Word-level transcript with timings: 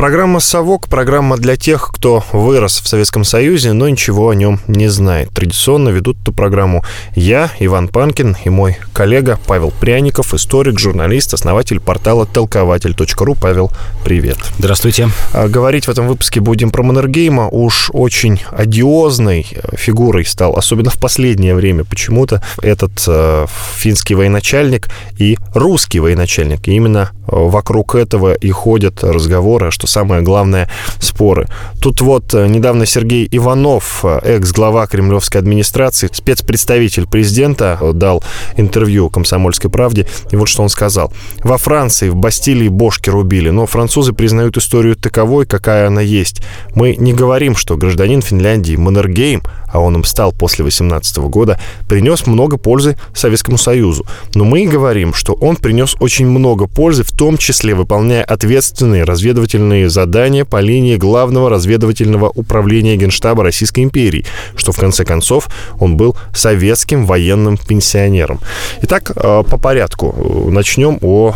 Программа 0.00 0.40
«Совок»— 0.40 0.88
программа 0.88 1.36
для 1.36 1.56
тех, 1.56 1.90
кто 1.92 2.24
вырос 2.32 2.80
в 2.80 2.88
Советском 2.88 3.22
Союзе, 3.22 3.74
но 3.74 3.86
ничего 3.86 4.30
о 4.30 4.34
нем 4.34 4.58
не 4.66 4.88
знает. 4.88 5.28
Традиционно 5.28 5.90
ведут 5.90 6.16
эту 6.22 6.32
программу 6.32 6.82
я, 7.14 7.50
Иван 7.60 7.88
Панкин, 7.88 8.34
и 8.42 8.48
мой 8.48 8.78
коллега 8.94 9.38
Павел 9.46 9.70
Пряников, 9.78 10.32
историк, 10.32 10.78
журналист, 10.78 11.34
основатель 11.34 11.80
портала 11.80 12.24
толкователь.ру. 12.24 13.34
Павел, 13.34 13.72
привет. 14.02 14.38
Здравствуйте. 14.58 15.10
А, 15.34 15.48
говорить 15.48 15.86
в 15.86 15.90
этом 15.90 16.08
выпуске 16.08 16.40
будем 16.40 16.70
про 16.70 16.82
Маннергейма. 16.82 17.50
Уж 17.50 17.90
очень 17.92 18.40
одиозной 18.52 19.46
э, 19.52 19.76
фигурой 19.76 20.24
стал, 20.24 20.56
особенно 20.56 20.88
в 20.88 20.98
последнее 20.98 21.54
время 21.54 21.84
почему-то, 21.84 22.42
этот 22.62 23.04
э, 23.06 23.46
финский 23.76 24.14
военачальник 24.14 24.88
и 25.18 25.36
русский 25.52 26.00
военачальник. 26.00 26.66
И 26.68 26.72
именно 26.72 27.10
э, 27.12 27.16
вокруг 27.32 27.96
этого 27.96 28.32
и 28.32 28.50
ходят 28.50 29.04
разговоры, 29.04 29.70
что 29.70 29.89
самое 29.90 30.22
главное, 30.22 30.68
споры. 30.98 31.48
Тут 31.80 32.00
вот 32.00 32.34
э, 32.34 32.46
недавно 32.46 32.86
Сергей 32.86 33.28
Иванов, 33.30 34.04
э, 34.04 34.20
экс-глава 34.36 34.86
кремлевской 34.86 35.40
администрации, 35.40 36.08
спецпредставитель 36.12 37.06
президента, 37.06 37.78
э, 37.80 37.92
дал 37.92 38.22
интервью 38.56 39.10
«Комсомольской 39.10 39.70
правде», 39.70 40.06
и 40.30 40.36
вот 40.36 40.48
что 40.48 40.62
он 40.62 40.68
сказал. 40.68 41.12
Во 41.40 41.58
Франции 41.58 42.08
в 42.08 42.16
Бастилии 42.16 42.68
бошки 42.68 43.10
рубили, 43.10 43.50
но 43.50 43.66
французы 43.66 44.12
признают 44.12 44.56
историю 44.56 44.96
таковой, 44.96 45.46
какая 45.46 45.88
она 45.88 46.00
есть. 46.00 46.42
Мы 46.74 46.96
не 46.96 47.12
говорим, 47.12 47.56
что 47.56 47.76
гражданин 47.76 48.22
Финляндии 48.22 48.76
Маннергейм, 48.76 49.42
а 49.72 49.80
он 49.80 49.96
им 49.96 50.04
стал 50.04 50.32
после 50.32 50.64
18 50.64 51.18
года, 51.18 51.60
принес 51.88 52.26
много 52.26 52.56
пользы 52.56 52.96
Советскому 53.14 53.58
Союзу. 53.58 54.06
Но 54.34 54.44
мы 54.44 54.66
говорим, 54.66 55.14
что 55.14 55.34
он 55.34 55.56
принес 55.56 55.96
очень 56.00 56.26
много 56.26 56.66
пользы, 56.66 57.04
в 57.04 57.12
том 57.12 57.38
числе 57.38 57.74
выполняя 57.74 58.24
ответственные 58.24 59.04
разведывательные 59.04 59.79
выполненные 59.80 59.90
задания 59.90 60.44
по 60.44 60.60
линии 60.60 60.96
Главного 60.96 61.50
разведывательного 61.50 62.30
управления 62.34 62.96
Генштаба 62.96 63.42
Российской 63.42 63.80
империи, 63.82 64.24
что 64.56 64.72
в 64.72 64.78
конце 64.78 65.04
концов 65.04 65.48
он 65.78 65.96
был 65.96 66.16
советским 66.34 67.06
военным 67.06 67.56
пенсионером. 67.56 68.40
Итак, 68.82 69.12
э, 69.14 69.42
по 69.48 69.58
порядку. 69.58 70.50
Начнем 70.50 70.98
о 71.02 71.34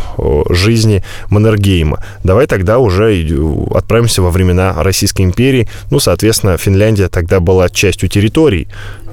жизни 0.51 1.03
Маннергейма. 1.31 1.99
Давай 2.25 2.47
тогда 2.47 2.79
уже 2.79 3.27
отправимся 3.75 4.23
во 4.23 4.31
времена 4.31 4.75
Российской 4.83 5.23
империи. 5.23 5.69
Ну, 5.91 6.01
соответственно, 6.01 6.59
Финляндия 6.59 7.09
тогда 7.09 7.41
была 7.41 7.69
частью 7.69 8.09
территорий 8.09 8.69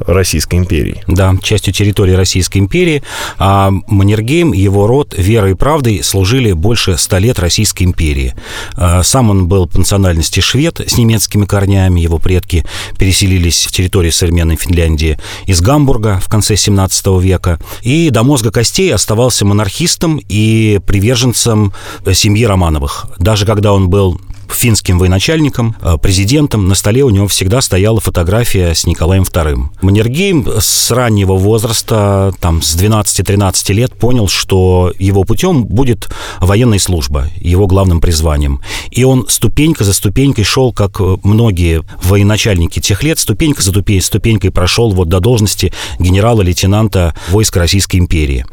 Российской 0.08 0.56
империи. 0.56 1.04
Да, 1.08 1.36
частью 1.42 1.73
территории 1.73 2.14
Российской 2.14 2.58
империи. 2.58 3.04
А 3.38 3.72
Маннергейм, 3.88 4.54
его 4.54 4.88
род 4.88 5.14
верой 5.18 5.52
и 5.52 5.56
правдой 5.56 6.04
служили 6.04 6.54
больше 6.54 6.98
ста 6.98 7.20
лет 7.20 7.40
Российской 7.40 7.84
империи. 7.84 8.34
А 8.76 9.04
сам 9.22 9.30
он 9.30 9.45
был 9.45 9.67
по 9.67 9.77
национальности 9.77 10.39
швед 10.39 10.80
с 10.80 10.97
немецкими 10.97 11.45
корнями. 11.45 12.00
Его 12.00 12.17
предки 12.17 12.66
переселились 12.97 13.67
в 13.67 13.72
территорию 13.72 14.11
современной 14.11 14.55
Финляндии 14.55 15.19
из 15.45 15.61
Гамбурга 15.61 16.19
в 16.19 16.27
конце 16.27 16.55
17 16.55 17.05
века. 17.22 17.59
И 17.83 18.09
до 18.09 18.23
мозга 18.23 18.49
костей 18.49 18.92
оставался 18.92 19.45
монархистом 19.45 20.19
и 20.27 20.80
приверженцем 20.88 21.72
семьи 22.14 22.45
Романовых. 22.45 23.05
Даже 23.19 23.45
когда 23.45 23.73
он 23.73 23.89
был 23.89 24.19
финским 24.56 25.00
военачальником, 25.00 25.76
э, 25.82 25.98
президентом. 26.02 26.68
На 26.68 26.76
столе 26.76 27.04
у 27.04 27.10
него 27.10 27.28
всегда 27.28 27.62
стояла 27.62 28.00
фотография 28.00 28.74
с 28.74 28.86
Николаем 28.86 29.24
II. 29.24 29.70
Маннергейм 29.82 30.48
с 30.60 30.92
раннего 30.92 31.34
возраста, 31.34 32.34
там, 32.40 32.62
с 32.62 32.76
12-13 32.76 33.73
лет, 33.73 33.94
понял, 33.94 34.28
что 34.28 34.94
его 35.00 35.23
путем 35.23 35.66
будет 35.66 36.10
военная 36.40 36.80
служба, 36.80 37.28
его 37.38 37.67
главным 37.67 38.02
призванием. 38.02 38.61
И 38.92 39.04
он 39.04 39.26
ступенька 39.30 39.84
за 39.84 39.94
ступенькой 39.94 40.44
шел, 40.44 40.73
как 40.73 41.00
э, 41.00 41.17
многие 41.23 41.84
военачальники 42.04 42.80
тех 42.80 43.04
лет, 43.04 43.20
ступенька 43.20 43.61
за 43.61 43.72
ступенькой 43.72 44.52
прошел 44.52 44.92
вот 44.92 45.10
до 45.10 45.20
должности 45.20 45.73
генерала-лейтенанта 46.00 47.16
войск 47.30 47.56
Российской 47.58 47.98
империи. 47.98 48.45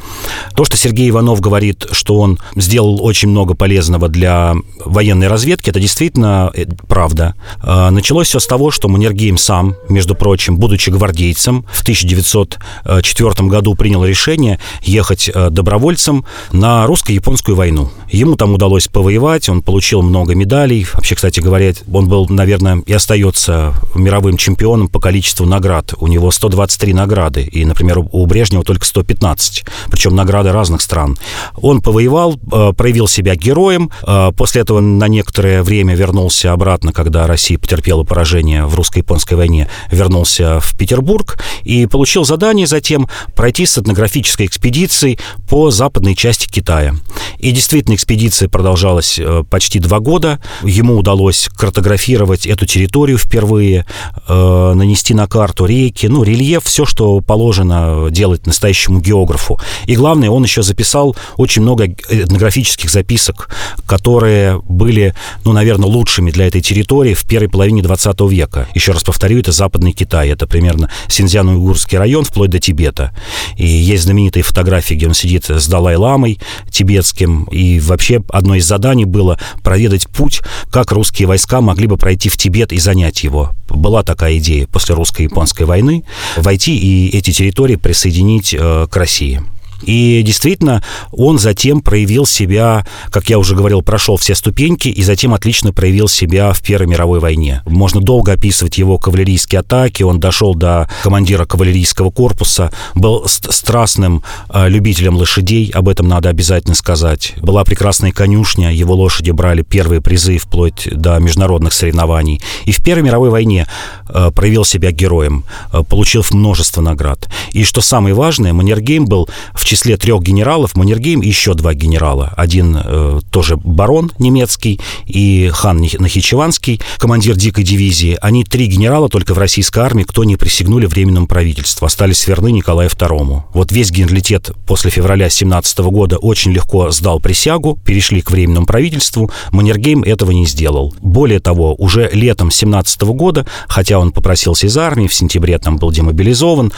То, 0.54 0.64
что 0.64 0.76
Сергей 0.76 1.10
Иванов 1.10 1.40
говорит, 1.40 1.86
что 1.92 2.18
он 2.18 2.38
сделал 2.56 3.04
очень 3.04 3.28
много 3.28 3.54
полезного 3.54 4.08
для 4.08 4.54
военной 4.84 5.28
разведки, 5.28 5.70
это 5.70 5.80
действительно 5.88 6.50
э, 6.54 6.66
правда. 6.86 7.34
А, 7.60 7.90
началось 7.90 8.28
все 8.28 8.40
с 8.40 8.46
того, 8.46 8.70
что 8.70 8.88
Маннергейм 8.88 9.38
сам, 9.38 9.74
между 9.88 10.14
прочим, 10.14 10.58
будучи 10.58 10.90
гвардейцем, 10.90 11.64
в 11.72 11.80
1904 11.80 13.48
году 13.48 13.74
принял 13.74 14.04
решение 14.04 14.60
ехать 14.82 15.30
э, 15.32 15.48
добровольцем 15.50 16.26
на 16.52 16.86
русско-японскую 16.86 17.56
войну. 17.56 17.90
Ему 18.10 18.36
там 18.36 18.54
удалось 18.54 18.88
повоевать, 18.88 19.48
он 19.48 19.62
получил 19.62 20.02
много 20.02 20.34
медалей. 20.34 20.86
Вообще, 20.92 21.14
кстати 21.14 21.40
говоря, 21.40 21.72
он 21.90 22.06
был, 22.06 22.26
наверное, 22.28 22.82
и 22.86 22.92
остается 22.92 23.74
мировым 23.94 24.36
чемпионом 24.36 24.88
по 24.88 25.00
количеству 25.00 25.46
наград. 25.46 25.94
У 25.98 26.06
него 26.06 26.30
123 26.30 26.92
награды, 26.92 27.42
и, 27.42 27.64
например, 27.64 28.00
у 28.12 28.26
Брежнева 28.26 28.62
только 28.62 28.84
115, 28.84 29.64
причем 29.90 30.14
награды 30.14 30.52
разных 30.52 30.82
стран. 30.82 31.16
Он 31.56 31.80
повоевал, 31.80 32.38
э, 32.52 32.72
проявил 32.76 33.08
себя 33.08 33.34
героем, 33.36 33.90
после 34.36 34.62
этого 34.62 34.80
на 34.80 35.08
некоторое 35.08 35.62
время 35.62 35.77
время 35.78 35.94
вернулся 35.94 36.52
обратно, 36.52 36.92
когда 36.92 37.28
Россия 37.28 37.56
потерпела 37.56 38.02
поражение 38.02 38.66
в 38.66 38.74
русско-японской 38.74 39.34
войне, 39.34 39.68
вернулся 39.92 40.58
в 40.58 40.76
Петербург 40.76 41.38
и 41.62 41.86
получил 41.86 42.24
задание 42.24 42.66
затем 42.66 43.08
пройти 43.36 43.64
с 43.64 43.78
этнографической 43.78 44.46
экспедицией 44.46 45.20
по 45.48 45.70
западной 45.70 46.16
части 46.16 46.48
Китая. 46.48 46.96
И 47.38 47.52
действительно, 47.52 47.94
экспедиция 47.94 48.48
продолжалась 48.48 49.20
э, 49.20 49.44
почти 49.48 49.78
два 49.78 50.00
года. 50.00 50.40
Ему 50.64 50.96
удалось 50.96 51.48
картографировать 51.56 52.44
эту 52.46 52.66
территорию 52.66 53.16
впервые, 53.16 53.86
э, 54.26 54.72
нанести 54.74 55.14
на 55.14 55.28
карту 55.28 55.64
реки, 55.64 56.06
ну, 56.06 56.24
рельеф, 56.24 56.64
все, 56.64 56.86
что 56.86 57.20
положено 57.20 58.08
делать 58.10 58.46
настоящему 58.46 59.00
географу. 59.00 59.60
И 59.86 59.94
главное, 59.94 60.28
он 60.28 60.42
еще 60.42 60.62
записал 60.62 61.14
очень 61.36 61.62
много 61.62 61.86
этнографических 61.86 62.90
записок, 62.90 63.48
которые 63.86 64.60
были, 64.62 65.14
ну, 65.44 65.52
наверное, 65.58 65.88
лучшими 65.88 66.30
для 66.30 66.46
этой 66.46 66.60
территории 66.60 67.14
в 67.14 67.24
первой 67.24 67.48
половине 67.48 67.82
20 67.82 68.20
века. 68.30 68.68
Еще 68.74 68.92
раз 68.92 69.02
повторю, 69.02 69.40
это 69.40 69.50
Западный 69.50 69.92
Китай. 69.92 70.28
Это 70.28 70.46
примерно 70.46 70.88
Синьцзян-Уйгурский 71.08 71.98
район 71.98 72.24
вплоть 72.24 72.50
до 72.50 72.60
Тибета. 72.60 73.12
И 73.56 73.66
есть 73.66 74.04
знаменитые 74.04 74.44
фотографии, 74.44 74.94
где 74.94 75.08
он 75.08 75.14
сидит 75.14 75.50
с 75.50 75.66
Далай-ламой 75.66 76.38
тибетским. 76.70 77.44
И 77.44 77.80
вообще 77.80 78.22
одно 78.28 78.54
из 78.54 78.66
заданий 78.66 79.04
было 79.04 79.38
проведать 79.64 80.06
путь, 80.08 80.42
как 80.70 80.92
русские 80.92 81.26
войска 81.26 81.60
могли 81.60 81.88
бы 81.88 81.96
пройти 81.96 82.28
в 82.28 82.36
Тибет 82.36 82.72
и 82.72 82.78
занять 82.78 83.24
его. 83.24 83.50
Была 83.68 84.04
такая 84.04 84.38
идея 84.38 84.68
после 84.68 84.94
русско-японской 84.94 85.64
войны 85.64 86.04
войти 86.36 86.78
и 86.78 87.16
эти 87.16 87.32
территории 87.32 87.74
присоединить 87.74 88.54
э, 88.56 88.86
к 88.88 88.96
России. 88.96 89.42
И 89.82 90.22
действительно, 90.24 90.82
он 91.12 91.38
затем 91.38 91.80
проявил 91.80 92.26
себя, 92.26 92.86
как 93.10 93.28
я 93.30 93.38
уже 93.38 93.54
говорил, 93.54 93.82
прошел 93.82 94.16
все 94.16 94.34
ступеньки 94.34 94.88
и 94.88 95.02
затем 95.02 95.34
отлично 95.34 95.72
проявил 95.72 96.08
себя 96.08 96.52
в 96.52 96.60
Первой 96.60 96.86
мировой 96.86 97.20
войне. 97.20 97.62
Можно 97.66 98.00
долго 98.00 98.32
описывать 98.32 98.78
его 98.78 98.98
кавалерийские 98.98 99.60
атаки, 99.60 100.02
он 100.02 100.20
дошел 100.20 100.54
до 100.54 100.88
командира 101.02 101.44
кавалерийского 101.44 102.10
корпуса, 102.10 102.72
был 102.94 103.24
страстным 103.26 104.22
э, 104.48 104.68
любителем 104.68 105.16
лошадей, 105.16 105.70
об 105.74 105.88
этом 105.88 106.08
надо 106.08 106.28
обязательно 106.28 106.74
сказать. 106.74 107.34
Была 107.38 107.64
прекрасная 107.64 108.12
конюшня, 108.12 108.72
его 108.72 108.94
лошади 108.94 109.30
брали 109.30 109.62
первые 109.62 110.00
призы 110.00 110.38
вплоть 110.38 110.88
до 110.90 111.18
международных 111.18 111.72
соревнований. 111.72 112.40
И 112.64 112.72
в 112.72 112.82
Первой 112.82 113.02
мировой 113.02 113.30
войне 113.30 113.66
э, 114.08 114.30
проявил 114.34 114.64
себя 114.64 114.90
героем, 114.90 115.44
э, 115.72 115.82
получил 115.88 116.24
множество 116.30 116.80
наград. 116.80 117.28
И 117.52 117.64
что 117.64 117.80
самое 117.80 118.14
важное, 118.14 118.52
Маннергейм 118.52 119.06
был 119.06 119.28
в 119.54 119.64
числе 119.68 119.98
трех 119.98 120.22
генералов 120.22 120.74
Маннергейм 120.74 121.20
и 121.20 121.28
еще 121.28 121.52
два 121.52 121.74
генерала. 121.74 122.32
Один 122.36 122.76
э, 122.82 123.20
тоже 123.30 123.56
барон 123.58 124.10
немецкий 124.18 124.80
и 125.04 125.50
хан 125.52 125.78
Нахичеванский, 125.78 126.80
командир 126.96 127.36
дикой 127.36 127.64
дивизии. 127.64 128.16
Они 128.22 128.44
три 128.44 128.66
генерала 128.66 129.10
только 129.10 129.34
в 129.34 129.38
российской 129.38 129.80
армии, 129.80 130.04
кто 130.04 130.24
не 130.24 130.36
присягнули 130.36 130.86
временному 130.86 131.26
правительству, 131.26 131.84
остались 131.84 132.26
верны 132.26 132.50
Николаю 132.50 132.88
II. 132.88 133.42
Вот 133.52 133.70
весь 133.70 133.90
генералитет 133.90 134.52
после 134.66 134.90
февраля 134.90 135.28
17 135.28 135.78
года 135.80 136.16
очень 136.16 136.52
легко 136.52 136.90
сдал 136.90 137.20
присягу, 137.20 137.78
перешли 137.84 138.22
к 138.22 138.30
временному 138.30 138.66
правительству. 138.66 139.30
Маннергейм 139.52 140.02
этого 140.02 140.30
не 140.30 140.46
сделал. 140.46 140.94
Более 141.02 141.40
того, 141.40 141.74
уже 141.74 142.08
летом 142.12 142.50
17 142.50 143.02
года, 143.02 143.46
хотя 143.68 143.98
он 143.98 144.12
попросился 144.12 144.66
из 144.66 144.78
армии, 144.78 145.06
в 145.06 145.14
сентябре 145.14 145.58
там 145.58 145.76
был 145.76 145.92
демобилизован, 145.92 146.72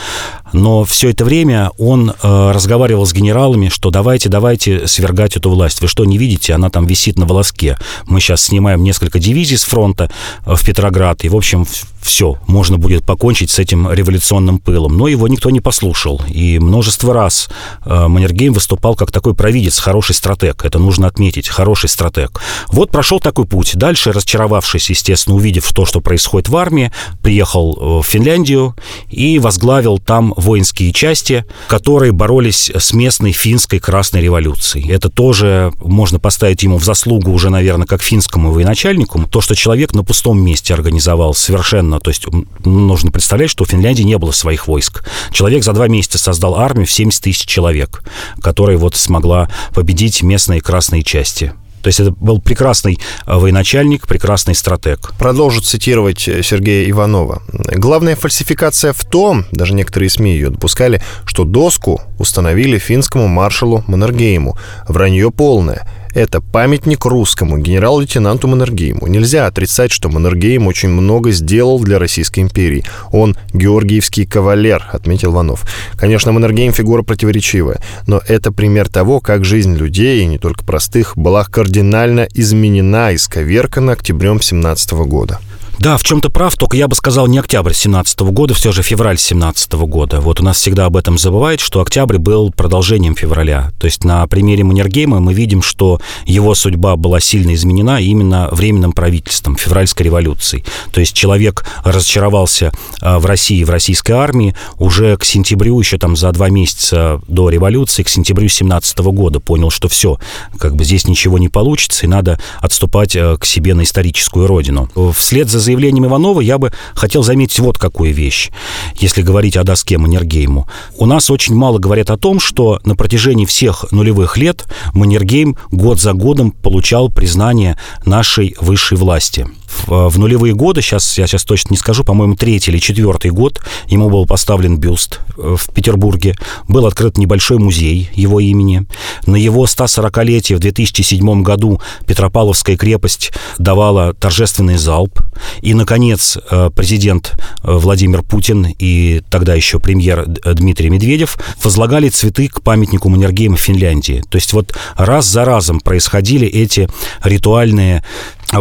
но 0.53 0.85
все 0.85 1.11
это 1.11 1.25
время 1.25 1.71
он 1.79 2.11
э, 2.11 2.51
разговаривал 2.53 2.80
с 2.81 3.13
генералами, 3.13 3.69
что 3.69 3.91
давайте, 3.91 4.29
давайте 4.29 4.87
свергать 4.87 5.37
эту 5.37 5.51
власть. 5.51 5.81
Вы 5.81 5.89
что, 5.89 6.05
не 6.05 6.19
видите? 6.19 6.55
Она 6.55 6.71
там 6.71 6.87
висит 6.87 7.19
на 7.19 7.27
волоске. 7.27 7.77
Мы 8.07 8.21
сейчас 8.21 8.45
снимаем 8.45 8.83
несколько 8.83 9.19
дивизий 9.19 9.59
с 9.59 9.65
фронта 9.65 10.11
э, 10.47 10.55
в 10.55 10.65
Петроград, 10.65 11.25
и, 11.25 11.29
в 11.29 11.37
общем, 11.37 11.67
все, 12.03 12.39
можно 12.47 12.79
будет 12.79 13.05
покончить 13.05 13.51
с 13.51 13.59
этим 13.59 13.91
революционным 13.91 14.59
пылом. 14.59 14.97
Но 14.97 15.09
его 15.09 15.29
никто 15.29 15.51
не 15.51 15.61
послушал. 15.61 16.21
И 16.29 16.59
множество 16.59 17.13
раз 17.13 17.49
э, 17.85 18.09
Маннергейм 18.09 18.53
выступал 18.53 18.95
как 18.95 19.13
такой 19.13 19.35
провидец, 19.35 19.79
хороший 19.79 20.15
стратег. 20.15 20.65
Это 20.65 20.79
нужно 20.79 21.07
отметить, 21.07 21.49
хороший 21.49 21.89
стратег. 21.89 22.41
Вот 22.69 22.91
прошел 22.91 23.21
такой 23.21 23.45
путь. 23.45 23.77
Дальше, 23.77 24.13
расчаровавшись, 24.13 24.91
естественно, 24.91 25.37
увидев 25.37 25.71
то, 25.73 25.85
что 25.85 26.01
происходит 26.01 26.49
в 26.49 26.57
армии, 26.57 26.91
приехал 27.23 27.77
э, 27.77 28.03
в 28.03 28.07
Финляндию 28.07 28.75
и 29.11 29.39
возглавил 29.39 29.99
там 29.99 30.33
воинские 30.37 30.93
части, 30.93 31.45
которые 31.69 32.13
боролись 32.13 32.70
с 32.77 32.93
местной 32.93 33.33
финской 33.33 33.79
Красной 33.79 34.21
революцией. 34.21 34.91
Это 34.91 35.09
тоже 35.09 35.73
можно 35.81 36.19
поставить 36.19 36.63
ему 36.63 36.79
в 36.79 36.85
заслугу 36.85 37.31
уже, 37.33 37.51
наверное, 37.51 37.87
как 37.87 38.03
финскому 38.03 38.53
военачальнику, 38.53 39.27
то, 39.27 39.41
что 39.41 39.55
человек 39.55 39.95
на 39.95 40.05
пустом 40.05 40.41
месте 40.41 40.75
организовал 40.75 41.35
совершенно 41.35 42.01
то 42.01 42.11
есть 42.11 42.27
нужно 42.65 43.11
представлять, 43.11 43.51
что 43.51 43.65
у 43.65 43.67
Финляндии 43.67 44.03
не 44.03 44.19
было 44.19 44.33
своих 44.33 44.67
войск. 44.67 45.05
Человек 45.33 45.65
за 45.65 45.73
два 45.73 45.89
месяца 45.89 46.19
создал 46.19 46.57
армию 46.57 46.87
в 46.87 46.93
70 46.93 47.23
тысяч 47.23 47.47
человек, 47.47 48.03
которая 48.41 48.77
вот 48.77 48.97
смогла 48.97 49.51
победить 49.75 50.23
местные 50.23 50.61
красные 50.61 51.03
части. 51.03 51.53
То 51.83 51.89
есть 51.89 52.01
это 52.01 52.11
был 52.13 52.41
прекрасный 52.41 52.99
э, 53.27 53.35
военачальник, 53.35 54.07
прекрасный 54.07 54.55
стратег. 54.55 55.13
Продолжу 55.19 55.61
цитировать 55.61 56.29
э, 56.29 56.43
Сергея 56.43 56.89
Иванова. 56.91 57.43
Главная 57.53 58.17
фальсификация 58.17 58.93
в 58.93 59.05
том, 59.05 59.47
даже 59.53 59.75
некоторые 59.75 60.11
СМИ 60.11 60.33
ее 60.33 60.51
допускали, 60.51 61.03
что 61.25 61.45
доску 61.45 62.01
установили 62.19 62.79
финскому 62.79 63.29
маршалу 63.29 63.85
Маннергейму. 63.87 64.57
Вранье 64.89 65.31
полное– 65.31 65.87
это 66.15 66.41
памятник 66.41 67.05
русскому 67.05 67.59
генерал-лейтенанту 67.59 68.49
Маннергейму. 68.49 69.07
Нельзя 69.07 69.47
отрицать, 69.47 69.93
что 69.93 70.09
Маннергейм 70.09 70.67
очень 70.67 70.89
много 70.89 71.31
сделал 71.31 71.81
для 71.81 71.99
Российской 71.99 72.41
империи. 72.41 72.85
Он 73.13 73.37
георгиевский 73.53 74.27
кавалер, 74.27 74.89
отметил 74.93 75.33
Ванов. 75.33 75.65
Конечно, 75.97 76.33
Маннергейм 76.33 76.73
фигура 76.73 77.03
противоречивая, 77.03 77.81
но 78.07 78.21
это 78.27 78.53
пример 78.53 78.89
того, 78.89 79.21
как 79.21 79.45
жизнь 79.45 79.75
людей, 79.75 80.23
и 80.23 80.27
не 80.27 80.39
только 80.39 80.65
простых, 80.65 81.17
была 81.17 81.45
кардинально 81.45 82.27
изменена 82.35 83.13
и 83.13 83.19
сковеркана 83.19 83.93
октябрем 83.93 84.41
17 84.41 84.93
года. 84.93 85.41
Да, 85.81 85.97
в 85.97 86.03
чем-то 86.03 86.29
прав, 86.29 86.57
только 86.57 86.77
я 86.77 86.89
бы 86.89 86.95
сказал 86.95 87.27
не 87.27 87.39
октябрь 87.39 87.73
17 87.73 88.21
года, 88.21 88.53
все 88.53 88.71
же 88.71 88.83
февраль 88.83 89.17
17 89.17 89.73
года. 89.73 90.21
Вот 90.21 90.39
у 90.39 90.45
нас 90.45 90.59
всегда 90.59 90.85
об 90.85 90.95
этом 90.95 91.17
забывают, 91.17 91.63
что 91.63 91.81
октябрь 91.81 92.19
был 92.19 92.53
продолжением 92.53 93.17
февраля. 93.17 93.73
То 93.81 93.87
есть 93.87 94.05
на 94.05 94.27
примере 94.27 94.63
Маннергейма 94.63 95.21
мы 95.21 95.33
видим, 95.33 95.63
что 95.63 95.99
его 96.27 96.55
судьба 96.55 96.97
была 96.97 97.19
сильно 97.19 97.55
изменена 97.55 97.99
именно 97.99 98.51
временным 98.53 98.93
правительством, 98.93 99.57
февральской 99.57 100.05
революцией. 100.05 100.67
То 100.93 101.01
есть 101.01 101.15
человек 101.15 101.65
разочаровался 101.83 102.73
а, 103.01 103.19
в 103.19 103.25
России, 103.25 103.65
в 103.65 103.71
российской 103.71 104.13
армии 104.13 104.55
уже 104.77 105.17
к 105.17 105.25
сентябрю, 105.25 105.81
еще 105.81 105.97
там 105.97 106.15
за 106.15 106.31
два 106.33 106.51
месяца 106.51 107.23
до 107.27 107.49
революции, 107.49 108.03
к 108.03 108.11
сентябрю 108.11 108.49
17 108.49 108.99
года 108.99 109.41
понял, 109.41 109.71
что 109.71 109.89
все, 109.89 110.19
как 110.59 110.77
бы 110.77 110.85
здесь 110.85 111.07
ничего 111.07 111.39
не 111.39 111.49
получится, 111.49 112.05
и 112.05 112.07
надо 112.07 112.39
отступать 112.61 113.17
а, 113.17 113.39
к 113.39 113.47
себе 113.47 113.73
на 113.73 113.85
историческую 113.85 114.47
родину. 114.47 114.91
Вслед 115.15 115.49
за 115.49 115.70
заявлением 115.71 116.07
Иванова 116.07 116.41
я 116.41 116.59
бы 116.59 116.73
хотел 116.95 117.23
заметить 117.23 117.61
вот 117.61 117.79
какую 117.79 118.13
вещь, 118.13 118.51
если 118.97 119.23
говорить 119.23 119.57
о 119.57 119.63
доске 119.63 119.99
Маннергейму. 119.99 120.69
У 120.99 121.07
нас 121.07 121.31
очень 121.31 121.55
мало 121.55 121.79
говорят 121.79 122.11
о 122.11 122.17
том, 122.17 122.41
что 122.41 122.81
на 122.85 122.97
протяжении 122.97 123.45
всех 123.45 123.85
нулевых 123.93 124.37
лет 124.37 124.67
Маннергейм 124.95 125.57
год 125.71 126.01
за 126.01 126.13
годом 126.13 126.51
получал 126.51 127.09
признание 127.09 127.79
нашей 128.05 128.57
высшей 128.61 128.99
власти– 128.99 129.47
в 129.87 130.19
нулевые 130.19 130.55
годы, 130.55 130.83
сейчас 130.83 131.19
я 131.19 131.27
сейчас 131.27 131.45
точно 131.45 131.75
не 131.75 131.77
скажу, 131.77 132.05
по-моему, 132.05 132.37
третий 132.37 132.71
или 132.71 132.79
четвертый 132.79 133.31
год 133.31 133.61
ему 133.89 134.11
был 134.11 134.27
поставлен 134.27 134.79
бюст 134.79 135.21
э, 135.37 135.57
в 135.57 135.73
Петербурге, 135.73 136.37
был 136.69 136.87
открыт 136.87 137.19
небольшой 137.19 137.59
музей 137.59 138.11
его 138.15 138.41
имени. 138.41 138.87
На 139.27 139.37
его 139.37 139.65
140-летие 139.65 140.57
в 140.57 140.61
2007 140.61 141.43
году 141.43 141.81
Петропавловская 142.07 142.77
крепость 142.77 143.33
давала 143.59 144.15
торжественный 144.15 144.77
залп. 144.77 145.21
И, 145.63 145.75
наконец, 145.75 146.39
э, 146.51 146.71
президент 146.75 147.35
э, 147.63 147.73
Владимир 147.73 148.23
Путин 148.23 148.75
и 148.79 149.23
тогда 149.31 149.55
еще 149.55 149.79
премьер 149.79 150.27
Дмитрий 150.27 150.91
Медведев 150.91 151.39
возлагали 151.63 152.09
цветы 152.09 152.49
к 152.49 152.63
памятнику 152.63 153.09
Маннергейма 153.09 153.57
в 153.57 153.61
Финляндии. 153.61 154.23
То 154.29 154.37
есть 154.37 154.53
вот 154.53 154.75
раз 154.97 155.27
за 155.27 155.45
разом 155.45 155.81
происходили 155.81 156.47
эти 156.47 156.89
ритуальные 157.23 158.05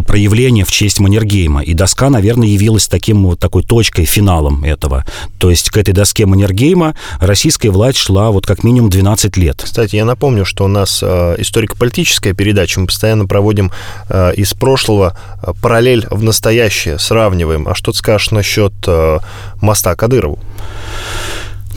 проявление 0.06 0.66
в 0.66 0.72
честь 0.72 1.00
Маннергейма. 1.00 1.64
И 1.64 1.74
доска, 1.74 2.10
наверное, 2.10 2.48
явилась 2.48 2.88
таким 2.88 3.24
вот 3.26 3.40
такой 3.40 3.64
точкой, 3.64 4.06
финалом 4.06 4.64
этого. 4.64 5.06
То 5.38 5.50
есть 5.50 5.70
к 5.70 5.78
этой 5.78 5.94
доске 5.94 6.26
Маннергейма 6.26 6.96
российская 7.20 7.70
власть 7.70 7.98
шла 7.98 8.32
вот 8.32 8.46
как 8.46 8.64
минимум 8.64 8.90
12 8.90 9.38
лет. 9.38 9.62
Кстати, 9.64 9.96
я 9.96 10.06
напомню, 10.06 10.46
что 10.46 10.66
у 10.66 10.68
нас 10.68 11.02
э, 11.02 11.36
историко-политическая 11.40 12.34
передача. 12.34 12.80
Мы 12.80 12.88
постоянно 12.88 13.26
проводим 13.26 13.72
э, 14.10 14.34
из 14.36 14.54
прошлого 14.54 15.18
э, 15.42 15.54
параллель 15.62 16.08
в 16.10 16.24
настоящее, 16.24 17.00
сравниваем. 17.00 17.68
А 17.68 17.76
что 17.76 17.92
ты 17.92 17.98
скажешь 17.98 18.32
насчет 18.32 18.74
моста 19.62 19.96
Кадырову? 19.96 20.40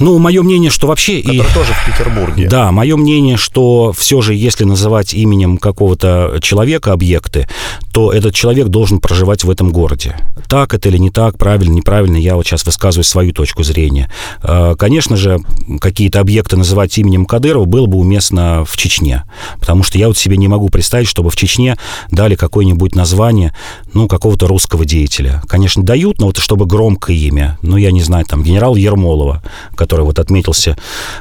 Ну, 0.02 0.18
мое 0.18 0.42
мнение, 0.42 0.68
что 0.68 0.88
вообще... 0.88 1.22
Который 1.22 1.36
и... 1.36 1.54
тоже 1.54 1.72
в 1.74 1.86
Петербурге. 1.86 2.48
Да, 2.48 2.72
мое 2.72 2.96
мнение, 2.96 3.36
что 3.36 3.92
все 3.96 4.20
же, 4.20 4.34
если 4.34 4.64
называть 4.64 5.14
именем 5.14 5.58
какого-то 5.58 6.38
человека 6.42 6.92
объекты, 6.92 7.48
то 7.92 8.12
этот 8.12 8.34
человек 8.34 8.66
должен 8.66 8.98
проживать 8.98 9.44
в 9.44 9.50
этом 9.50 9.70
городе. 9.70 10.16
Так 10.48 10.74
это 10.74 10.88
или 10.88 10.98
не 10.98 11.10
так, 11.10 11.38
правильно, 11.38 11.72
неправильно, 11.72 12.16
я 12.16 12.34
вот 12.34 12.46
сейчас 12.46 12.66
высказываю 12.66 13.04
свою 13.04 13.32
точку 13.32 13.62
зрения. 13.62 14.10
А, 14.42 14.74
конечно 14.74 15.16
же, 15.16 15.38
какие-то 15.80 16.18
объекты 16.18 16.56
называть 16.56 16.98
именем 16.98 17.24
Кадырова 17.24 17.64
было 17.64 17.86
бы 17.86 17.98
уместно 17.98 18.64
в 18.64 18.76
Чечне, 18.76 19.22
потому 19.60 19.84
что 19.84 19.98
я 19.98 20.08
вот 20.08 20.18
себе 20.18 20.36
не 20.36 20.48
могу 20.48 20.68
представить, 20.68 21.06
чтобы 21.06 21.30
в 21.30 21.36
Чечне 21.36 21.76
дали 22.10 22.34
какое-нибудь 22.34 22.96
название, 22.96 23.54
ну, 23.94 24.08
какого-то 24.08 24.48
русского 24.48 24.84
деятеля. 24.84 25.42
Конечно, 25.46 25.84
дают, 25.84 26.18
но 26.18 26.26
вот 26.26 26.38
чтобы 26.38 26.66
громкое 26.66 27.16
имя, 27.16 27.56
ну, 27.62 27.76
я 27.76 27.92
не 27.92 28.02
знаю, 28.02 28.24
там, 28.24 28.42
генерал 28.42 28.74
Ермолова, 28.74 29.44
который 29.76 29.91
вот 30.00 30.18
отметился 30.18 30.76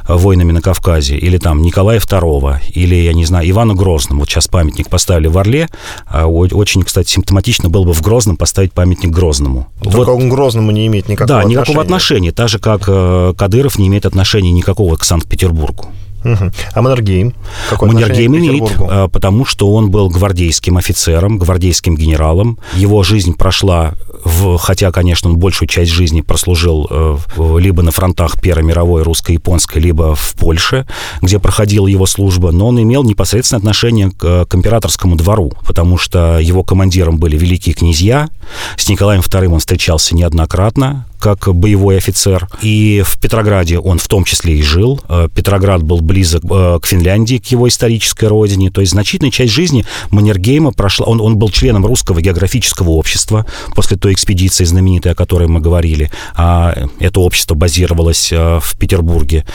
войнами 0.08 0.52
на 0.52 0.62
Кавказе, 0.62 1.16
или 1.16 1.38
там 1.38 1.62
Николая 1.62 1.98
II, 1.98 2.60
или, 2.74 2.94
я 2.94 3.12
не 3.12 3.24
знаю, 3.24 3.48
Ивану 3.48 3.74
Грозному. 3.74 4.20
Вот 4.20 4.30
сейчас 4.30 4.48
памятник 4.48 4.88
поставили 4.88 5.28
в 5.28 5.38
Орле. 5.38 5.68
А 6.06 6.26
очень, 6.26 6.82
кстати, 6.82 7.08
симптоматично 7.10 7.68
было 7.68 7.84
бы 7.84 7.92
в 7.92 8.02
Грозном 8.02 8.36
поставить 8.36 8.72
памятник 8.72 9.10
Грозному. 9.10 9.68
Только 9.82 9.96
вот. 9.96 10.08
он 10.08 10.28
к 10.28 10.32
Грозному 10.32 10.70
не 10.70 10.86
имеет 10.86 11.08
никакого 11.08 11.28
да, 11.28 11.38
отношения. 11.40 11.54
Да, 11.54 11.60
никакого 11.60 11.82
отношения. 11.82 12.32
Так 12.32 12.48
же, 12.48 12.58
как 12.58 12.84
э, 12.86 13.34
Кадыров 13.36 13.78
не 13.78 13.88
имеет 13.88 14.06
отношения 14.06 14.52
никакого 14.52 14.96
к 14.96 15.04
Санкт-Петербургу. 15.04 15.88
Угу. 16.24 16.50
А 16.74 16.82
Маннергейм? 16.82 17.34
Маннергейм 17.80 18.36
имеет, 18.36 18.72
э, 18.78 19.08
потому 19.08 19.44
что 19.44 19.72
он 19.72 19.90
был 19.90 20.08
гвардейским 20.08 20.76
офицером, 20.76 21.38
гвардейским 21.38 21.96
генералом. 21.96 22.58
Его 22.74 23.02
жизнь 23.02 23.34
прошла 23.34 23.94
в, 24.24 24.56
хотя, 24.58 24.90
конечно, 24.92 25.30
он 25.30 25.36
большую 25.36 25.68
часть 25.68 25.90
жизни 25.90 26.20
прослужил 26.20 26.86
э, 26.90 27.16
либо 27.58 27.82
на 27.82 27.90
фронтах 27.90 28.40
Первой 28.40 28.64
мировой, 28.64 29.02
русско-японской, 29.02 29.78
либо 29.78 30.14
в 30.14 30.34
Польше, 30.34 30.86
где 31.20 31.38
проходила 31.38 31.86
его 31.86 32.06
служба, 32.06 32.52
но 32.52 32.68
он 32.68 32.80
имел 32.80 33.02
непосредственное 33.02 33.58
отношение 33.58 34.10
к, 34.10 34.46
к 34.46 34.54
императорскому 34.54 35.16
двору, 35.16 35.52
потому 35.66 35.98
что 35.98 36.38
его 36.38 36.62
командиром 36.62 37.18
были 37.18 37.36
великие 37.36 37.74
князья. 37.74 38.28
С 38.76 38.88
Николаем 38.88 39.20
II 39.20 39.46
он 39.48 39.58
встречался 39.58 40.14
неоднократно, 40.14 41.06
как 41.22 41.54
боевой 41.54 41.98
офицер. 41.98 42.48
И 42.62 43.02
в 43.06 43.16
Петрограде 43.16 43.78
он 43.78 43.98
в 43.98 44.08
том 44.08 44.24
числе 44.24 44.58
и 44.58 44.62
жил. 44.62 45.00
Э, 45.08 45.28
Петроград 45.32 45.84
был 45.84 46.00
близок 46.00 46.42
э, 46.50 46.80
к 46.82 46.86
Финляндии, 46.86 47.36
к 47.36 47.46
его 47.46 47.68
исторической 47.68 48.24
родине. 48.24 48.72
То 48.72 48.80
есть 48.80 48.92
значительная 48.92 49.30
часть 49.30 49.52
жизни 49.52 49.84
Маннергейма 50.10 50.72
прошла... 50.72 51.06
Он, 51.06 51.20
он 51.20 51.36
был 51.36 51.50
членом 51.50 51.86
Русского 51.86 52.20
географического 52.20 52.90
общества 52.90 53.46
после 53.76 53.96
той 53.96 54.14
экспедиции 54.14 54.64
знаменитой, 54.64 55.12
о 55.12 55.14
которой 55.14 55.46
мы 55.46 55.60
говорили. 55.60 56.10
А 56.34 56.74
это 56.98 57.20
общество 57.20 57.54
базировалось 57.54 58.32
э, 58.32 58.58
в 58.60 58.76
Петербурге. 58.76 59.46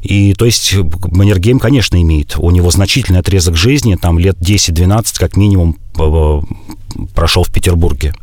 И 0.00 0.32
то 0.32 0.46
есть 0.46 0.74
Маннергейм, 0.74 1.58
конечно, 1.58 2.00
имеет. 2.00 2.38
У 2.38 2.50
него 2.50 2.70
значительный 2.70 3.20
отрезок 3.20 3.56
жизни, 3.56 3.96
там 4.00 4.18
лет 4.18 4.38
10-12 4.38 5.18
как 5.18 5.36
минимум 5.36 5.76
прошел 7.14 7.44
в 7.44 7.52
Петербурге. 7.52 8.14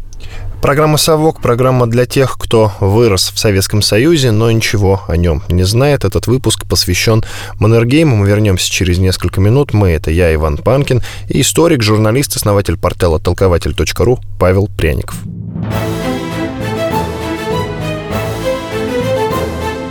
Программа 0.62 0.98
«Совок»– 0.98 1.40
программа 1.42 1.88
для 1.88 2.06
тех, 2.06 2.38
кто 2.38 2.74
вырос 2.80 3.32
в 3.34 3.40
Советском 3.40 3.82
Союзе, 3.82 4.32
но 4.32 4.52
ничего 4.52 5.02
о 5.08 5.16
нем 5.16 5.44
не 5.50 5.64
знает. 5.64 6.04
Этот 6.04 6.28
выпуск 6.28 6.66
посвящен 6.68 7.24
Маннергейму. 7.60 8.18
Мы 8.18 8.28
вернемся 8.28 8.70
через 8.70 8.98
несколько 8.98 9.40
минут. 9.40 9.74
Мы– 9.74 9.90
это 9.92 10.12
я, 10.12 10.34
Иван 10.34 10.58
Панкин, 10.58 11.02
и 11.30 11.42
историк, 11.42 11.84
журналист, 11.84 12.36
основатель 12.36 12.78
портала 12.78 13.20
толкователь.ру 13.20 14.20
Павел 14.40 14.68
Пряников. 14.68 15.16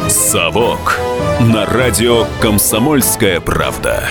«Совок» 0.09 0.99
на 1.41 1.65
радио 1.67 2.27
«Комсомольская 2.41 3.41
правда». 3.41 4.11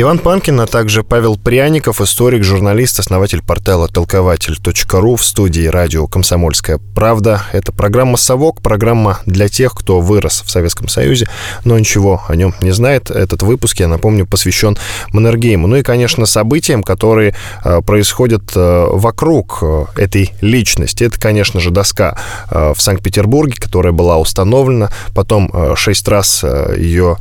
Иван 0.00 0.20
Панкин, 0.20 0.60
а 0.60 0.66
также 0.68 1.02
Павел 1.02 1.36
Пряников, 1.36 2.00
историк, 2.00 2.44
журналист, 2.44 3.00
основатель 3.00 3.42
портала 3.44 3.88
толкователь.ру 3.88 5.16
в 5.16 5.24
студии 5.24 5.66
радио 5.66 6.06
«Комсомольская 6.06 6.78
правда». 6.94 7.42
Это 7.50 7.72
программа 7.72 8.16
«Совок», 8.16 8.62
программа 8.62 9.18
для 9.26 9.48
тех, 9.48 9.74
кто 9.74 9.98
вырос 10.00 10.44
в 10.46 10.50
Советском 10.52 10.86
Союзе, 10.86 11.28
но 11.64 11.76
ничего 11.76 12.22
о 12.28 12.36
нем 12.36 12.54
не 12.60 12.70
знает. 12.70 13.10
Этот 13.10 13.42
выпуск, 13.42 13.80
я 13.80 13.88
напомню, 13.88 14.24
посвящен 14.24 14.78
Маннергейму. 15.12 15.66
Ну 15.66 15.74
и, 15.74 15.82
конечно, 15.82 16.26
событиям, 16.26 16.84
которые 16.84 17.34
э, 17.64 17.80
происходят 17.80 18.52
э, 18.54 18.86
вокруг 18.92 19.58
э, 19.62 19.86
этой 19.96 20.32
личности. 20.40 21.02
Это, 21.02 21.18
конечно 21.18 21.58
же, 21.58 21.72
доска 21.72 22.16
в 22.52 22.76
Санкт-Петербурге, 22.78 23.56
которая 23.58 23.92
была 23.92 24.18
установлена. 24.18 24.90
Потом 25.12 25.74
шесть 25.74 26.06
раз 26.06 26.44
ее 26.76 27.16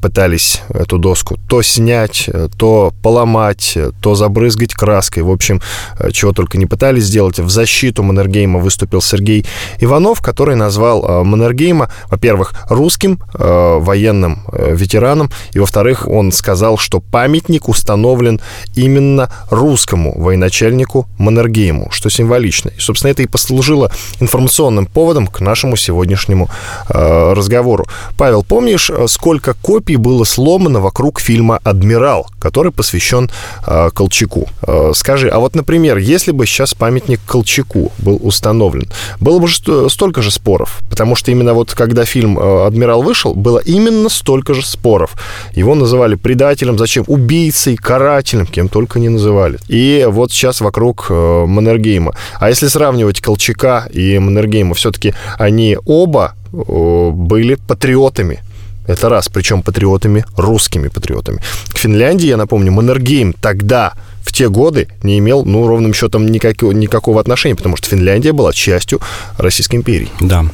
пытались, 0.00 0.62
эту 0.68 0.98
доску, 0.98 1.38
то 1.48 1.60
снять, 1.60 2.03
поменять, 2.04 2.24
э, 2.28 2.48
то 2.56 2.92
поломать, 3.02 3.72
э, 3.76 3.92
то 4.00 4.14
забрызгать 4.14 4.74
краской. 4.74 5.22
В 5.22 5.30
общем, 5.30 5.60
э, 5.98 6.10
чего 6.10 6.32
только 6.32 6.58
не 6.58 6.66
пытались 6.66 7.04
сделать. 7.04 7.38
В 7.38 7.50
защиту 7.50 8.02
Маннергейма 8.02 8.58
выступил 8.58 9.00
Сергей 9.00 9.44
Иванов, 9.80 10.20
который 10.20 10.56
назвал 10.56 11.24
Маннергейма, 11.24 11.88
во-первых, 12.10 12.54
русским 12.68 13.18
военным 13.34 14.42
ветераном, 14.52 15.30
и, 15.52 15.58
во-вторых, 15.58 16.08
он 16.08 16.32
сказал, 16.32 16.78
что 16.78 17.00
памятник 17.00 17.68
установлен 17.68 18.40
именно 18.76 19.28
русскому 19.50 20.18
военачальнику 20.18 21.06
Маннергейму, 21.18 21.90
что 21.90 22.10
символично. 22.10 22.70
И, 22.76 22.80
собственно, 22.80 23.10
это 23.10 23.22
и 23.22 23.26
послужило 23.26 23.90
информационным 24.20 24.86
поводом 24.86 25.26
к 25.26 25.40
нашему 25.40 25.76
сегодняшнему 25.76 26.48
разговору. 26.88 27.86
Павел, 28.16 28.42
помнишь, 28.42 28.90
сколько 29.06 29.54
копий 29.54 29.96
было 29.96 30.24
сломано 30.24 30.80
вокруг 30.80 31.20
фильма 31.20 31.60
«Адмирал»? 31.64 31.93
«Адмирал», 31.94 32.26
который 32.40 32.72
посвящен 32.72 33.30
э, 33.66 33.90
Колчаку. 33.94 34.48
Э, 34.66 34.92
скажи, 34.94 35.28
а 35.28 35.38
вот, 35.38 35.54
например, 35.54 35.98
если 35.98 36.32
бы 36.32 36.46
сейчас 36.46 36.74
памятник 36.74 37.20
Колчаку 37.26 37.92
был 37.98 38.18
установлен, 38.22 38.88
было 39.20 39.38
бы 39.38 39.48
же 39.48 39.88
столько 39.88 40.22
же 40.22 40.30
споров, 40.30 40.80
потому 40.90 41.16
что 41.16 41.30
именно 41.30 41.54
вот 41.54 41.72
когда 41.74 42.04
фильм 42.04 42.38
э, 42.38 42.66
«Адмирал» 42.66 43.02
вышел, 43.02 43.34
было 43.34 43.58
именно 43.58 44.08
столько 44.08 44.54
же 44.54 44.64
споров. 44.64 45.14
Его 45.54 45.74
называли 45.74 46.16
предателем, 46.16 46.78
зачем? 46.78 47.04
Убийцей, 47.06 47.76
карателем, 47.76 48.46
кем 48.46 48.68
только 48.68 48.98
не 48.98 49.08
называли. 49.08 49.58
И 49.68 50.06
вот 50.08 50.32
сейчас 50.32 50.60
вокруг 50.60 51.06
э, 51.10 51.44
Маннергейма. 51.46 52.14
А 52.40 52.48
если 52.48 52.68
сравнивать 52.68 53.20
Колчака 53.20 53.86
и 53.92 54.18
Маннергейма, 54.18 54.74
все-таки 54.74 55.14
они 55.38 55.78
оба 55.84 56.34
э, 56.52 57.10
были 57.12 57.54
патриотами 57.54 58.40
это 58.86 59.08
раз, 59.08 59.28
причем 59.28 59.62
патриотами, 59.62 60.24
русскими 60.36 60.88
патриотами. 60.88 61.40
К 61.68 61.78
Финляндии, 61.78 62.26
я 62.26 62.36
напомню, 62.36 62.72
Маннергейм 62.72 63.32
тогда 63.32 63.94
в 64.24 64.32
те 64.32 64.48
годы 64.48 64.88
не 65.02 65.18
имел, 65.18 65.44
ну, 65.44 65.66
ровным 65.66 65.94
счетом 65.94 66.26
никакого, 66.26 66.72
никакого 66.72 67.20
отношения, 67.20 67.54
потому 67.54 67.76
что 67.76 67.88
Финляндия 67.88 68.32
была 68.32 68.52
частью 68.52 69.00
Российской 69.36 69.76
империи. 69.76 70.08
Да. 70.20 70.46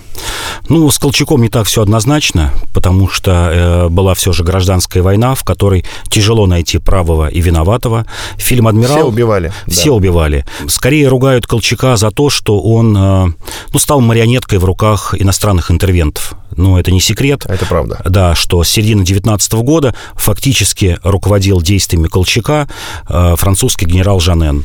Ну, 0.69 0.91
с 0.91 0.99
Колчаком 0.99 1.43
не 1.43 1.49
так 1.49 1.67
все 1.67 1.83
однозначно, 1.83 2.53
потому 2.75 3.09
что 3.09 3.31
э, 3.31 3.89
была 3.89 4.15
все 4.15 4.33
же 4.33 4.45
гражданская 4.45 5.03
война, 5.03 5.35
в 5.35 5.45
которой 5.45 5.85
тяжело 6.09 6.47
найти 6.47 6.79
правого 6.79 7.29
и 7.29 7.41
виноватого. 7.41 8.07
Фильм 8.37 8.69
«Адмирал...» 8.69 8.99
Все 8.99 9.07
убивали. 9.07 9.53
Все 9.67 9.87
да. 9.87 9.93
убивали. 9.93 10.45
Скорее 10.69 11.09
ругают 11.09 11.47
Колчака 11.47 11.97
за 11.97 12.11
то, 12.11 12.29
что 12.29 12.61
он 12.61 12.97
э, 12.97 13.27
ну, 13.73 13.79
стал 13.79 14.01
марионеткой 14.01 14.59
в 14.59 14.65
руках 14.65 15.15
иностранных 15.19 15.71
интервентов. 15.71 16.35
Ну, 16.57 16.77
это 16.77 16.91
не 16.91 17.01
секрет. 17.01 17.47
Это 17.47 17.65
правда. 17.67 18.01
Да, 18.05 18.35
что 18.35 18.63
с 18.63 18.69
середины 18.69 19.05
19 19.05 19.53
года 19.55 19.95
фактически 20.15 20.99
руководил 21.03 21.63
действиями 21.63 22.09
Колчака 22.09 22.69
э, 23.09 23.35
французский 23.61 23.85
генерал 23.85 24.21
Жанен, 24.21 24.65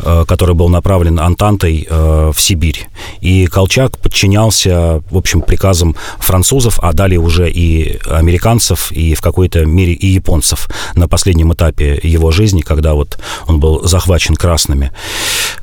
э, 0.00 0.24
который 0.28 0.54
был 0.54 0.68
направлен 0.68 1.18
Антантой 1.18 1.86
э, 1.88 2.32
в 2.34 2.38
Сибирь. 2.38 2.86
И 3.22 3.46
Колчак 3.46 3.96
подчинялся, 3.98 5.02
в 5.10 5.16
общем, 5.16 5.40
приказам 5.40 5.96
французов, 6.18 6.78
а 6.82 6.92
далее 6.92 7.18
уже 7.18 7.50
и 7.50 7.98
американцев, 8.06 8.92
и 8.92 9.14
в 9.14 9.22
какой-то 9.22 9.64
мере 9.64 9.94
и 9.94 10.08
японцев 10.08 10.68
на 10.94 11.08
последнем 11.08 11.54
этапе 11.54 11.98
его 12.02 12.30
жизни, 12.30 12.60
когда 12.60 12.92
вот 12.92 13.18
он 13.46 13.58
был 13.58 13.88
захвачен 13.88 14.34
красными. 14.34 14.92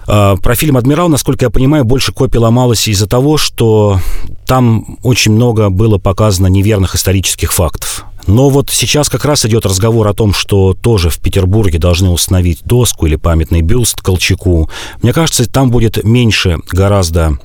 Э, 0.08 0.36
про 0.42 0.56
фильм 0.56 0.78
«Адмирал», 0.78 1.10
насколько 1.10 1.46
я 1.46 1.52
понимаю, 1.52 1.84
больше 1.84 2.12
копий 2.12 2.40
ломалось 2.40 2.88
из-за 2.88 3.06
того, 3.06 3.38
что 3.38 4.00
там 4.48 4.98
очень 5.04 5.32
много 5.32 5.70
было 5.70 6.00
показано 6.00 6.48
неверных 6.48 6.96
исторических 6.96 7.54
фактов. 7.54 8.06
Но 8.28 8.50
вот 8.50 8.70
сейчас 8.70 9.10
как 9.10 9.26
раз 9.26 9.46
идет 9.46 9.66
разговор 9.66 10.08
о 10.08 10.14
том, 10.14 10.34
что 10.34 10.74
тоже 10.74 11.10
в 11.10 11.20
Петербурге 11.20 11.80
должны 11.80 12.10
установить 12.10 12.62
доску 12.64 13.06
или 13.06 13.16
памятный 13.16 13.62
бюст 13.62 14.02
Колчаку. 14.02 14.70
Мне 15.02 15.14
кажется, 15.14 15.50
там 15.50 15.72
будет 15.72 16.04
меньше 16.04 16.60
гораздо 16.72 17.38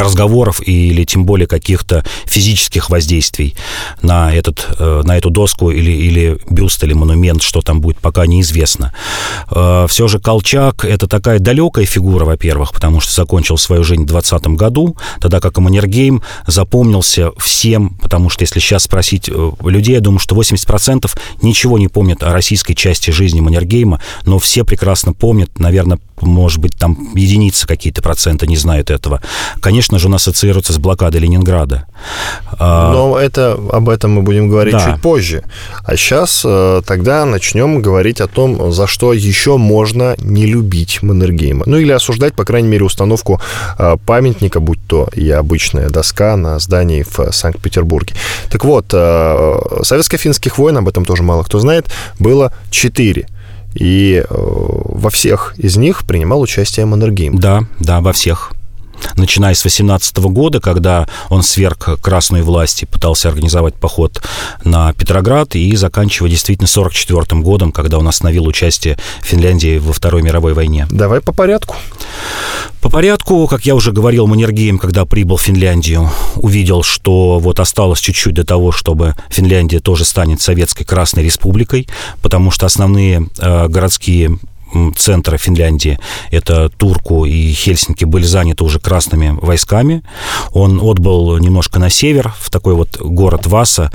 разговоров 0.00 0.60
или 0.66 1.04
тем 1.04 1.24
более 1.24 1.46
каких-то 1.46 2.04
физических 2.26 2.90
воздействий 2.90 3.54
на, 4.02 4.32
этот, 4.34 4.66
э, 4.78 5.02
на 5.04 5.16
эту 5.16 5.30
доску 5.30 5.70
или, 5.70 5.90
или 5.90 6.38
бюст, 6.50 6.82
или 6.84 6.92
монумент, 6.92 7.42
что 7.42 7.60
там 7.60 7.80
будет, 7.80 7.98
пока 7.98 8.26
неизвестно. 8.26 8.92
Э, 9.50 9.86
Все 9.88 10.08
же 10.08 10.18
Колчак— 10.18 10.84
это 10.86 11.06
такая 11.06 11.38
далекая 11.38 11.84
фигура, 11.84 12.24
во-первых, 12.24 12.72
потому 12.72 13.00
что 13.00 13.12
закончил 13.14 13.58
свою 13.58 13.84
жизнь 13.84 14.02
в 14.02 14.06
20 14.06 14.46
году, 14.48 14.96
тогда 15.20 15.40
как 15.40 15.58
Маннергейм 15.58 16.22
запомнился 16.46 17.32
всем, 17.38 17.90
потому 18.00 18.30
что 18.30 18.42
если 18.42 18.60
сейчас 18.60 18.84
спросить 18.84 19.28
э, 19.28 19.50
людей, 19.64 19.94
я 19.94 20.00
думаю, 20.00 20.18
что 20.18 20.34
80% 20.34 21.10
ничего 21.42 21.78
не 21.78 21.88
помнят 21.88 22.22
о 22.22 22.32
российской 22.32 22.74
части 22.74 23.10
жизни 23.10 23.40
Маннергейма, 23.40 24.00
но 24.24 24.38
все 24.38 24.64
прекрасно 24.64 25.12
помнят, 25.12 25.58
наверное, 25.58 25.98
может 26.20 26.60
быть, 26.60 26.76
там 26.76 27.14
единицы 27.14 27.66
какие-то 27.66 28.02
проценты 28.02 28.46
не 28.46 28.56
знают 28.56 28.90
этого. 28.90 29.20
Конечно 29.60 29.98
же, 29.98 30.08
он 30.08 30.14
ассоциируется 30.14 30.72
с 30.72 30.78
блокадой 30.78 31.20
Ленинграда. 31.20 31.86
А, 32.58 32.92
Но 32.92 33.18
это, 33.18 33.58
об 33.72 33.88
этом 33.88 34.12
мы 34.12 34.22
будем 34.22 34.48
говорить 34.48 34.74
да. 34.74 34.92
чуть 34.92 35.02
позже. 35.02 35.44
А 35.84 35.96
сейчас 35.96 36.42
э, 36.44 36.82
тогда 36.86 37.24
начнем 37.24 37.80
говорить 37.82 38.20
о 38.20 38.26
том, 38.26 38.72
за 38.72 38.86
что 38.86 39.12
еще 39.12 39.56
можно 39.56 40.14
не 40.18 40.46
любить 40.46 41.02
Маннергейма. 41.02 41.64
Ну 41.66 41.76
или 41.76 41.92
осуждать, 41.92 42.34
по 42.34 42.44
крайней 42.44 42.68
мере, 42.68 42.84
установку 42.84 43.40
э, 43.78 43.96
памятника, 44.06 44.60
будь 44.60 44.80
то 44.86 45.08
и 45.14 45.30
обычная 45.30 45.88
доска 45.88 46.36
на 46.36 46.58
здании 46.58 47.02
в 47.02 47.32
Санкт-Петербурге. 47.32 48.14
Так 48.50 48.64
вот, 48.64 48.86
э, 48.92 49.58
советско-финских 49.82 50.58
войн, 50.58 50.78
об 50.78 50.88
этом 50.88 51.04
тоже 51.04 51.22
мало 51.22 51.42
кто 51.42 51.58
знает, 51.58 51.86
было 52.18 52.52
четыре. 52.70 53.28
И 53.74 54.24
во 54.98 55.10
всех 55.10 55.54
из 55.56 55.76
них 55.76 56.06
принимал 56.06 56.40
участие 56.40 56.86
Маннергейм. 56.86 57.38
Да, 57.38 57.64
да, 57.78 58.00
во 58.00 58.12
всех 58.12 58.52
начиная 59.16 59.54
с 59.54 59.64
18 59.64 60.16
года, 60.18 60.60
когда 60.60 61.06
он 61.28 61.42
сверг 61.42 62.00
красную 62.00 62.44
власть 62.44 62.82
и 62.82 62.86
пытался 62.86 63.28
организовать 63.28 63.74
поход 63.74 64.20
на 64.64 64.92
Петроград, 64.92 65.54
и 65.54 65.74
заканчивая 65.76 66.30
действительно 66.30 66.66
44 66.66 67.40
годом, 67.42 67.72
когда 67.72 67.98
он 67.98 68.08
остановил 68.08 68.46
участие 68.46 68.98
Финляндии 69.22 69.78
во 69.78 69.92
Второй 69.92 70.22
мировой 70.22 70.54
войне. 70.54 70.86
Давай 70.90 71.20
по 71.20 71.32
порядку. 71.32 71.76
По 72.80 72.90
порядку, 72.90 73.46
как 73.48 73.66
я 73.66 73.74
уже 73.74 73.90
говорил, 73.90 74.26
Маннергейм, 74.26 74.78
когда 74.78 75.04
прибыл 75.04 75.36
в 75.36 75.42
Финляндию, 75.42 76.10
увидел, 76.36 76.84
что 76.84 77.38
вот 77.40 77.58
осталось 77.58 78.00
чуть-чуть 78.00 78.34
до 78.34 78.44
того, 78.44 78.70
чтобы 78.70 79.16
Финляндия 79.30 79.80
тоже 79.80 80.04
станет 80.04 80.40
советской 80.40 80.84
Красной 80.84 81.24
Республикой, 81.24 81.88
потому 82.22 82.50
что 82.52 82.66
основные 82.66 83.28
э, 83.38 83.68
городские 83.68 84.38
центра 84.96 85.36
Финляндии, 85.38 85.98
это 86.30 86.68
Турку 86.68 87.24
и 87.24 87.52
Хельсинки, 87.52 88.04
были 88.04 88.24
заняты 88.24 88.64
уже 88.64 88.80
красными 88.80 89.36
войсками. 89.40 90.02
Он 90.52 90.80
отбыл 90.82 91.38
немножко 91.38 91.78
на 91.78 91.90
север, 91.90 92.32
в 92.38 92.50
такой 92.50 92.74
вот 92.74 92.98
город 93.00 93.46
Васа. 93.46 93.90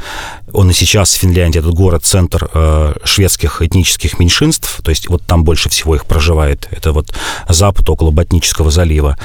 Он 0.51 0.69
и 0.69 0.73
сейчас 0.73 1.13
в 1.13 1.17
Финляндии, 1.17 1.59
этот 1.59 1.73
город, 1.73 2.05
центр 2.05 2.49
э, 2.53 2.93
шведских 3.03 3.61
этнических 3.61 4.19
меньшинств, 4.19 4.81
то 4.83 4.89
есть 4.89 5.09
вот 5.09 5.23
там 5.23 5.43
больше 5.43 5.69
всего 5.69 5.95
их 5.95 6.05
проживает. 6.05 6.67
Это 6.71 6.91
вот 6.91 7.13
запад, 7.49 7.89
около 7.89 8.11
Ботнического 8.11 8.71
залива 8.71 9.17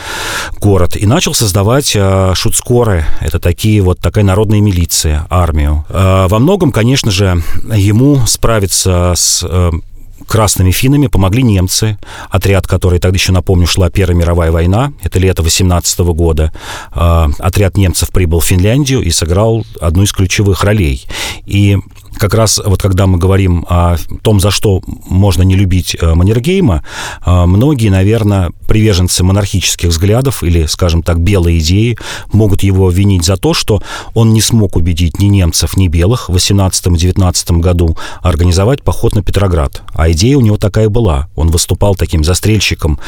город. 0.61 0.97
И 0.97 1.07
начал 1.07 1.35
создавать 1.35 1.93
э, 1.95 2.33
шуцкоры, 2.35 3.05
это 3.21 3.39
такие 3.39 3.83
вот 3.83 3.99
такая 4.01 4.25
народная 4.25 4.61
милиция, 4.61 5.27
армию. 5.31 5.85
Э, 5.89 6.27
во 6.29 6.39
многом, 6.39 6.73
конечно 6.73 7.11
же, 7.11 7.43
ему 7.75 8.27
справиться 8.27 9.13
с 9.17 9.45
э, 9.49 9.71
красными 10.29 10.71
финами 10.71 11.09
помогли 11.09 11.43
немцы, 11.43 11.99
отряд, 12.31 12.67
который 12.67 12.99
тогда 12.99 13.17
еще, 13.17 13.33
напомню, 13.33 13.67
шла 13.67 13.91
Первая 13.91 14.17
мировая 14.17 14.53
война, 14.53 14.93
это 15.03 15.19
лето 15.19 15.43
18 15.43 15.99
года. 16.01 16.53
А, 16.93 17.29
отряд 17.39 17.77
немцев 17.77 18.11
прибыл 18.11 18.41
в 18.41 18.45
Финляндию 18.45 19.03
и 19.03 19.11
сыграл 19.11 19.65
одну 19.81 20.05
из 20.05 20.13
ключевых 20.13 20.63
ролей. 20.63 21.07
И 21.47 21.79
как 22.19 22.35
раз 22.35 22.61
вот 22.65 22.83
когда 22.83 23.07
мы 23.07 23.19
говорим 23.19 23.65
о 23.69 23.97
том, 24.23 24.41
за 24.41 24.51
что 24.51 24.83
можно 24.87 25.43
не 25.43 25.55
любить 25.55 25.97
э, 25.99 26.15
Маннергейма, 26.15 26.85
э, 27.25 27.45
многие, 27.47 27.89
наверное, 27.89 28.51
приверженцы 28.67 29.25
монархических 29.25 29.89
взглядов 29.89 30.43
или, 30.43 30.67
скажем 30.67 31.03
так, 31.03 31.21
белой 31.21 31.59
идеи 31.59 31.97
могут 32.33 32.63
его 32.63 32.91
винить 32.91 33.25
за 33.25 33.37
то, 33.37 33.55
что 33.55 33.83
он 34.15 34.33
не 34.33 34.41
смог 34.41 34.77
убедить 34.77 35.19
ни 35.19 35.27
немцев, 35.27 35.77
ни 35.77 35.89
белых 35.89 36.29
в 36.29 36.37
18-19 36.37 37.59
году 37.59 37.97
организовать 38.23 38.83
поход 38.83 39.15
на 39.15 39.23
Петроград. 39.23 39.83
А 39.95 40.11
идея 40.11 40.37
у 40.37 40.41
него 40.41 40.57
такая 40.57 40.89
была. 40.89 41.29
Он 41.37 41.51
выступал 41.51 41.95
таким 41.95 42.25
застрельщиком 42.25 42.99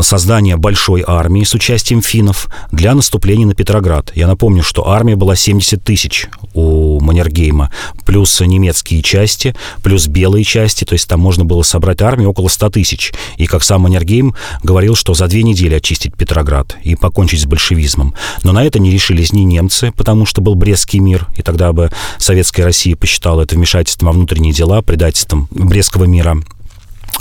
создания 0.00 0.56
большой 0.56 1.04
армии 1.06 1.44
с 1.44 1.54
участием 1.54 2.02
финнов 2.02 2.48
для 2.70 2.94
наступления 2.94 3.46
на 3.46 3.54
Петроград. 3.54 4.12
Я 4.14 4.26
напомню, 4.26 4.62
что 4.62 4.88
армия 4.88 5.16
была 5.16 5.36
70 5.36 5.82
тысяч 5.82 6.28
у 6.54 7.00
Маннергейма, 7.00 7.70
плюс 8.06 8.32
немецкие 8.52 9.02
части, 9.02 9.54
плюс 9.82 10.06
белые 10.06 10.44
части, 10.44 10.84
то 10.84 10.92
есть 10.92 11.08
там 11.08 11.20
можно 11.20 11.44
было 11.44 11.62
собрать 11.62 12.02
армию 12.02 12.30
около 12.30 12.48
100 12.48 12.70
тысяч. 12.70 13.12
И 13.36 13.46
как 13.46 13.62
сам 13.62 13.82
Маннергейм 13.82 14.34
говорил, 14.62 14.94
что 14.94 15.14
за 15.14 15.26
две 15.26 15.42
недели 15.42 15.74
очистить 15.74 16.16
Петроград 16.16 16.76
и 16.84 16.94
покончить 16.94 17.40
с 17.40 17.46
большевизмом. 17.46 18.14
Но 18.42 18.52
на 18.52 18.64
это 18.64 18.78
не 18.78 18.90
решились 18.90 19.32
ни 19.32 19.40
немцы, 19.40 19.92
потому 19.96 20.26
что 20.26 20.40
был 20.40 20.54
Брестский 20.54 21.00
мир, 21.00 21.26
и 21.36 21.42
тогда 21.42 21.72
бы 21.72 21.90
Советская 22.18 22.66
Россия 22.66 22.96
посчитала 22.96 23.42
это 23.42 23.54
вмешательством 23.54 24.08
во 24.08 24.12
внутренние 24.12 24.52
дела, 24.52 24.82
предательством 24.82 25.48
Брестского 25.50 26.04
мира. 26.04 26.42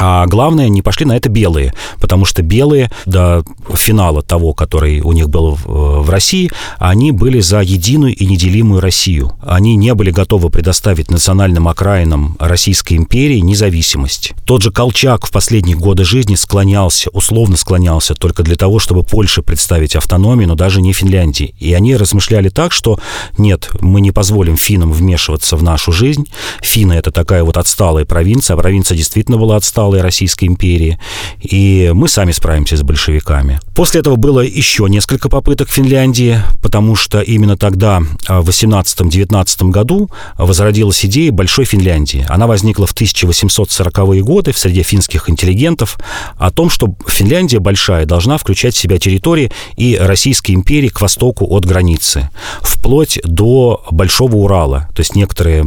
А 0.03 0.25
главное, 0.25 0.67
не 0.67 0.81
пошли 0.81 1.05
на 1.05 1.15
это 1.15 1.29
белые, 1.29 1.75
потому 1.99 2.25
что 2.25 2.41
белые 2.41 2.89
до 3.05 3.43
финала 3.75 4.23
того, 4.23 4.51
который 4.55 4.99
у 5.01 5.11
них 5.11 5.29
был 5.29 5.59
в 5.63 6.09
России, 6.09 6.49
они 6.79 7.11
были 7.11 7.39
за 7.39 7.61
единую 7.61 8.15
и 8.15 8.25
неделимую 8.25 8.81
Россию. 8.81 9.33
Они 9.45 9.75
не 9.75 9.93
были 9.93 10.09
готовы 10.09 10.49
предоставить 10.49 11.11
национальным 11.11 11.67
окраинам 11.67 12.35
Российской 12.39 12.95
империи 12.95 13.41
независимость. 13.41 14.33
Тот 14.43 14.63
же 14.63 14.71
Колчак 14.71 15.27
в 15.27 15.31
последние 15.31 15.77
годы 15.77 16.03
жизни 16.03 16.33
склонялся, 16.33 17.11
условно 17.11 17.55
склонялся 17.55 18.15
только 18.15 18.41
для 18.41 18.55
того, 18.55 18.79
чтобы 18.79 19.03
Польше 19.03 19.43
представить 19.43 19.95
автономию, 19.95 20.47
но 20.47 20.55
даже 20.55 20.81
не 20.81 20.93
Финляндии. 20.93 21.53
И 21.59 21.75
они 21.75 21.95
размышляли 21.95 22.49
так, 22.49 22.71
что 22.71 22.99
нет, 23.37 23.69
мы 23.81 24.01
не 24.01 24.09
позволим 24.09 24.57
финнам 24.57 24.91
вмешиваться 24.91 25.55
в 25.55 25.61
нашу 25.61 25.91
жизнь. 25.91 26.25
Финны— 26.63 26.93
это 26.95 27.11
такая 27.11 27.43
вот 27.43 27.57
отсталая 27.57 28.05
провинция, 28.05 28.55
а 28.55 28.57
провинция 28.57 28.97
действительно 28.97 29.37
была 29.37 29.57
отсталая 29.57 29.90
отсталой 29.91 30.01
Российской 30.01 30.45
империи, 30.45 30.97
и 31.41 31.91
мы 31.93 32.07
сами 32.07 32.31
справимся 32.31 32.77
с 32.77 32.83
большевиками. 32.83 33.59
После 33.75 33.99
этого 33.99 34.15
было 34.15 34.39
еще 34.41 34.87
несколько 34.89 35.29
попыток 35.29 35.69
Финляндии, 35.69 36.41
потому 36.61 36.95
что 36.95 37.21
именно 37.21 37.57
тогда, 37.57 38.01
а, 38.27 38.41
в 38.41 38.49
18-19 38.49 39.71
году, 39.71 40.09
возродилась 40.37 41.05
идея 41.05 41.31
Большой 41.31 41.65
Финляндии. 41.65 42.25
Она 42.29 42.47
возникла 42.47 42.85
в 42.85 42.93
1840-е 42.93 44.21
годы 44.23 44.51
в 44.51 44.57
среде 44.57 44.83
финских 44.83 45.29
интеллигентов 45.29 45.97
о 46.37 46.51
том, 46.51 46.69
что 46.69 46.95
Финляндия 47.07 47.59
большая 47.59 48.05
должна 48.05 48.37
включать 48.37 48.75
в 48.75 48.77
себя 48.77 48.97
территории 48.97 49.51
и 49.77 49.97
Российской 49.99 50.51
империи 50.51 50.89
к 50.89 51.01
востоку 51.01 51.45
от 51.49 51.65
границы, 51.65 52.29
вплоть 52.61 53.19
до 53.23 53.83
Большого 53.91 54.35
Урала. 54.35 54.87
То 54.95 55.01
есть 55.01 55.15
некоторые 55.15 55.65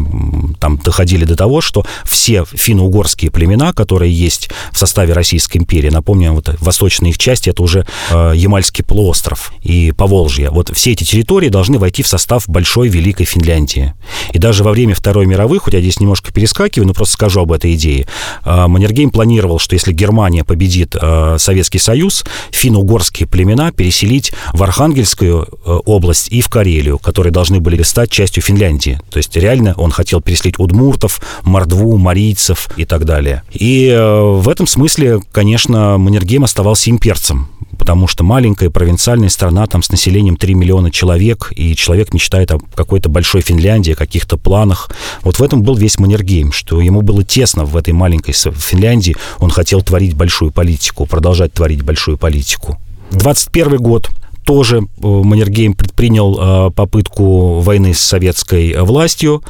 там 0.61 0.79
доходили 0.79 1.25
до 1.25 1.37
того, 1.37 1.61
что 1.61 1.85
все 2.05 2.45
финно-угорские 2.45 3.31
племена, 3.31 3.73
которые 3.73 4.14
есть 4.15 4.51
в 4.73 4.79
составе 4.79 5.13
Российской 5.13 5.59
империи. 5.59 5.91
Напомню, 5.91 6.33
вот 6.33 6.55
восточная 6.61 7.11
их 7.11 7.19
часть 7.19 7.49
это 7.49 7.63
уже 7.63 7.87
э, 8.11 8.33
Ямальский 8.35 8.85
полуостров 8.85 9.53
и 9.63 9.93
Поволжье. 9.93 10.51
Вот 10.51 10.71
все 10.75 10.93
эти 10.93 11.05
территории 11.05 11.49
должны 11.49 11.79
войти 11.79 12.03
в 12.03 12.09
состав 12.09 12.49
большой 12.49 12.89
Великой 12.89 13.25
Финляндии. 13.25 13.95
И 14.33 14.39
даже 14.39 14.65
во 14.65 14.71
время 14.73 14.95
Второй 14.95 15.27
мировой, 15.27 15.59
хоть 15.59 15.75
я 15.75 15.81
здесь 15.81 16.01
немножко 16.01 16.33
перескакиваю, 16.33 16.87
но 16.87 16.95
просто 16.95 17.15
скажу 17.15 17.41
об 17.41 17.53
этой 17.53 17.75
идее, 17.75 18.07
э, 18.45 18.67
Маннергейм 18.67 19.11
планировал, 19.11 19.59
что 19.59 19.75
если 19.75 19.93
Германия 19.93 20.45
победит 20.45 20.97
э, 21.01 21.37
Советский 21.39 21.79
Союз, 21.79 22.25
финно-угорские 22.51 23.29
племена 23.29 23.73
переселить 23.73 24.33
в 24.53 24.63
Архангельскую 24.63 25.47
э, 25.47 25.71
область 25.85 26.29
и 26.29 26.41
в 26.41 26.49
Карелию, 26.49 26.99
которые 26.99 27.33
должны 27.33 27.61
были 27.61 27.83
стать 27.83 28.11
частью 28.11 28.43
Финляндии. 28.43 29.01
То 29.11 29.19
есть 29.19 29.35
реально 29.37 29.75
он 29.77 29.91
хотел 29.91 30.21
переселить 30.21 30.59
удмуртов, 30.59 31.21
мордву, 31.43 31.97
марийцев 31.97 32.69
и 32.77 32.85
так 32.85 33.05
далее. 33.05 33.43
И 33.53 33.94
в 33.97 34.49
этом 34.49 34.67
смысле, 34.67 35.21
конечно, 35.33 35.99
Маннергейм 35.99 36.45
оставался 36.45 36.91
имперцем, 36.91 37.49
потому 37.79 38.07
что 38.07 38.25
маленькая 38.25 38.71
провинциальная 38.71 39.29
страна 39.29 39.67
там 39.67 39.83
с 39.83 39.91
населением 39.91 40.37
3 40.37 40.55
миллиона 40.55 40.91
человек, 40.91 41.53
и 41.55 41.75
человек 41.77 42.15
мечтает 42.15 42.51
о 42.53 42.59
какой-то 42.75 43.09
большой 43.09 43.41
Финляндии, 43.43 43.93
о 43.93 43.97
каких-то 43.97 44.37
планах. 44.37 44.91
Вот 45.23 45.39
в 45.39 45.43
этом 45.43 45.63
был 45.63 45.77
весь 45.77 45.99
Маннергейм, 45.99 46.53
что 46.53 46.81
ему 46.81 47.03
было 47.03 47.25
тесно 47.25 47.65
в 47.65 47.77
этой 47.77 47.93
маленькой 47.93 48.33
Финляндии, 48.33 49.17
он 49.39 49.51
хотел 49.51 49.83
творить 49.83 50.15
большую 50.15 50.51
политику, 50.51 51.07
продолжать 51.07 51.53
творить 51.53 51.83
большую 51.83 52.17
политику. 52.17 52.79
21 53.11 53.77
год 53.77 54.11
тоже 54.45 54.79
э, 54.79 54.83
Маннергейм 55.03 55.75
предпринял 55.75 56.69
э, 56.69 56.71
попытку 56.71 57.61
войны 57.61 57.95
с 57.95 58.01
советской 58.01 58.77
властью, 58.81 59.43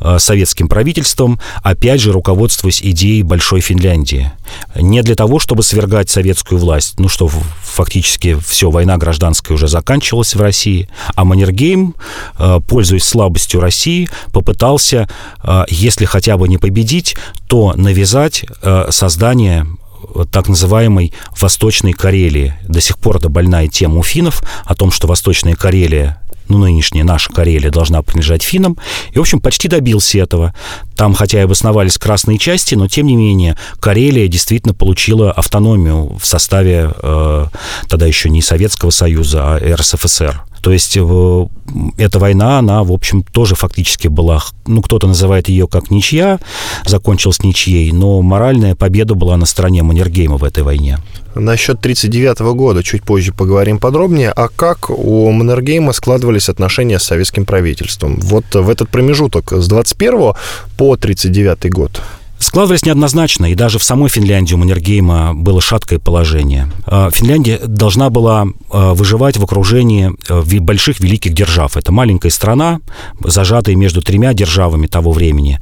э, 0.00 0.18
советским 0.18 0.68
правительством, 0.68 1.40
опять 1.62 2.00
же 2.00 2.12
руководствуясь 2.12 2.82
идеей 2.82 3.22
Большой 3.22 3.60
Финляндии. 3.60 4.30
Не 4.76 5.02
для 5.02 5.14
того, 5.14 5.38
чтобы 5.38 5.62
свергать 5.62 6.10
советскую 6.10 6.60
власть, 6.60 6.98
ну 6.98 7.08
что 7.08 7.28
фактически 7.28 8.38
все, 8.46 8.70
война 8.70 8.98
гражданская 8.98 9.54
уже 9.54 9.68
заканчивалась 9.68 10.34
в 10.34 10.40
России, 10.40 10.88
а 11.14 11.24
Маннергейм, 11.24 11.94
пользуясь 12.68 13.04
слабостью 13.04 13.60
России, 13.60 14.08
попытался, 14.32 15.08
если 15.68 16.04
хотя 16.04 16.36
бы 16.36 16.48
не 16.48 16.58
победить, 16.58 17.16
то 17.48 17.72
навязать 17.76 18.44
создание 18.90 19.66
так 20.30 20.48
называемой 20.48 21.12
Восточной 21.38 21.92
Карелии. 21.92 22.54
До 22.66 22.80
сих 22.80 22.98
пор 22.98 23.16
это 23.16 23.28
больная 23.28 23.68
тема 23.68 23.98
у 23.98 24.02
финнов 24.02 24.42
о 24.64 24.74
том, 24.74 24.90
что 24.90 25.06
Восточная 25.06 25.54
Карелия 25.54 26.18
ну, 26.48 26.58
нынешняя 26.58 27.04
наша 27.04 27.30
Карелия 27.32 27.70
должна 27.70 28.02
принадлежать 28.02 28.42
финнам. 28.42 28.76
И, 29.12 29.18
в 29.18 29.20
общем, 29.20 29.40
почти 29.40 29.68
добился 29.68 30.18
этого. 30.18 30.54
Там, 30.96 31.14
хотя 31.14 31.38
и 31.38 31.44
обосновались 31.44 31.98
красные 31.98 32.38
части, 32.38 32.74
но, 32.74 32.88
тем 32.88 33.06
не 33.06 33.16
менее, 33.16 33.56
Карелия 33.80 34.28
действительно 34.28 34.74
получила 34.74 35.32
автономию 35.32 36.16
в 36.18 36.26
составе 36.26 36.90
э, 37.02 37.46
тогда 37.88 38.06
еще 38.06 38.28
не 38.28 38.42
Советского 38.42 38.90
Союза, 38.90 39.56
а 39.56 39.76
РСФСР. 39.76 40.42
То 40.62 40.72
есть 40.72 40.96
э, 40.96 41.46
эта 41.98 42.18
война, 42.20 42.58
она, 42.60 42.84
в 42.84 42.92
общем, 42.92 43.24
тоже 43.24 43.56
фактически 43.56 44.06
была, 44.06 44.42
ну, 44.66 44.80
кто-то 44.80 45.08
называет 45.08 45.48
ее 45.48 45.66
как 45.66 45.90
ничья, 45.90 46.38
закончилась 46.86 47.42
ничьей, 47.42 47.90
но 47.90 48.22
моральная 48.22 48.76
победа 48.76 49.14
была 49.14 49.36
на 49.36 49.44
стороне 49.44 49.82
Маннергейма 49.82 50.36
в 50.36 50.44
этой 50.44 50.62
войне. 50.62 50.98
Насчет 51.34 51.78
1939 51.78 52.54
года 52.54 52.82
чуть 52.84 53.02
позже 53.02 53.32
поговорим 53.32 53.78
подробнее. 53.78 54.30
А 54.30 54.48
как 54.48 54.88
у 54.90 55.30
Маннергейма 55.32 55.92
складывались 55.92 56.48
отношения 56.48 57.00
с 57.00 57.04
советским 57.04 57.44
правительством? 57.44 58.20
Вот 58.20 58.44
в 58.54 58.68
этот 58.70 58.88
промежуток 58.88 59.52
с 59.52 59.66
21 59.66 60.34
по 60.76 60.96
39 60.96 61.70
год 61.70 62.00
складывались 62.42 62.84
неоднозначно, 62.84 63.50
и 63.50 63.54
даже 63.54 63.78
в 63.78 63.84
самой 63.84 64.08
Финляндии 64.10 64.54
у 64.54 64.58
Маннергейма 64.58 65.34
было 65.34 65.60
шаткое 65.60 65.98
положение. 65.98 66.68
А, 66.86 67.10
Финляндия 67.10 67.58
должна 67.64 68.10
была 68.10 68.46
а, 68.70 68.94
выживать 68.94 69.36
в 69.36 69.44
окружении 69.44 70.12
а, 70.28 70.42
больших 70.60 71.00
великих 71.00 71.32
держав. 71.32 71.76
Это 71.76 71.92
маленькая 71.92 72.30
страна, 72.30 72.80
зажатая 73.20 73.76
между 73.76 74.02
тремя 74.02 74.34
державами 74.34 74.86
того 74.86 75.12
времени. 75.12 75.60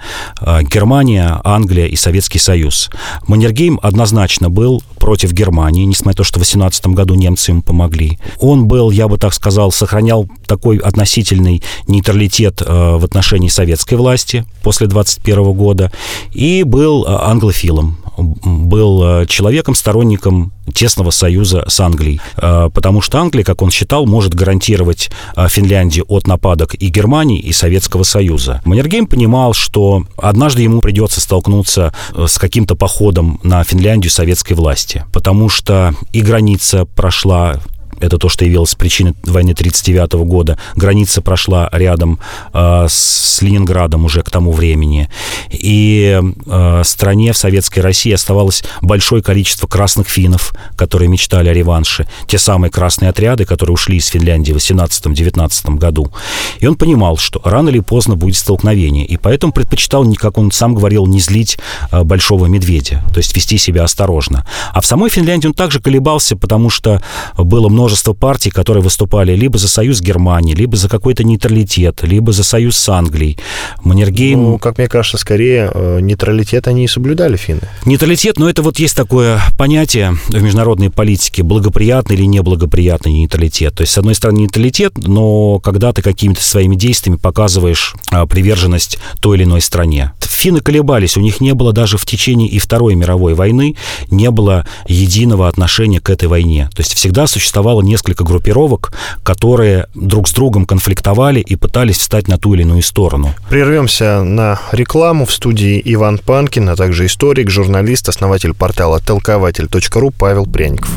Германия, 0.63 1.41
Англия 1.45 1.87
и 1.87 1.97
Советский 1.97 2.39
Союз. 2.39 2.91
Маннергейм 3.27 3.79
однозначно 3.83 4.49
был 4.51 4.83
против 4.99 5.33
Германии, 5.33 5.85
несмотря 5.85 6.11
на 6.11 6.15
то, 6.15 6.25
что 6.25 6.39
в 6.39 6.43
18 6.43 6.89
году 6.89 7.15
немцы 7.15 7.53
ему 7.53 7.63
помогли. 7.63 8.19
Он 8.41 8.67
был, 8.67 8.91
я 8.91 9.07
бы 9.07 9.17
так 9.17 9.33
сказал, 9.33 9.71
сохранял 9.71 10.29
такой 10.47 10.79
относительный 10.79 11.63
нейтралитет 11.87 12.61
в 12.61 13.05
отношении 13.05 13.49
советской 13.49 13.95
власти 13.95 14.45
после 14.63 14.89
21 14.89 15.53
года 15.53 15.93
и 16.33 16.65
был 16.71 17.07
англофилом, 17.07 17.99
был 18.17 19.27
человеком, 19.27 19.75
сторонником 19.75 20.53
тесного 20.73 21.11
союза 21.11 21.65
с 21.69 21.81
Англией, 21.81 22.21
потому 22.37 23.01
что 23.01 23.19
Англия, 23.19 23.45
как 23.45 23.63
он 23.63 23.71
считал, 23.71 24.07
может 24.07 24.35
гарантировать 24.35 25.11
Финляндии 25.49 26.03
от 26.07 26.27
нападок 26.27 26.75
и 26.75 26.89
Германии, 26.89 27.39
и 27.39 27.53
Советского 27.53 28.05
Союза. 28.05 28.61
Маннергейм 28.65 29.07
понимал, 29.07 29.53
что 29.53 30.05
однажды 30.17 30.63
ему 30.63 30.81
придется 30.81 31.21
столкнуться 31.21 31.95
с 32.15 32.39
каким-то 32.39 32.77
походом 32.77 33.41
на 33.43 33.65
Финляндию 33.65 34.11
советской 34.11 34.53
власти, 34.53 35.05
потому 35.13 35.49
что 35.49 35.95
и 36.13 36.21
граница 36.21 36.85
прошла 36.85 37.61
это 38.01 38.19
то, 38.19 38.29
что 38.29 38.45
явилось 38.45 38.75
причиной 38.75 39.15
войны 39.25 39.53
1939 39.53 40.27
года. 40.27 40.59
Граница 40.75 41.23
прошла 41.23 41.69
рядом 41.73 42.19
э, 42.53 42.87
с 42.89 43.41
Ленинградом 43.43 44.05
уже 44.05 44.23
к 44.23 44.31
тому 44.31 44.53
времени. 44.53 45.09
И 45.51 46.21
э, 46.47 46.83
стране 46.85 47.33
в 47.33 47.37
Советской 47.37 47.81
России 47.81 48.13
оставалось 48.13 48.65
большое 48.81 49.23
количество 49.23 49.67
красных 49.67 50.09
финнов, 50.09 50.53
которые 50.77 51.09
мечтали 51.09 51.49
о 51.49 51.53
реванше. 51.53 52.09
Те 52.27 52.39
самые 52.39 52.71
красные 52.71 53.11
отряды, 53.11 53.45
которые 53.45 53.75
ушли 53.75 53.99
из 53.99 54.07
Финляндии 54.07 54.53
в 54.53 54.57
18-19 54.57 55.77
году. 55.77 56.13
И 56.59 56.67
он 56.67 56.77
понимал, 56.77 57.17
что 57.17 57.41
рано 57.45 57.69
или 57.69 57.81
поздно 57.81 58.17
будет 58.17 58.37
столкновение. 58.37 59.05
И 59.05 59.17
поэтому 59.17 59.53
предпочитал, 59.53 60.11
как 60.15 60.39
он 60.39 60.51
сам 60.51 60.75
говорил, 60.75 61.07
не 61.07 61.21
злить 61.21 61.59
э, 61.93 62.03
большого 62.03 62.47
медведя, 62.47 63.05
то 63.13 63.19
есть 63.19 63.37
вести 63.37 63.59
себя 63.59 63.85
осторожно. 63.85 64.47
А 64.73 64.81
в 64.81 64.87
самой 64.87 65.11
Финляндии 65.11 65.47
он 65.47 65.55
также 65.55 65.81
колебался, 65.81 66.37
потому 66.37 66.71
что 66.71 67.03
было 67.37 67.69
множество 67.69 67.90
множество 67.91 68.13
партий, 68.13 68.51
которые 68.51 68.85
выступали 68.85 69.35
либо 69.35 69.59
за 69.59 69.69
союз 69.69 70.01
Германии, 70.01 70.55
либо 70.55 70.77
за 70.77 70.89
какой-то 70.89 71.25
нейтралитет, 71.25 72.03
либо 72.03 72.31
за 72.31 72.45
союз 72.45 72.77
с 72.77 72.89
Англией. 72.89 73.37
Маннергейм... 73.83 74.41
Ну, 74.41 74.59
как 74.59 74.79
мне 74.79 74.87
кажется, 74.87 75.19
скорее 75.19 75.69
э, 75.75 75.99
нейтралитет 76.01 76.69
они 76.69 76.85
и 76.85 76.87
соблюдали 76.87 77.37
финны. 77.37 77.63
Нейтралитет, 77.85 78.39
но 78.39 78.49
это 78.49 78.63
вот 78.63 78.79
есть 78.79 78.95
такое 78.95 79.41
понятие 79.59 80.15
в 80.29 80.41
международной 80.41 80.91
политике, 80.91 81.43
благоприятный 81.43 82.15
или 82.15 82.27
неблагоприятный 82.27 83.13
нейтралитет. 83.13 83.75
То 83.75 83.81
есть, 83.81 83.93
с 83.93 83.99
одной 83.99 84.15
стороны, 84.15 84.39
нейтралитет, 84.39 84.93
но 84.99 85.59
когда 85.59 85.93
ты 85.93 86.01
какими-то 86.01 86.43
своими 86.43 86.77
действиями 86.77 87.17
показываешь 87.17 87.97
а, 88.13 88.27
приверженность 88.27 88.99
той 89.21 89.37
или 89.37 89.45
иной 89.45 89.63
стране. 89.63 90.13
Финны 90.21 90.61
колебались, 90.61 91.19
у 91.19 91.21
них 91.21 91.43
не 91.43 91.53
было 91.53 91.73
даже 91.75 91.99
в 91.99 92.07
течение 92.07 92.49
и 92.49 92.59
Второй 92.59 92.95
мировой 92.95 93.35
войны, 93.35 93.77
не 94.11 94.31
было 94.31 94.65
единого 94.89 95.49
отношения 95.49 96.01
к 96.01 96.09
этой 96.09 96.29
войне. 96.29 96.71
То 96.75 96.81
есть 96.81 96.95
всегда 96.95 97.27
существовало 97.27 97.80
существовало 97.81 97.83
несколько 97.83 98.25
группировок, 98.25 98.93
которые 99.23 99.87
друг 99.95 100.29
с 100.29 100.33
другом 100.33 100.65
конфликтовали 100.65 101.41
и 101.41 101.57
пытались 101.57 101.99
встать 101.99 102.29
на 102.29 102.39
ту 102.39 102.55
или 102.55 102.63
иную 102.63 102.83
сторону. 102.83 103.35
Прервемся 103.49 104.23
на 104.23 104.59
рекламу. 104.73 105.25
В 105.25 105.33
студии 105.33 105.81
Иван 105.85 106.19
Панкин, 106.19 106.69
а 106.69 106.77
также 106.77 107.07
историк, 107.07 107.51
журналист, 107.51 108.09
основатель 108.09 108.55
портала 108.55 109.01
толкователь.ру 109.01 110.11
Павел 110.11 110.47
Пряников. 110.47 110.91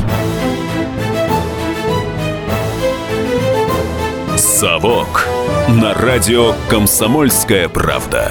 «Совок» 4.36 5.28
на 5.68 5.94
радио 5.94 6.54
«Комсомольская 6.68 7.68
правда». 7.68 8.30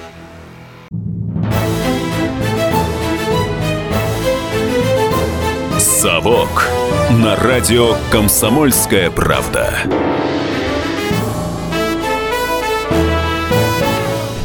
«Совок» 6.01 6.65
на 7.11 7.35
радио 7.35 7.95
«Комсомольская 8.09 9.11
правда». 9.11 9.71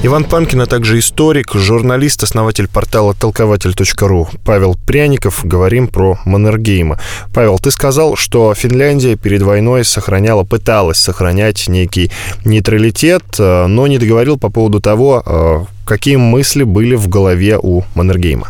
Иван 0.03 0.25
Панкин, 0.25 0.61
а 0.61 0.67
также 0.67 0.99
историк, 0.99 1.55
журналист, 1.55 2.23
основатель 2.23 2.69
портала 2.69 3.15
толкователь.ру 3.15 4.29
Павел 4.45 4.77
Пряников. 4.87 5.47
Говорим 5.47 5.89
про 5.89 6.19
Маннергейма. 6.27 7.01
Павел, 7.33 7.59
ты 7.59 7.71
сказал, 7.71 8.17
что 8.17 8.53
Финляндия 8.53 9.17
перед 9.17 9.41
войной 9.41 9.87
сохраняла, 9.87 10.45
пыталась 10.45 10.99
сохранять 10.99 11.69
некий 11.69 12.11
нейтралитет, 12.45 13.25
э, 13.39 13.67
но 13.67 13.87
не 13.87 13.97
договорил 13.97 14.37
по 14.39 14.51
поводу 14.51 14.83
того, 14.83 15.23
э, 15.25 15.76
какие 15.87 16.17
мысли 16.17 16.65
были 16.65 16.95
в 16.97 17.09
голове 17.09 17.59
у 17.63 17.85
Маннергейма. 17.95 18.49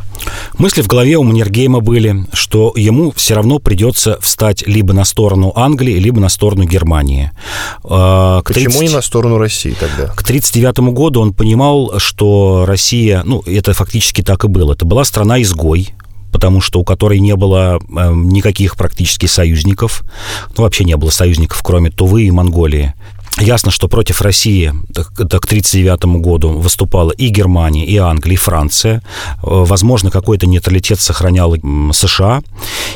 Мысли 0.59 0.81
в 0.81 0.87
голове 0.87 1.16
у 1.16 1.22
Маннергейма 1.22 1.81
были, 1.81 2.27
что 2.33 2.72
ему 2.75 3.12
все 3.12 3.35
равно 3.35 3.59
придется 3.59 4.18
встать 4.20 4.66
либо 4.66 4.94
на 4.94 5.05
сторону 5.05 5.53
Англии, 5.55 5.99
либо 5.99 6.18
на 6.18 6.29
сторону 6.29 6.64
Германии. 6.64 7.31
А, 7.85 8.42
к 8.42 8.49
Почему 8.49 8.79
30... 8.79 8.81
не 8.81 8.88
на 8.88 9.03
сторону 9.03 9.38
России 9.38 9.77
тогда? 9.79 10.07
К 10.14 10.22
1939 10.22 10.94
году 10.94 11.20
он 11.20 11.35
понимал, 11.35 11.99
что 11.99 12.64
Россия, 12.66 13.22
ну, 13.25 13.42
это 13.46 13.75
фактически 13.75 14.22
так 14.22 14.44
и 14.44 14.49
было. 14.49 14.72
Это 14.72 14.87
была 14.87 15.05
страна-изгой, 15.05 15.90
потому 16.33 16.61
что 16.61 16.81
у 16.81 16.85
которой 16.85 17.20
не 17.20 17.37
было 17.37 17.79
э, 17.79 18.12
никаких 18.14 18.77
практически 18.77 19.27
союзников. 19.27 20.03
Ну, 20.57 20.64
вообще 20.64 20.85
не 20.85 20.96
было 20.96 21.11
союзников, 21.11 21.62
кроме 21.62 21.90
Тувы 21.90 22.25
и 22.25 22.31
Монголии. 22.31 22.94
Ясно, 23.38 23.70
что 23.70 23.87
против 23.88 24.22
России 24.22 24.72
так, 24.94 25.09
к 25.09 25.20
1939 25.20 26.22
году 26.22 26.49
выступала 26.51 27.11
и 27.11 27.29
Германия, 27.29 27.85
и 27.85 27.99
Англия, 27.99 28.35
и 28.35 28.38
Франция. 28.38 29.03
Э, 29.37 29.40
возможно, 29.42 30.11
какой-то 30.11 30.46
нейтралитет 30.46 31.01
сохранял 31.01 31.55
США. 31.92 32.42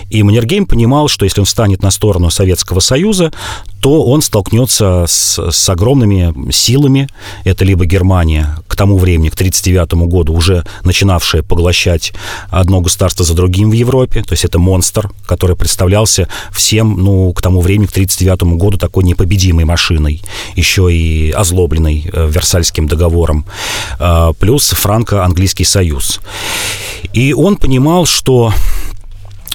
И 0.08 0.22
Маннергейм 0.22 0.64
понимал, 0.64 1.08
что 1.08 1.26
если 1.26 1.40
он 1.40 1.46
встанет 1.46 1.82
на 1.82 1.90
сторону 1.90 2.30
Советского 2.30 2.80
Союза, 2.80 3.32
то 3.80 4.04
он 4.04 4.22
столкнется 4.22 5.04
с, 5.06 5.38
с 5.50 5.68
огромными 5.68 6.50
силами. 6.50 7.08
Это 7.44 7.64
либо 7.66 7.84
Германия 7.84 8.56
к 8.66 8.76
тому 8.76 8.96
времени, 8.96 9.28
к 9.28 9.34
1939 9.34 10.08
году, 10.08 10.32
уже 10.32 10.64
начинавшая 10.84 11.42
поглощать 11.42 12.12
одно 12.48 12.80
государство 12.80 13.24
за 13.24 13.34
другим 13.34 13.70
в 13.70 13.74
Европе. 13.74 14.22
То 14.22 14.32
есть 14.32 14.44
это 14.46 14.58
монстр, 14.58 15.10
который 15.26 15.56
представлялся 15.56 16.28
всем, 16.50 16.96
ну, 16.96 17.32
к 17.32 17.42
тому 17.42 17.60
времени, 17.60 17.86
к 17.86 17.90
1939 17.90 18.58
году, 18.58 18.78
такой 18.78 19.04
непобедимой 19.04 19.64
машиной, 19.64 20.22
еще 20.56 20.92
и 20.92 21.30
озлобленной 21.30 22.10
э, 22.12 22.28
Версальским 22.28 22.86
договором. 22.86 23.44
Э, 23.98 24.32
плюс 24.38 24.70
франко-английский 24.70 25.64
союз. 25.64 26.20
И 27.12 27.32
он 27.32 27.56
понимал, 27.56 28.06
что 28.06 28.52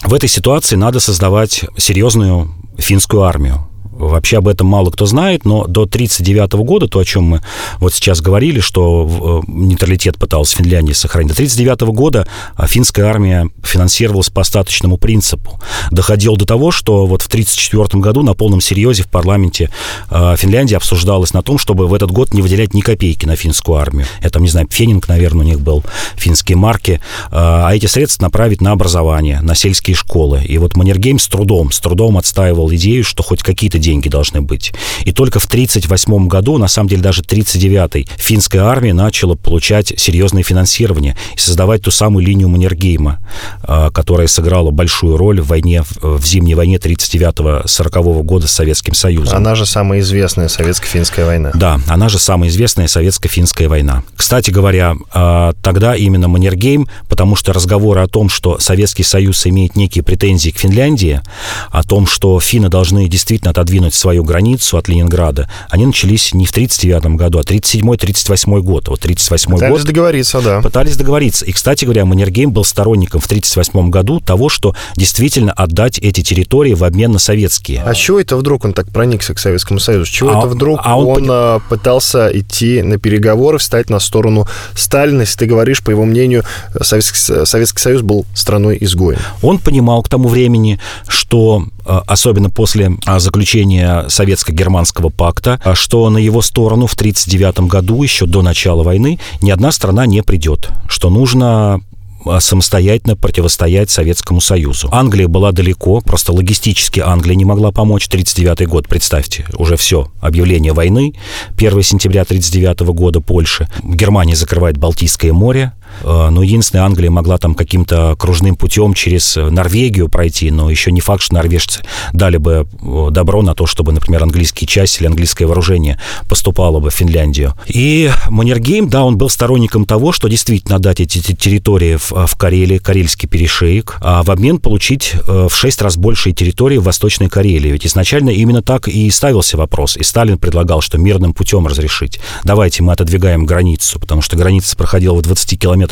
в 0.03 0.13
этой 0.13 0.29
ситуации 0.29 0.75
надо 0.75 0.99
создавать 0.99 1.65
серьезную 1.77 2.53
финскую 2.77 3.23
армию 3.23 3.67
Вообще 4.07 4.37
об 4.37 4.47
этом 4.47 4.67
мало 4.67 4.89
кто 4.91 5.05
знает, 5.05 5.45
но 5.45 5.65
до 5.65 5.83
1939 5.83 6.53
года, 6.65 6.87
то, 6.87 6.99
о 6.99 7.05
чем 7.05 7.23
мы 7.23 7.41
вот 7.79 7.93
сейчас 7.93 8.21
говорили, 8.21 8.59
что 8.59 9.43
э, 9.47 9.51
нейтралитет 9.51 10.17
пыталась 10.17 10.51
Финляндия 10.51 10.93
сохранить, 10.93 11.29
до 11.29 11.33
1939 11.33 11.95
года 11.95 12.27
а, 12.55 12.67
финская 12.67 13.05
армия 13.05 13.49
финансировалась 13.63 14.29
по 14.29 14.41
остаточному 14.41 14.97
принципу. 14.97 15.59
Доходило 15.91 16.37
до 16.37 16.45
того, 16.45 16.71
что 16.71 17.05
вот 17.05 17.21
в 17.21 17.27
1934 17.27 18.01
году 18.01 18.21
на 18.21 18.33
полном 18.33 18.61
серьезе 18.61 19.03
в 19.03 19.07
парламенте 19.07 19.69
э, 20.09 20.35
Финляндии 20.37 20.75
обсуждалось 20.75 21.33
на 21.33 21.41
том, 21.41 21.57
чтобы 21.57 21.87
в 21.87 21.93
этот 21.93 22.11
год 22.11 22.33
не 22.33 22.41
выделять 22.41 22.73
ни 22.73 22.81
копейки 22.81 23.25
на 23.25 23.35
финскую 23.35 23.77
армию. 23.77 24.05
Это, 24.21 24.39
не 24.39 24.49
знаю, 24.49 24.67
Фенинг, 24.69 25.07
наверное, 25.07 25.45
у 25.45 25.47
них 25.47 25.59
был, 25.59 25.83
финские 26.15 26.57
марки, 26.57 26.91
э, 26.91 26.99
а 27.31 27.71
эти 27.73 27.85
средства 27.85 28.23
направить 28.23 28.61
на 28.61 28.71
образование, 28.71 29.41
на 29.41 29.55
сельские 29.55 29.95
школы. 29.95 30.43
И 30.43 30.57
вот 30.57 30.75
Маннергейм 30.75 31.19
с 31.19 31.27
трудом, 31.27 31.71
с 31.71 31.79
трудом 31.79 32.17
отстаивал 32.17 32.71
идею, 32.73 33.03
что 33.03 33.23
хоть 33.23 33.41
какие-то 33.43 33.79
деньги 33.79 33.94
должны 34.10 34.41
быть. 34.41 34.73
И 35.03 35.12
только 35.12 35.39
в 35.39 35.45
1938 35.45 36.27
году, 36.27 36.58
на 36.58 36.67
самом 36.67 36.89
деле 36.89 37.01
даже 37.01 37.21
1939, 37.21 38.10
финская 38.17 38.63
армия 38.63 38.93
начала 38.93 39.36
получать 39.36 39.93
серьезное 39.97 40.43
финансирование 40.43 41.15
и 41.36 41.39
создавать 41.39 41.81
ту 41.84 41.91
самую 41.91 42.25
линию 42.25 42.49
Маннергейма, 42.49 43.19
а, 43.63 43.89
которая 43.91 44.27
сыграла 44.27 44.71
большую 44.71 45.17
роль 45.17 45.41
в 45.41 45.47
войне, 45.47 45.84
в 46.01 46.25
зимней 46.25 46.53
войне 46.53 46.77
39-40 46.77 48.23
года 48.23 48.47
с 48.47 48.51
Советским 48.51 48.93
Союзом. 48.93 49.38
Она 49.38 49.55
же 49.55 49.65
самая 49.65 49.99
известная 49.99 50.47
советско-финская 50.47 51.25
война. 51.25 51.51
Да, 51.53 51.79
она 51.88 52.10
же 52.10 52.19
самая 52.19 52.49
известная 52.49 52.88
советско-финская 52.88 53.67
война. 53.67 54.03
Кстати 54.15 54.51
говоря, 54.51 54.95
а, 55.13 55.53
тогда 55.62 55.95
именно 55.95 56.27
Маннергейм, 56.27 56.88
потому 57.10 57.36
что 57.36 57.53
разговоры 57.53 58.01
о 58.01 58.08
том, 58.08 58.29
что 58.29 58.60
Советский 58.60 59.03
Союз 59.03 59.45
имеет 59.47 59.75
некие 59.75 60.03
претензии 60.03 60.49
к 60.49 60.58
Финляндии, 60.58 61.21
о 61.69 61.84
том, 61.84 62.08
что 62.08 62.39
финны 62.39 62.69
должны 62.69 63.08
действительно 63.08 63.51
отодвинуть 63.51 63.74
продвинуть 63.75 63.93
свою 63.93 64.23
границу 64.23 64.77
от 64.77 64.88
Ленинграда, 64.88 65.49
они 65.69 65.85
начались 65.85 66.33
не 66.33 66.45
в 66.45 66.51
1939 66.51 67.17
году, 67.17 67.39
а 67.39 67.41
1937-1938 67.41 68.61
год. 68.61 68.88
Вот 68.88 68.99
1938 69.03 69.51
Пытались 69.53 69.71
год 69.77 69.85
договориться, 69.85 70.41
да. 70.41 70.61
пытались 70.61 70.95
договориться. 70.95 71.43
И, 71.45 71.51
кстати 71.51 71.83
говоря, 71.83 72.05
Маннергейм 72.05 72.51
был 72.51 72.63
сторонником 72.63 73.19
в 73.19 73.25
1938 73.25 73.89
году 73.89 74.19
того, 74.21 74.47
что 74.47 74.75
действительно 74.95 75.51
отдать 75.51 75.99
эти 75.99 76.21
территории 76.23 76.73
в 76.73 76.85
обмен 76.85 77.11
на 77.11 77.19
советские. 77.19 77.83
А 77.85 77.93
чего 77.93 78.19
это 78.21 78.38
вдруг 78.38 78.63
он 78.63 78.71
так 78.73 78.88
проникся 78.89 79.33
к 79.33 79.39
Советскому 79.39 79.79
Союзу? 79.81 80.05
С 80.05 80.09
чего 80.09 80.29
А- 80.29 80.39
это 80.39 80.47
вдруг 80.47 80.79
а 80.81 80.97
он 80.97 81.05
он, 81.07 81.15
пони- 81.15 81.27
а, 81.29 81.59
пытался 81.69 82.29
идти 82.31 82.81
на 82.81 82.97
переговоры, 82.97 83.57
встать 83.57 83.89
на 83.89 83.99
сторону 83.99 84.47
Сталина? 84.73 85.21
Если 85.21 85.38
ты 85.39 85.45
говоришь, 85.47 85.83
по 85.83 85.89
его 85.91 86.05
мнению, 86.05 86.43
Советский, 86.81 87.17
Со- 87.19 87.45
Советский 87.45 87.81
Союз 87.81 88.01
был 88.03 88.25
страной-изгоем. 88.33 89.19
Он 89.41 89.59
понимал 89.59 90.01
к 90.01 90.07
тому 90.07 90.29
времени, 90.29 90.79
что 91.09 91.65
особенно 91.86 92.50
после 92.50 92.98
а, 93.06 93.19
заключения 93.19 94.06
советско-германского 94.10 95.10
пакта, 95.10 95.60
а, 95.63 95.76
что 95.76 96.10
на 96.10 96.17
его 96.17 96.41
сторону 96.41 96.88
в 96.88 96.93
1939 96.93 97.69
году, 97.69 98.02
еще 98.02 98.26
до 98.26 98.41
начала 98.41 98.84
войны, 98.84 99.19
ни 99.41 99.52
одна 99.52 99.71
страна 99.71 100.06
не 100.06 100.24
придет, 100.24 100.69
что 100.88 101.10
нужно 101.10 101.82
а, 102.26 102.39
самостоятельно 102.39 103.15
противостоять 103.15 103.89
Советскому 103.89 104.41
Союзу. 104.41 104.89
Англия 104.91 105.28
была 105.28 105.52
далеко, 105.52 106.02
просто 106.02 106.34
логистически 106.34 107.00
Англия 107.00 107.36
не 107.36 107.45
могла 107.45 107.71
помочь. 107.71 108.08
1939 108.08 108.67
год, 108.67 108.88
представьте, 108.88 109.45
уже 109.58 109.78
все, 109.78 110.12
объявление 110.21 110.74
войны. 110.74 111.13
1 111.58 111.84
сентября 111.84 112.21
1939 112.24 112.95
года 112.95 113.21
Польша. 113.21 113.69
Германия 113.84 114.36
закрывает 114.36 114.78
Балтийское 114.78 115.34
море. 115.34 115.74
Э, 116.03 116.29
Но 116.29 116.43
единственная 116.43 116.86
Англия 116.86 117.10
могла 117.10 117.38
там 117.38 117.55
каким-то 117.55 118.15
кружным 118.17 118.55
путем 118.55 118.93
через 118.93 119.38
э, 119.38 119.49
Норвегию 119.49 120.10
пройти, 120.10 120.51
но 120.51 120.69
еще 120.69 120.91
не 120.91 121.01
факт, 121.01 121.21
что 121.23 121.36
норвежцы 121.36 121.81
дали 122.13 122.38
бы 122.38 122.67
э, 122.81 123.08
добро 123.12 123.41
на 123.41 123.53
то, 123.53 123.65
чтобы, 123.65 123.91
например, 123.91 124.23
английские 124.23 124.67
части 124.67 124.99
или 124.99 125.08
английское 125.08 125.45
вооружение 125.45 125.99
поступало 126.27 126.79
бы 126.79 126.89
в 126.89 126.93
Финляндию. 126.93 127.53
И 127.67 128.12
Маннергейм, 128.29 128.89
да, 128.89 129.03
он 129.03 129.17
был 129.17 129.29
сторонником 129.29 129.86
того, 129.86 130.12
что 130.12 130.27
действительно 130.27 130.79
дать 130.79 130.99
эти 130.99 131.19
те- 131.21 131.36
территории 131.36 131.95
в, 131.97 132.12
в 132.12 132.36
Карелии, 132.36 132.77
Карельский 132.77 133.27
перешеек, 133.27 133.97
а 134.01 134.23
в 134.23 134.31
обмен 134.31 134.60
получить 134.60 135.13
э, 135.27 135.47
в 135.49 135.55
шесть 135.55 135.81
раз 135.81 135.97
большие 135.97 136.34
территории 136.34 136.77
в 136.77 136.84
Восточной 136.84 137.29
Карелии. 137.29 137.69
Ведь 137.71 137.86
изначально 137.86 138.29
именно 138.29 138.62
так 138.62 138.88
и 138.88 139.10
ставился 139.10 139.58
вопрос. 139.58 139.97
И 139.97 140.03
Сталин 140.03 140.38
предлагал, 140.38 140.81
что 140.81 140.97
мирным 140.97 141.34
путем 141.34 141.67
разрешить. 141.67 142.19
Давайте 142.43 142.84
мы 142.84 142.93
отодвигаем 142.93 143.45
границу, 143.45 143.99
потому 143.99 144.21
что 144.21 144.36
граница 144.36 144.75
проходила 144.75 145.15
в 145.15 145.21
20 145.21 145.60
километрах 145.60 145.85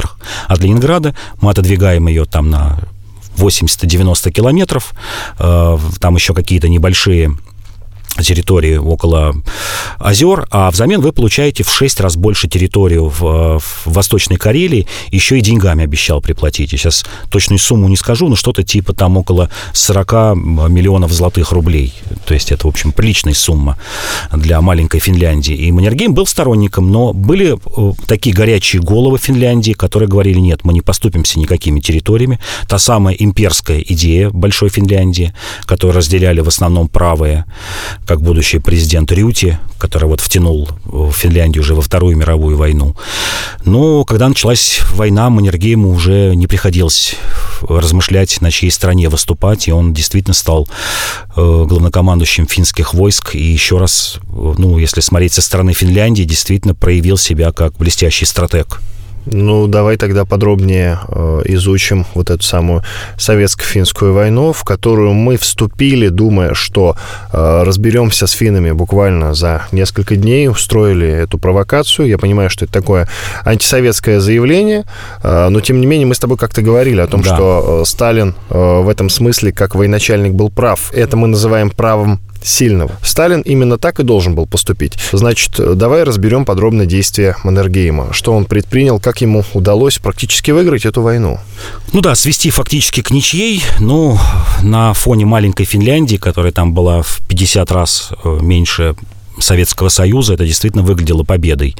от 0.47 0.59
Ленинграда. 0.59 1.15
Мы 1.41 1.51
отодвигаем 1.51 2.07
ее 2.07 2.25
там 2.25 2.49
на 2.49 2.79
80-90 3.37 4.31
километров. 4.31 4.93
Э, 5.39 5.77
Там 5.99 6.15
еще 6.15 6.33
какие-то 6.33 6.69
небольшие 6.69 7.35
территории 8.21 8.77
около 8.77 9.35
озер, 9.97 10.47
а 10.51 10.69
взамен 10.69 11.01
вы 11.01 11.11
получаете 11.11 11.63
в 11.63 11.69
6 11.69 11.99
раз 12.01 12.15
больше 12.15 12.47
территорию 12.47 13.07
в, 13.07 13.59
в 13.59 13.85
Восточной 13.85 14.37
Карелии, 14.37 14.87
еще 15.11 15.37
и 15.37 15.41
деньгами 15.41 15.83
обещал 15.83 16.21
приплатить. 16.21 16.71
Я 16.73 16.77
сейчас 16.77 17.05
точную 17.29 17.59
сумму 17.59 17.87
не 17.87 17.95
скажу, 17.95 18.27
но 18.27 18.35
что-то 18.35 18.63
типа 18.63 18.93
там 18.93 19.17
около 19.17 19.49
40 19.73 20.11
миллионов 20.69 21.11
золотых 21.11 21.51
рублей. 21.51 21.93
То 22.25 22.33
есть 22.33 22.51
это, 22.51 22.67
в 22.67 22.69
общем, 22.69 22.91
приличная 22.91 23.33
сумма 23.33 23.77
для 24.31 24.61
маленькой 24.61 24.99
Финляндии. 24.99 25.55
И 25.55 25.71
Маннергейм 25.71 26.13
был 26.13 26.25
сторонником, 26.25 26.91
но 26.91 27.13
были 27.13 27.55
э, 27.55 27.93
такие 28.07 28.35
горячие 28.35 28.81
головы 28.81 29.17
Финляндии, 29.17 29.73
которые 29.73 30.09
говорили, 30.09 30.39
нет, 30.39 30.63
мы 30.63 30.73
не 30.73 30.81
поступимся 30.81 31.39
никакими 31.39 31.79
территориями. 31.79 32.39
Та 32.67 32.79
самая 32.79 33.15
имперская 33.15 33.79
идея 33.79 34.29
Большой 34.29 34.69
Финляндии, 34.69 35.33
которую 35.65 35.97
разделяли 35.97 36.41
в 36.41 36.47
основном 36.47 36.87
правые, 36.87 37.45
как 38.05 38.21
будущий 38.21 38.59
президент 38.59 39.11
Рюти, 39.11 39.57
который 39.77 40.05
вот 40.05 40.21
втянул 40.21 40.69
Финляндию 41.13 41.61
уже 41.61 41.75
во 41.75 41.81
Вторую 41.81 42.17
мировую 42.17 42.57
войну. 42.57 42.95
Но 43.65 44.03
когда 44.03 44.27
началась 44.27 44.81
война, 44.91 45.29
Маннергейму 45.29 45.89
уже 45.89 46.35
не 46.35 46.47
приходилось 46.47 47.15
размышлять, 47.61 48.41
на 48.41 48.51
чьей 48.51 48.71
стороне 48.71 49.09
выступать, 49.09 49.67
и 49.67 49.71
он 49.71 49.93
действительно 49.93 50.33
стал 50.33 50.67
э, 51.35 51.65
главнокомандующим 51.67 52.47
финских 52.47 52.93
войск, 52.93 53.35
и 53.35 53.41
еще 53.43 53.77
раз, 53.77 54.19
э, 54.21 54.53
ну, 54.57 54.77
если 54.77 55.01
смотреть 55.01 55.33
со 55.33 55.41
стороны 55.41 55.73
Финляндии, 55.73 56.23
действительно 56.23 56.75
проявил 56.75 57.17
себя 57.17 57.51
как 57.51 57.77
блестящий 57.77 58.25
стратег. 58.25 58.81
Ну, 59.25 59.67
давай 59.67 59.97
тогда 59.97 60.25
подробнее 60.25 60.99
э, 61.07 61.41
изучим 61.45 62.05
вот 62.13 62.29
эту 62.29 62.43
самую 62.43 62.83
советско-финскую 63.17 64.13
войну, 64.13 64.51
в 64.53 64.63
которую 64.63 65.13
мы 65.13 65.37
вступили, 65.37 66.09
думая, 66.09 66.53
что 66.53 66.95
э, 67.31 67.63
разберемся 67.63 68.27
с 68.27 68.31
финнами 68.31 68.71
буквально 68.71 69.33
за 69.33 69.63
несколько 69.71 70.15
дней, 70.15 70.49
устроили 70.49 71.07
эту 71.07 71.37
провокацию. 71.37 72.07
Я 72.07 72.17
понимаю, 72.17 72.49
что 72.49 72.65
это 72.65 72.73
такое 72.73 73.07
антисоветское 73.45 74.19
заявление, 74.19 74.83
э, 75.21 75.49
но 75.49 75.61
тем 75.61 75.79
не 75.79 75.85
менее 75.87 76.07
мы 76.07 76.15
с 76.15 76.19
тобой 76.19 76.37
как-то 76.37 76.61
говорили 76.61 76.99
о 76.99 77.07
том, 77.07 77.21
Да. 77.21 77.35
что 77.35 77.81
э, 77.81 77.85
Сталин 77.85 78.35
э, 78.49 78.81
в 78.81 78.89
этом 78.89 79.09
смысле 79.09 79.51
как 79.51 79.75
военачальник 79.75 80.33
был 80.33 80.49
прав. 80.49 80.91
Это 80.93 81.17
мы 81.17 81.27
называем 81.27 81.69
правом 81.69 82.19
сильного. 82.43 82.91
Сталин 83.03 83.41
именно 83.41 83.77
так 83.77 83.99
и 83.99 84.03
должен 84.03 84.35
был 84.35 84.45
поступить. 84.45 84.97
Значит, 85.11 85.59
давай 85.77 86.03
разберем 86.03 86.45
подробно 86.45 86.85
действия 86.85 87.35
Маннергейма. 87.43 88.13
Что 88.13 88.33
он 88.33 88.45
предпринял, 88.45 88.99
как 88.99 89.21
ему 89.21 89.43
удалось 89.53 89.97
практически 89.99 90.51
выиграть 90.51 90.85
эту 90.85 91.01
войну. 91.01 91.39
Ну 91.93 92.01
да, 92.01 92.15
свести 92.15 92.49
фактически 92.49 93.01
к 93.01 93.11
ничьей, 93.11 93.63
ну, 93.79 94.17
на 94.61 94.93
фоне 94.93 95.25
маленькой 95.25 95.65
Финляндии, 95.65 96.17
которая 96.17 96.51
там 96.51 96.73
была 96.73 97.01
в 97.01 97.21
50 97.27 97.71
раз 97.71 98.11
э, 98.23 98.39
меньше 98.41 98.95
Советского 99.39 99.89
Союза, 99.89 100.33
это 100.33 100.45
действительно 100.45 100.83
выглядело 100.83 101.23
победой. 101.23 101.75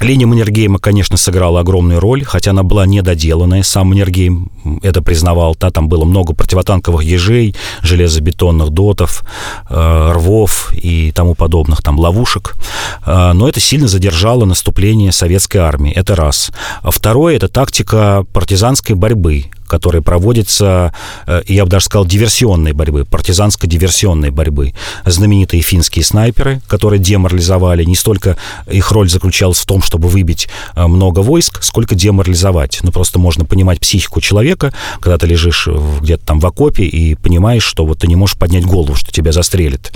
Линия 0.00 0.26
Маннергейма, 0.26 0.78
конечно, 0.78 1.16
сыграла 1.16 1.60
огромную 1.60 2.00
роль, 2.00 2.24
хотя 2.24 2.50
она 2.50 2.62
была 2.62 2.86
недоделанная. 2.86 3.62
Сам 3.62 3.88
Маннергейм 3.88 4.50
это 4.82 5.02
признавал. 5.02 5.56
Да, 5.58 5.70
там 5.70 5.88
было 5.88 6.04
много 6.04 6.34
противотанковых 6.34 7.02
ежей, 7.02 7.54
железобетонных 7.82 8.70
дотов, 8.70 9.22
э, 9.68 10.12
рвов 10.12 10.72
и 10.74 11.12
тому 11.12 11.34
подобных 11.34 11.82
там 11.82 11.98
ловушек. 11.98 12.56
Э, 13.04 13.32
но 13.32 13.48
это 13.48 13.60
сильно 13.60 13.88
задержало 13.88 14.44
наступление 14.44 15.12
советской 15.12 15.58
армии. 15.58 15.92
Это 15.92 16.14
раз. 16.14 16.50
А 16.82 16.90
Второе– 16.90 17.36
это 17.36 17.48
тактика 17.48 18.24
партизанской 18.32 18.94
борьбы, 18.94 19.46
которая 19.66 20.02
проводится, 20.02 20.92
э, 21.26 21.42
я 21.46 21.64
бы 21.64 21.70
даже 21.70 21.86
сказал, 21.86 22.06
диверсионной 22.06 22.72
борьбы, 22.72 23.04
партизанско-диверсионной 23.04 24.30
борьбы. 24.30 24.74
Знаменитые 25.04 25.62
финские 25.62 26.04
снайперы, 26.04 26.60
которые 26.66 27.00
деморализовали, 27.00 27.84
не 27.84 27.96
столько 27.96 28.36
их 28.70 28.90
роль 28.92 29.08
заключалась 29.08 29.58
в 29.58 29.66
том, 29.66 29.82
чтобы 29.82 30.08
выбить 30.08 30.48
э, 30.74 30.86
много 30.86 31.20
войск, 31.20 31.62
сколько 31.62 31.94
деморализовать. 31.94 32.80
Ну, 32.82 32.92
просто 32.92 33.18
можно 33.18 33.44
понимать 33.44 33.80
психику 33.80 34.20
человека, 34.20 34.72
когда 35.00 35.18
ты 35.18 35.26
лежишь 35.26 35.68
где-то 36.00 36.24
там 36.24 36.40
в 36.40 36.46
окопе 36.46 36.84
и 36.84 37.14
понимаешь, 37.14 37.64
что 37.64 37.86
вот 37.86 38.00
ты 38.00 38.06
не 38.06 38.16
можешь 38.16 38.36
поднять 38.36 38.64
голову, 38.64 38.94
что 38.94 39.12
тебя 39.12 39.32
застрелят. 39.32 39.92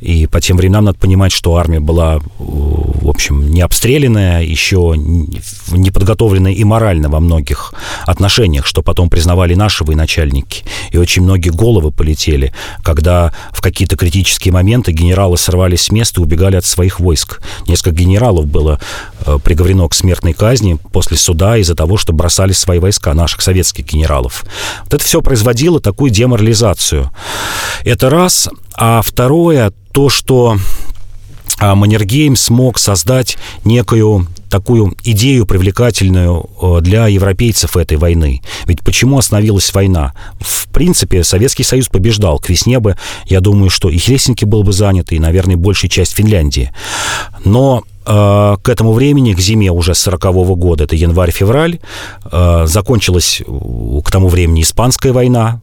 И 0.00 0.26
по 0.26 0.40
тем 0.40 0.56
временам 0.56 0.84
надо 0.84 0.98
понимать, 0.98 1.32
что 1.32 1.56
армия 1.56 1.80
была, 1.80 2.16
э, 2.16 2.20
в 2.38 3.08
общем, 3.08 3.50
не 3.50 3.60
обстрелянная, 3.60 4.42
еще 4.42 4.94
не 4.96 5.90
подготовленная 5.90 6.52
и 6.52 6.64
морально 6.64 7.08
во 7.08 7.20
многих 7.20 7.74
отношениях, 8.06 8.66
что 8.66 8.82
потом 8.82 8.99
признавали 9.08 9.54
наши 9.54 9.84
военачальники. 9.84 10.64
И 10.90 10.98
очень 10.98 11.22
многие 11.22 11.50
головы 11.50 11.90
полетели, 11.90 12.52
когда 12.82 13.32
в 13.52 13.60
какие-то 13.60 13.96
критические 13.96 14.52
моменты 14.52 14.92
генералы 14.92 15.38
срывались 15.38 15.82
с 15.82 15.90
места 15.90 16.20
и 16.20 16.24
убегали 16.24 16.56
от 16.56 16.64
своих 16.64 17.00
войск. 17.00 17.40
Несколько 17.66 17.96
генералов 17.96 18.46
было 18.46 18.80
э, 19.24 19.38
приговорено 19.42 19.88
к 19.88 19.94
смертной 19.94 20.32
казни 20.32 20.78
после 20.92 21.16
суда 21.16 21.56
из-за 21.58 21.74
того, 21.74 21.96
что 21.96 22.12
бросали 22.12 22.52
свои 22.52 22.78
войска, 22.78 23.14
наших 23.14 23.40
советских 23.40 23.86
генералов. 23.86 24.44
Вот 24.84 24.94
это 24.94 25.04
все 25.04 25.22
производило 25.22 25.80
такую 25.80 26.10
деморализацию. 26.10 27.10
Это 27.84 28.10
раз. 28.10 28.48
А 28.74 29.02
второе, 29.02 29.72
то, 29.92 30.08
что 30.08 30.56
а, 31.58 31.74
Маннергейм 31.74 32.36
смог 32.36 32.78
создать 32.78 33.36
некую 33.64 34.26
такую 34.50 34.94
идею 35.04 35.46
привлекательную 35.46 36.50
э, 36.60 36.80
для 36.80 37.06
европейцев 37.06 37.76
этой 37.76 37.96
войны. 37.96 38.42
Ведь 38.66 38.80
почему 38.80 39.18
остановилась 39.18 39.72
война? 39.72 40.12
В 40.40 40.68
принципе, 40.68 41.24
Советский 41.24 41.62
Союз 41.62 41.88
побеждал. 41.88 42.38
К 42.38 42.50
весне 42.50 42.80
бы, 42.80 42.96
я 43.26 43.40
думаю, 43.40 43.70
что 43.70 43.88
и 43.88 43.96
Хельсинки 43.96 44.44
был 44.44 44.62
бы 44.62 44.72
занят, 44.72 45.12
и, 45.12 45.18
наверное, 45.18 45.56
большая 45.56 45.90
часть 45.90 46.12
Финляндии. 46.12 46.72
Но 47.44 47.84
э, 48.04 48.56
к 48.62 48.68
этому 48.68 48.92
времени, 48.92 49.32
к 49.32 49.40
зиме 49.40 49.70
уже 49.70 49.94
40 49.94 50.20
года, 50.58 50.84
это 50.84 50.96
январь-февраль, 50.96 51.78
э, 52.30 52.66
закончилась 52.66 53.40
к 53.46 54.10
тому 54.10 54.28
времени 54.28 54.62
Испанская 54.62 55.12
война, 55.12 55.60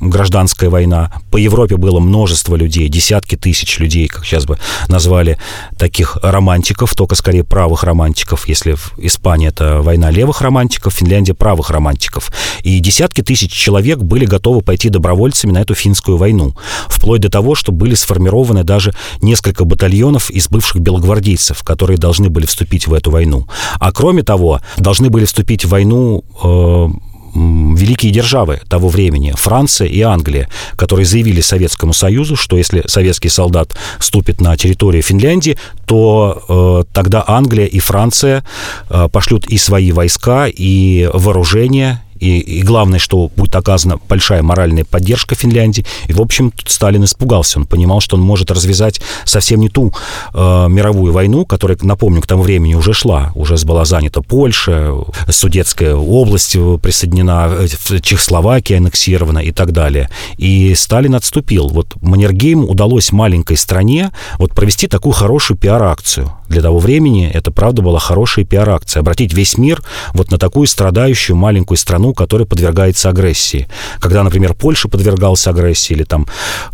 гражданская 0.00 0.70
война. 0.70 1.12
По 1.30 1.36
Европе 1.36 1.76
было 1.76 2.00
множество 2.00 2.56
людей, 2.56 2.88
десятки 2.88 3.36
тысяч 3.36 3.78
людей, 3.78 4.08
как 4.08 4.24
сейчас 4.24 4.46
бы 4.46 4.58
назвали, 4.88 5.38
таких 5.78 6.18
романтиков, 6.22 6.94
только 6.94 7.14
скорее 7.14 7.44
правых 7.44 7.84
романтиков. 7.84 8.48
Если 8.48 8.72
в 8.72 8.94
Испании 8.98 9.48
это 9.48 9.80
война 9.82 10.10
левых 10.10 10.40
романтиков, 10.40 10.92
Финляндия 10.94 11.34
правых 11.34 11.70
романтиков. 11.70 12.30
И 12.62 12.78
десятки 12.80 13.22
тысяч 13.22 13.52
человек 13.52 13.98
были 13.98 14.24
готовы 14.24 14.62
пойти 14.62 14.88
добровольцами 14.88 15.52
на 15.52 15.58
эту 15.58 15.74
финскую 15.74 16.16
войну. 16.16 16.54
Вплоть 16.88 17.20
до 17.20 17.30
того, 17.30 17.54
что 17.54 17.72
были 17.72 17.94
сформированы 17.94 18.64
даже 18.64 18.92
несколько 19.22 19.64
батальонов 19.64 20.30
из 20.30 20.48
бывших 20.48 20.80
белогвардейцев, 20.80 21.62
которые 21.62 21.98
должны 21.98 22.28
были 22.28 22.46
вступить 22.46 22.86
в 22.86 22.94
эту 22.94 23.10
войну. 23.10 23.46
А 23.78 23.92
кроме 23.92 24.22
того, 24.22 24.60
должны 24.78 25.10
были 25.10 25.24
вступить 25.24 25.64
в 25.64 25.68
войну 25.68 26.24
э, 26.42 26.88
великие 27.36 28.12
державы 28.12 28.60
того 28.68 28.88
времени, 28.88 29.34
Франция 29.36 29.88
и 29.88 30.00
Англия, 30.00 30.48
которые 30.76 31.06
заявили 31.06 31.40
Советскому 31.40 31.92
Союзу, 31.92 32.36
что 32.36 32.56
если 32.56 32.82
советский 32.86 33.28
солдат 33.28 33.76
ступит 33.98 34.40
на 34.40 34.56
территорию 34.56 35.02
Финляндии, 35.02 35.58
то 35.86 36.84
э, 36.88 36.92
тогда 36.92 37.24
Англия 37.26 37.66
и 37.66 37.78
Франция 37.78 38.44
э, 38.88 39.08
пошлют 39.12 39.46
и 39.46 39.58
свои 39.58 39.92
войска, 39.92 40.46
и 40.46 41.08
вооружение, 41.12 42.02
и, 42.18 42.38
и 42.38 42.62
главное, 42.62 42.98
что 42.98 43.30
будет 43.36 43.54
оказана 43.54 43.98
большая 44.08 44.42
моральная 44.42 44.84
поддержка 44.84 45.34
Финляндии. 45.34 45.84
И, 46.08 46.12
в 46.12 46.20
общем, 46.20 46.52
Сталин 46.66 47.04
испугался. 47.04 47.58
Он 47.58 47.66
понимал, 47.66 48.00
что 48.00 48.16
он 48.16 48.22
может 48.22 48.50
развязать 48.50 49.00
совсем 49.24 49.60
не 49.60 49.68
ту 49.68 49.92
э, 50.34 50.66
мировую 50.68 51.12
войну, 51.12 51.44
которая, 51.44 51.78
напомню, 51.82 52.22
к 52.22 52.26
тому 52.26 52.42
времени 52.42 52.74
уже 52.74 52.92
шла. 52.92 53.32
Уже 53.34 53.56
была 53.64 53.84
занята 53.84 54.20
Польша, 54.20 54.92
Судетская 55.28 55.94
область 55.94 56.56
присоединена, 56.82 57.50
э, 57.58 58.00
Чехословакия 58.00 58.78
аннексирована 58.78 59.38
и 59.40 59.52
так 59.52 59.72
далее. 59.72 60.08
И 60.38 60.74
Сталин 60.74 61.14
отступил. 61.14 61.68
Вот 61.68 61.94
Маннергейму 62.00 62.66
удалось 62.66 63.12
маленькой 63.12 63.56
стране 63.56 64.10
вот 64.38 64.54
провести 64.54 64.86
такую 64.86 65.12
хорошую 65.12 65.56
пиар-акцию. 65.58 66.32
Для 66.48 66.62
того 66.62 66.78
времени 66.78 67.28
это, 67.32 67.50
правда, 67.50 67.82
была 67.82 67.98
хорошая 67.98 68.44
пиар-акция. 68.44 69.00
Обратить 69.00 69.34
весь 69.34 69.58
мир 69.58 69.82
вот 70.12 70.30
на 70.30 70.38
такую 70.38 70.66
страдающую 70.66 71.36
маленькую 71.36 71.78
страну, 71.78 72.05
страну, 72.06 72.14
которая 72.14 72.46
подвергается 72.46 73.08
агрессии. 73.08 73.66
Когда, 74.00 74.22
например, 74.22 74.54
Польша 74.54 74.88
подвергалась 74.88 75.46
агрессии, 75.46 75.94
или 75.94 76.04
там 76.04 76.26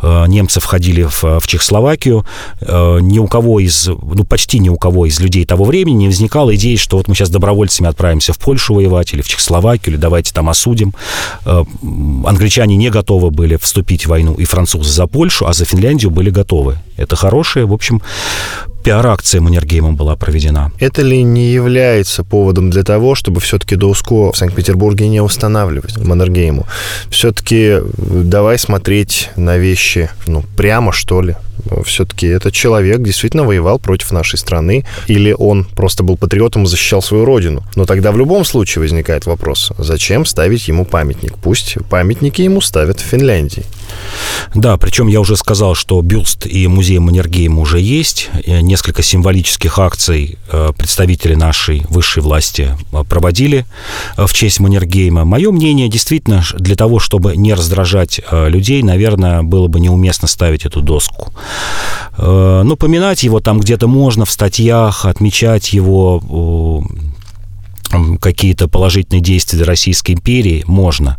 э, 0.03 0.27
немцы 0.29 0.61
входили 0.61 1.05
в, 1.05 1.41
в 1.41 1.47
Чехословакию, 1.47 2.25
э, 2.61 2.99
ни 3.01 3.19
у 3.19 3.27
кого 3.27 3.61
из, 3.61 3.87
ну, 3.87 4.25
почти 4.25 4.59
ни 4.59 4.69
у 4.69 4.77
кого 4.77 5.07
из 5.07 5.21
людей 5.21 5.45
того 5.45 5.65
времени 5.65 5.95
не 5.95 6.07
возникала 6.09 6.55
идеи, 6.55 6.77
что 6.77 6.97
вот 6.97 7.09
мы 7.09 7.15
сейчас 7.15 7.31
добровольцами 7.31 7.89
отправимся 7.89 8.33
в 8.33 8.39
Польшу 8.39 8.75
воевать, 8.75 9.15
или 9.15 9.23
в 9.23 9.29
Чехословакию, 9.29 9.95
или 9.95 10.01
давайте 10.01 10.33
там 10.33 10.49
осудим. 10.49 10.93
Э, 11.47 11.65
англичане 12.27 12.77
не 12.77 12.91
готовы 12.91 13.31
были 13.31 13.57
вступить 13.57 14.07
в 14.07 14.09
войну, 14.09 14.35
и 14.35 14.45
французы 14.45 14.91
за 14.91 15.07
Польшу, 15.07 15.47
а 15.47 15.53
за 15.53 15.65
Финляндию 15.65 16.11
были 16.11 16.31
готовы. 16.31 16.79
Это 16.97 17.17
хорошее, 17.17 17.67
в 17.67 17.73
общем, 17.73 18.03
пиар-акция 18.85 19.41
Маннергеймом 19.41 19.97
была 19.97 20.17
проведена. 20.17 20.73
Это 20.79 21.03
ли 21.03 21.23
не 21.23 21.53
является 21.53 22.25
поводом 22.25 22.71
для 22.71 22.83
того, 22.83 23.15
чтобы 23.15 23.41
все-таки 23.41 23.77
ДОСКО 23.77 24.33
в 24.33 24.37
Санкт-Петербурге 24.37 25.09
не 25.09 25.21
устанавливать 25.21 25.97
Маннергейму? 25.99 26.67
Все-таки 27.09 27.79
давай 27.97 28.59
смотреть 28.59 29.31
на 29.37 29.57
вещи 29.57 30.11
ну, 30.27 30.45
прямо, 30.57 30.93
что 30.93 31.23
ли, 31.23 31.37
все-таки 31.85 32.27
этот 32.27 32.53
человек 32.53 33.03
действительно 33.03 33.45
воевал 33.45 33.79
против 33.79 34.13
нашей 34.13 34.39
страны, 34.39 34.85
или 35.07 35.33
он 35.33 35.65
просто 35.65 36.03
был 36.03 36.17
патриотом 36.17 36.65
и 36.65 36.67
защищал 36.67 37.03
свою 37.03 37.25
родину. 37.25 37.63
Но 37.77 37.85
тогда 37.87 38.13
в 38.13 38.19
любом 38.19 38.45
случае 38.45 38.83
возникает 38.83 39.27
вопрос, 39.27 39.73
зачем 39.79 40.25
ставить 40.25 40.69
ему 40.69 40.85
памятник? 40.85 41.39
Пусть 41.39 41.77
памятники 41.89 42.43
ему 42.43 42.61
ставят 42.61 43.01
в 43.01 43.05
Финляндии. 43.05 43.65
Да, 44.55 44.77
причем 44.77 45.09
я 45.09 45.21
уже 45.21 45.37
сказал, 45.37 45.75
что 45.75 46.01
бюст 46.03 46.47
и 46.47 46.67
музей 46.67 46.99
Маннергейма 46.99 47.61
уже 47.61 47.81
есть. 47.81 48.31
Несколько 48.47 49.03
символических 49.03 49.79
акций 49.79 50.39
э, 50.51 50.73
представители 50.77 51.35
нашей 51.35 51.85
высшей 51.89 52.23
власти 52.23 52.77
э, 52.93 53.05
проводили 53.05 53.65
э, 54.17 54.27
в 54.27 54.33
честь 54.33 54.61
Маннергейма. 54.61 55.25
Мое 55.25 55.51
мнение, 55.51 55.89
действительно, 55.89 56.43
для 56.59 56.77
того, 56.77 56.99
чтобы 56.99 57.37
не 57.37 57.55
раздражать 57.55 58.21
людей, 58.31 58.83
наверное, 58.83 59.43
было 59.43 59.69
бы 59.69 59.81
неуместно 59.81 60.29
ставить 60.29 60.65
эту 60.67 60.81
доску. 60.81 61.33
Ну, 62.19 62.77
поминать 62.77 63.23
его 63.23 63.41
там 63.41 63.59
где-то 63.59 63.89
можно 63.89 64.25
в 64.25 64.31
статьях, 64.31 65.07
отмечать 65.07 65.73
его 65.73 66.85
какие-то 68.21 68.69
положительные 68.69 69.21
действия 69.21 69.59
для 69.59 69.67
Российской 69.67 70.13
империи, 70.13 70.65
можно. 70.67 71.19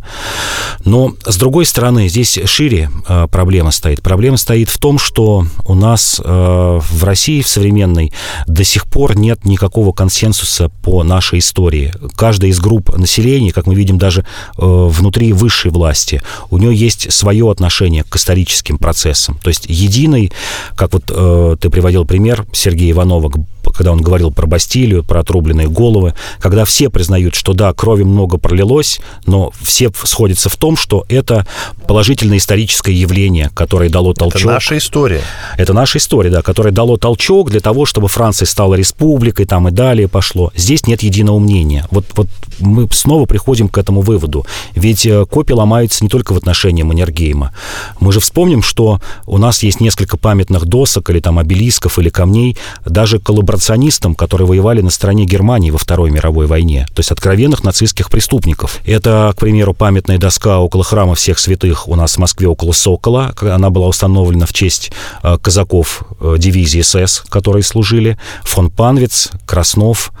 Но, 0.84 1.14
с 1.24 1.36
другой 1.36 1.64
стороны, 1.66 2.08
здесь 2.08 2.38
шире 2.44 2.90
э, 3.08 3.26
проблема 3.30 3.70
стоит. 3.70 4.02
Проблема 4.02 4.36
стоит 4.36 4.68
в 4.68 4.78
том, 4.78 4.98
что 4.98 5.46
у 5.66 5.74
нас 5.74 6.20
э, 6.22 6.80
в 6.82 7.04
России, 7.04 7.42
в 7.42 7.48
современной, 7.48 8.12
до 8.46 8.64
сих 8.64 8.86
пор 8.86 9.16
нет 9.16 9.44
никакого 9.44 9.92
консенсуса 9.92 10.68
по 10.82 11.02
нашей 11.02 11.38
истории. 11.38 11.92
Каждая 12.16 12.50
из 12.50 12.60
групп 12.60 12.96
населения, 12.96 13.52
как 13.52 13.66
мы 13.66 13.74
видим 13.74 13.98
даже 13.98 14.20
э, 14.20 14.24
внутри 14.58 15.32
высшей 15.32 15.70
власти, 15.70 16.22
у 16.50 16.58
нее 16.58 16.74
есть 16.74 17.12
свое 17.12 17.50
отношение 17.50 18.04
к 18.04 18.16
историческим 18.16 18.78
процессам. 18.78 19.38
То 19.42 19.48
есть 19.48 19.66
единый, 19.68 20.32
как 20.76 20.92
вот 20.92 21.04
ты 21.04 21.70
приводил 21.70 22.04
пример 22.04 22.46
Сергея 22.52 22.92
Иванова, 22.92 23.30
когда 23.76 23.92
он 23.92 24.00
говорил 24.00 24.30
про 24.30 24.46
Бастилию, 24.46 25.04
про 25.04 25.20
отрубленные 25.20 25.68
головы, 25.68 26.14
когда 26.40 26.64
все 26.64 26.90
признают, 26.90 27.34
что 27.34 27.52
да, 27.52 27.72
крови 27.72 28.04
много 28.04 28.38
пролилось, 28.38 29.00
но 29.26 29.52
все 29.62 29.90
сходятся 30.04 30.48
в 30.48 30.56
том, 30.56 30.76
что 30.76 31.04
это 31.08 31.46
положительное 31.86 32.38
историческое 32.38 32.94
явление, 32.94 33.50
которое 33.54 33.90
дало 33.90 34.14
толчок. 34.14 34.42
Это 34.42 34.50
наша 34.50 34.78
история. 34.78 35.22
Это 35.56 35.72
наша 35.72 35.98
история, 35.98 36.30
да, 36.30 36.42
которое 36.42 36.70
дало 36.70 36.96
толчок 36.96 37.50
для 37.50 37.60
того, 37.60 37.86
чтобы 37.86 38.08
Франция 38.08 38.46
стала 38.46 38.74
республикой, 38.74 39.46
там 39.46 39.68
и 39.68 39.70
далее 39.70 40.08
пошло. 40.08 40.52
Здесь 40.56 40.86
нет 40.86 41.02
единого 41.02 41.38
мнения. 41.38 41.86
Вот, 41.90 42.04
вот 42.14 42.28
мы 42.60 42.88
снова 42.92 43.26
приходим 43.26 43.68
к 43.68 43.78
этому 43.78 44.00
выводу. 44.00 44.46
Ведь 44.74 45.06
э, 45.06 45.24
копии 45.26 45.52
ломаются 45.52 46.04
не 46.04 46.08
только 46.08 46.32
в 46.32 46.36
отношении 46.36 46.82
Маннергейма. 46.82 47.52
Мы 48.00 48.12
же 48.12 48.20
вспомним, 48.20 48.62
что 48.62 49.00
у 49.26 49.38
нас 49.38 49.62
есть 49.62 49.80
несколько 49.80 50.16
памятных 50.16 50.66
досок 50.66 51.10
или 51.10 51.20
там 51.20 51.38
обелисков 51.38 51.98
или 51.98 52.08
камней, 52.08 52.56
даже 52.84 53.18
коллаборационистам, 53.64 54.14
которые 54.14 54.46
воевали 54.46 54.82
на 54.82 54.90
стороне 54.90 55.24
Германии 55.24 55.70
во 55.70 55.78
Второй 55.78 56.10
мировой 56.10 56.46
войне, 56.46 56.86
то 56.94 57.00
есть 57.00 57.10
откровенных 57.10 57.64
нацистских 57.64 58.10
преступников. 58.10 58.80
Это, 58.84 59.32
к 59.34 59.40
примеру, 59.40 59.72
памятная 59.72 60.18
доска 60.18 60.58
около 60.58 60.84
храма 60.84 61.14
всех 61.14 61.38
святых 61.38 61.88
у 61.88 61.94
нас 61.96 62.16
в 62.16 62.18
Москве 62.18 62.46
около 62.46 62.72
Сокола. 62.72 63.34
Она 63.40 63.70
была 63.70 63.88
установлена 63.88 64.46
в 64.46 64.52
честь 64.52 64.92
э, 65.22 65.38
казаков 65.40 66.02
э, 66.20 66.36
дивизии 66.38 66.82
СС, 66.82 67.22
которые 67.28 67.62
служили. 67.62 68.18
Фон 68.42 68.70
Панвиц, 68.70 69.30
Краснов, 69.46 70.12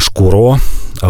Шкуро, 0.00 0.58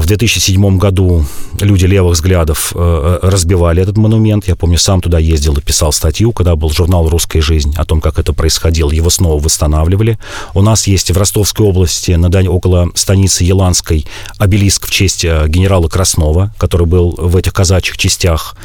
в 0.00 0.07
2007 0.07 0.78
году 0.78 1.26
люди 1.61 1.85
левых 1.85 2.14
взглядов 2.14 2.72
э, 2.74 3.18
э, 3.22 3.28
разбивали 3.28 3.83
этот 3.83 3.98
монумент. 3.98 4.48
Я 4.48 4.57
помню, 4.57 4.78
сам 4.78 5.02
туда 5.02 5.18
ездил 5.18 5.59
и 5.59 5.61
писал 5.61 5.92
статью, 5.92 6.33
когда 6.33 6.57
был 6.57 6.70
журнал 6.70 7.11
«Русская 7.11 7.42
жизнь» 7.42 7.74
о 7.76 7.85
том, 7.85 8.00
как 8.00 8.18
это 8.18 8.33
происходило. 8.33 8.90
Его 8.90 9.11
снова 9.11 9.38
восстанавливали. 9.38 10.18
У 10.55 10.62
нас 10.62 10.87
есть 10.87 11.11
в 11.11 11.18
Ростовской 11.18 11.66
области, 11.66 12.12
на 12.12 12.31
дань, 12.31 12.48
около 12.48 12.88
станицы 12.94 13.44
Еланской, 13.44 14.07
обелиск 14.38 14.87
в 14.87 14.90
честь 14.90 15.26
э, 15.26 15.44
генерала 15.46 15.88
Краснова, 15.88 16.55
который 16.57 16.87
был 16.87 17.14
в 17.18 17.37
этих 17.37 17.52
казачьих 17.52 17.98
частях. 17.98 18.57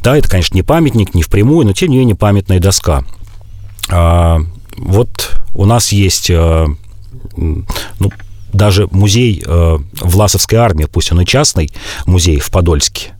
Да, 0.00 0.16
это, 0.16 0.30
конечно, 0.30 0.54
не 0.54 0.62
памятник, 0.62 1.14
не 1.14 1.22
впрямую, 1.22 1.66
но, 1.66 1.74
тем 1.74 1.90
не 1.90 1.98
менее, 1.98 2.16
памятная 2.16 2.60
доска. 2.60 3.04
А, 3.90 4.40
вот 4.78 5.32
у 5.54 5.66
нас 5.66 5.92
есть 5.92 6.30
ну, 7.36 7.64
даже 8.52 8.86
музей 8.90 9.42
э, 9.44 9.78
Власовской 10.00 10.58
армии, 10.58 10.84
пусть 10.84 11.12
он 11.12 11.20
и 11.20 11.26
частный 11.26 11.70
музей 12.06 12.38
в 12.38 12.50
Подольске, 12.50 13.12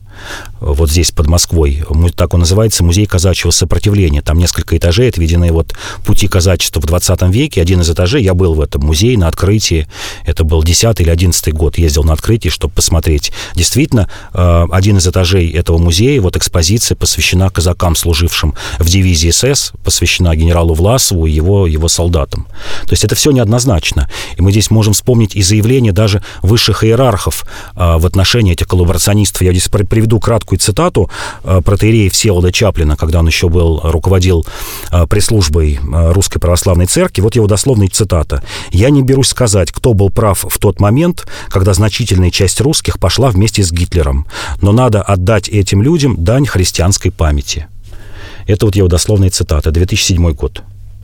вот 0.59 0.89
здесь, 0.89 1.11
под 1.11 1.27
Москвой. 1.27 1.83
Так 2.15 2.33
он 2.33 2.41
называется, 2.41 2.83
Музей 2.83 3.05
казачьего 3.05 3.51
сопротивления. 3.51 4.21
Там 4.21 4.37
несколько 4.37 4.77
этажей 4.77 5.09
отведены 5.09 5.51
вот 5.51 5.73
пути 6.05 6.27
казачества 6.27 6.79
в 6.79 6.85
20 6.85 7.21
веке. 7.23 7.61
Один 7.61 7.81
из 7.81 7.89
этажей, 7.89 8.23
я 8.23 8.33
был 8.33 8.53
в 8.53 8.61
этом 8.61 8.83
музее 8.83 9.17
на 9.17 9.27
открытии. 9.27 9.87
Это 10.25 10.43
был 10.43 10.63
10 10.63 11.01
или 11.01 11.09
11 11.09 11.53
год. 11.53 11.77
Ездил 11.77 12.03
на 12.03 12.13
открытие, 12.13 12.51
чтобы 12.51 12.73
посмотреть. 12.73 13.31
Действительно, 13.55 14.09
э, 14.33 14.65
один 14.71 14.97
из 14.97 15.07
этажей 15.07 15.49
этого 15.51 15.77
музея, 15.77 16.21
вот 16.21 16.37
экспозиция 16.37 16.95
посвящена 16.95 17.49
казакам, 17.49 17.95
служившим 17.95 18.53
в 18.79 18.85
дивизии 18.85 19.31
СС, 19.31 19.73
посвящена 19.83 20.35
генералу 20.35 20.73
Власову 20.73 21.25
и 21.25 21.31
его, 21.31 21.67
его 21.67 21.87
солдатам. 21.89 22.47
То 22.85 22.91
есть 22.91 23.03
это 23.03 23.15
все 23.15 23.31
неоднозначно. 23.31 24.09
И 24.37 24.41
мы 24.41 24.51
здесь 24.51 24.71
можем 24.71 24.93
вспомнить 24.93 25.35
и 25.35 25.43
заявления 25.43 25.91
даже 25.91 26.23
высших 26.41 26.83
иерархов 26.83 27.45
э, 27.75 27.97
в 27.97 28.05
отношении 28.05 28.53
этих 28.53 28.67
коллаборационистов. 28.67 29.41
Я 29.41 29.51
здесь 29.51 29.67
приведу 29.67 30.12
приведу 30.13 30.19
краткую 30.19 30.59
цитату 30.59 31.09
э, 31.43 31.61
протеерея 31.63 32.09
Всеволода 32.09 32.51
Чаплина, 32.51 32.95
когда 32.95 33.19
он 33.19 33.27
еще 33.27 33.49
был, 33.49 33.79
руководил 33.83 34.45
э, 34.91 35.07
пресс-службой 35.07 35.79
Русской 35.83 36.39
Православной 36.39 36.85
Церкви. 36.85 37.21
Вот 37.21 37.35
его 37.35 37.47
дословная 37.47 37.87
цитата. 37.87 38.43
«Я 38.71 38.89
не 38.89 39.01
берусь 39.01 39.29
сказать, 39.29 39.71
кто 39.71 39.93
был 39.93 40.09
прав 40.09 40.45
в 40.47 40.57
тот 40.59 40.79
момент, 40.79 41.25
когда 41.49 41.73
значительная 41.73 42.31
часть 42.31 42.61
русских 42.61 42.99
пошла 42.99 43.29
вместе 43.29 43.63
с 43.63 43.71
Гитлером, 43.71 44.25
но 44.61 44.71
надо 44.71 45.01
отдать 45.01 45.49
этим 45.49 45.81
людям 45.81 46.15
дань 46.23 46.45
христианской 46.45 47.11
памяти». 47.11 47.67
Это 48.47 48.65
вот 48.65 48.75
его 48.75 48.87
дословная 48.87 49.29
цитата, 49.29 49.71
2007 49.71 50.33
год 50.33 50.63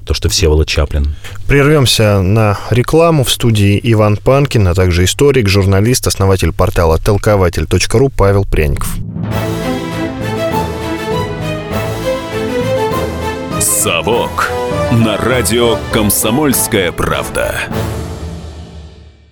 то, 0.09 0.15
что 0.15 0.27
Всеволод 0.27 0.67
Чаплин. 0.67 1.13
Прервемся 1.47 2.23
на 2.23 2.57
рекламу. 2.71 3.23
В 3.23 3.29
студии 3.29 3.79
Иван 3.83 4.17
Панкин, 4.17 4.67
а 4.67 4.73
также 4.73 5.03
историк, 5.03 5.47
журналист, 5.47 6.07
основатель 6.07 6.51
портала 6.51 6.97
толкователь.ру 6.97 8.09
Павел 8.09 8.43
Пряников. 8.43 8.97
«Совок» 13.61 14.49
на 14.91 15.15
радио 15.17 15.77
«Комсомольская 15.91 16.91
правда». 16.91 17.59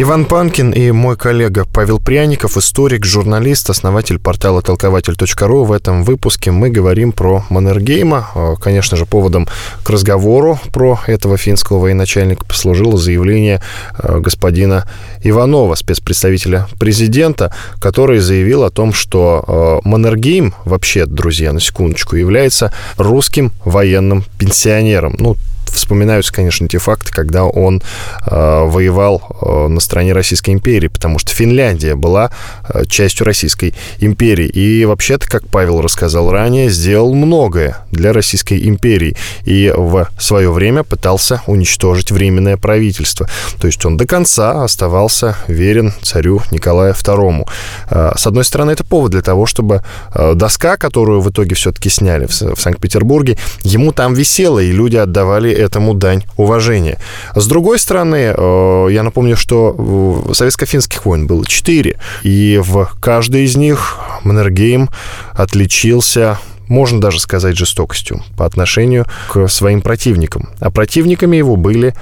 Иван 0.00 0.26
Панкин 0.26 0.70
и 0.70 0.92
мой 0.92 1.16
коллега 1.16 1.64
Павел 1.64 1.98
Пряников, 1.98 2.56
историк, 2.56 3.04
журналист, 3.04 3.68
основатель 3.68 4.20
портала 4.20 4.62
толкователь.ру. 4.62 5.64
В 5.64 5.72
этом 5.72 6.04
выпуске 6.04 6.52
мы 6.52 6.70
говорим 6.70 7.10
про 7.10 7.44
Маннергейма. 7.48 8.28
А, 8.32 8.54
конечно 8.54 8.96
же, 8.96 9.06
поводом 9.06 9.48
к 9.82 9.90
разговору 9.90 10.56
про 10.72 11.00
этого 11.08 11.36
финского 11.36 11.80
военачальника 11.80 12.44
послужило 12.44 12.96
заявление 12.96 13.60
а, 13.94 14.20
господина 14.20 14.88
Иванова, 15.24 15.74
спецпредставителя 15.74 16.68
президента, 16.78 17.52
который 17.80 18.20
заявил 18.20 18.62
о 18.62 18.70
том, 18.70 18.92
что 18.92 19.44
а, 19.48 19.80
Маннергейм, 19.82 20.54
вообще, 20.64 21.06
друзья, 21.06 21.52
на 21.52 21.58
секундочку, 21.58 22.14
является 22.14 22.72
русским 22.98 23.50
военным 23.64 24.24
пенсионером. 24.38 25.16
Ну, 25.18 25.34
вспоминаются, 25.74 26.32
конечно, 26.32 26.68
те 26.68 26.78
факты, 26.78 27.12
когда 27.12 27.44
он 27.44 27.82
э, 28.26 28.30
воевал 28.30 29.22
э, 29.40 29.68
на 29.68 29.80
стороне 29.80 30.12
Российской 30.12 30.50
империи, 30.50 30.88
потому 30.88 31.18
что 31.18 31.32
Финляндия 31.32 31.94
была 31.94 32.30
э, 32.68 32.84
частью 32.86 33.26
Российской 33.26 33.74
империи. 33.98 34.46
И 34.46 34.84
вообще-то, 34.84 35.28
как 35.28 35.46
Павел 35.48 35.80
рассказал 35.80 36.30
ранее, 36.30 36.70
сделал 36.70 37.14
многое 37.14 37.78
для 37.92 38.12
Российской 38.12 38.68
империи. 38.68 39.16
И 39.44 39.72
в 39.76 40.08
свое 40.18 40.50
время 40.50 40.82
пытался 40.84 41.42
уничтожить 41.46 42.10
Временное 42.10 42.56
правительство. 42.56 43.28
То 43.60 43.66
есть 43.66 43.84
он 43.84 43.96
до 43.96 44.06
конца 44.06 44.64
оставался 44.64 45.36
верен 45.46 45.92
царю 46.02 46.42
Николаю 46.50 46.94
II. 46.94 47.48
Э, 47.90 48.12
с 48.16 48.26
одной 48.26 48.44
стороны, 48.44 48.72
это 48.72 48.84
повод 48.84 49.12
для 49.12 49.22
того, 49.22 49.46
чтобы 49.46 49.82
э, 50.14 50.34
доска, 50.34 50.76
которую 50.76 51.20
в 51.20 51.30
итоге 51.30 51.54
все-таки 51.54 51.88
сняли 51.90 52.26
в, 52.26 52.30
в 52.30 52.60
Санкт-Петербурге, 52.60 53.38
ему 53.62 53.92
там 53.92 54.14
висела, 54.14 54.58
и 54.58 54.72
люди 54.72 54.96
отдавали 54.96 55.52
этому 55.58 55.94
дань 55.94 56.24
уважения. 56.36 56.98
С 57.34 57.46
другой 57.46 57.78
стороны, 57.78 58.34
э, 58.36 58.88
я 58.90 59.02
напомню, 59.02 59.36
что 59.36 60.24
советско-финских 60.32 61.04
войн 61.04 61.26
было 61.26 61.44
четыре, 61.46 61.98
и 62.22 62.60
в 62.62 62.90
каждой 63.00 63.44
из 63.44 63.56
них 63.56 63.98
Маннергейм 64.24 64.88
отличился 65.32 66.38
можно 66.68 67.00
даже 67.00 67.18
сказать 67.18 67.56
жестокостью 67.56 68.22
по 68.36 68.44
отношению 68.44 69.06
к 69.28 69.48
своим 69.48 69.80
противникам. 69.80 70.50
А 70.60 70.70
противниками 70.70 71.36
его 71.36 71.56
были 71.56 71.94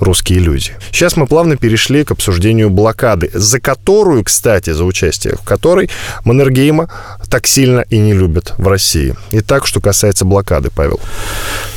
русские 0.00 0.40
люди. 0.40 0.72
Сейчас 0.90 1.16
мы 1.16 1.26
плавно 1.26 1.56
перешли 1.56 2.04
к 2.04 2.10
обсуждению 2.10 2.70
блокады, 2.70 3.30
за 3.32 3.60
которую, 3.60 4.24
кстати, 4.24 4.70
за 4.70 4.84
участие 4.84 5.36
в 5.36 5.42
которой 5.42 5.90
Маннергейма 6.24 6.88
так 7.28 7.46
сильно 7.46 7.80
и 7.80 7.98
не 7.98 8.12
любят 8.12 8.54
в 8.58 8.68
России. 8.68 9.14
Итак, 9.30 9.66
что 9.66 9.80
касается 9.80 10.24
блокады, 10.24 10.70
Павел. 10.74 11.00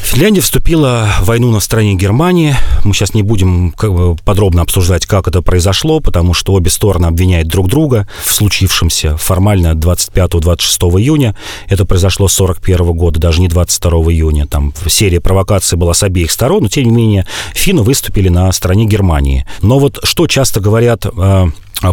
Финляндия 0.01 0.41
вступила 0.41 1.07
в 1.21 1.25
войну 1.25 1.51
на 1.51 1.59
стороне 1.59 1.93
Германии. 1.93 2.55
Мы 2.83 2.95
сейчас 2.95 3.13
не 3.13 3.21
будем 3.21 3.73
подробно 4.25 4.63
обсуждать, 4.63 5.05
как 5.05 5.27
это 5.27 5.43
произошло, 5.43 5.99
потому 5.99 6.33
что 6.33 6.53
обе 6.53 6.71
стороны 6.71 7.05
обвиняют 7.05 7.47
друг 7.47 7.67
друга 7.67 8.07
в 8.25 8.33
случившемся 8.33 9.17
формально 9.17 9.73
25-26 9.73 10.99
июня. 10.99 11.35
Это 11.67 11.85
произошло 11.85 12.27
с 12.27 12.33
41 12.33 12.93
года, 12.93 13.19
даже 13.19 13.39
не 13.39 13.47
22 13.49 13.91
июня. 14.11 14.47
Там 14.47 14.73
серия 14.87 15.21
провокаций 15.21 15.77
была 15.77 15.93
с 15.93 16.01
обеих 16.01 16.31
сторон, 16.31 16.63
но 16.63 16.69
тем 16.69 16.85
не 16.85 16.91
менее 16.91 17.27
финны 17.53 17.83
выступили 17.83 18.08
на 18.29 18.51
стороне 18.51 18.85
Германии. 18.85 19.45
Но 19.61 19.79
вот 19.79 19.99
что 20.03 20.27
часто 20.27 20.59
говорят 20.59 21.05
э, 21.05 21.45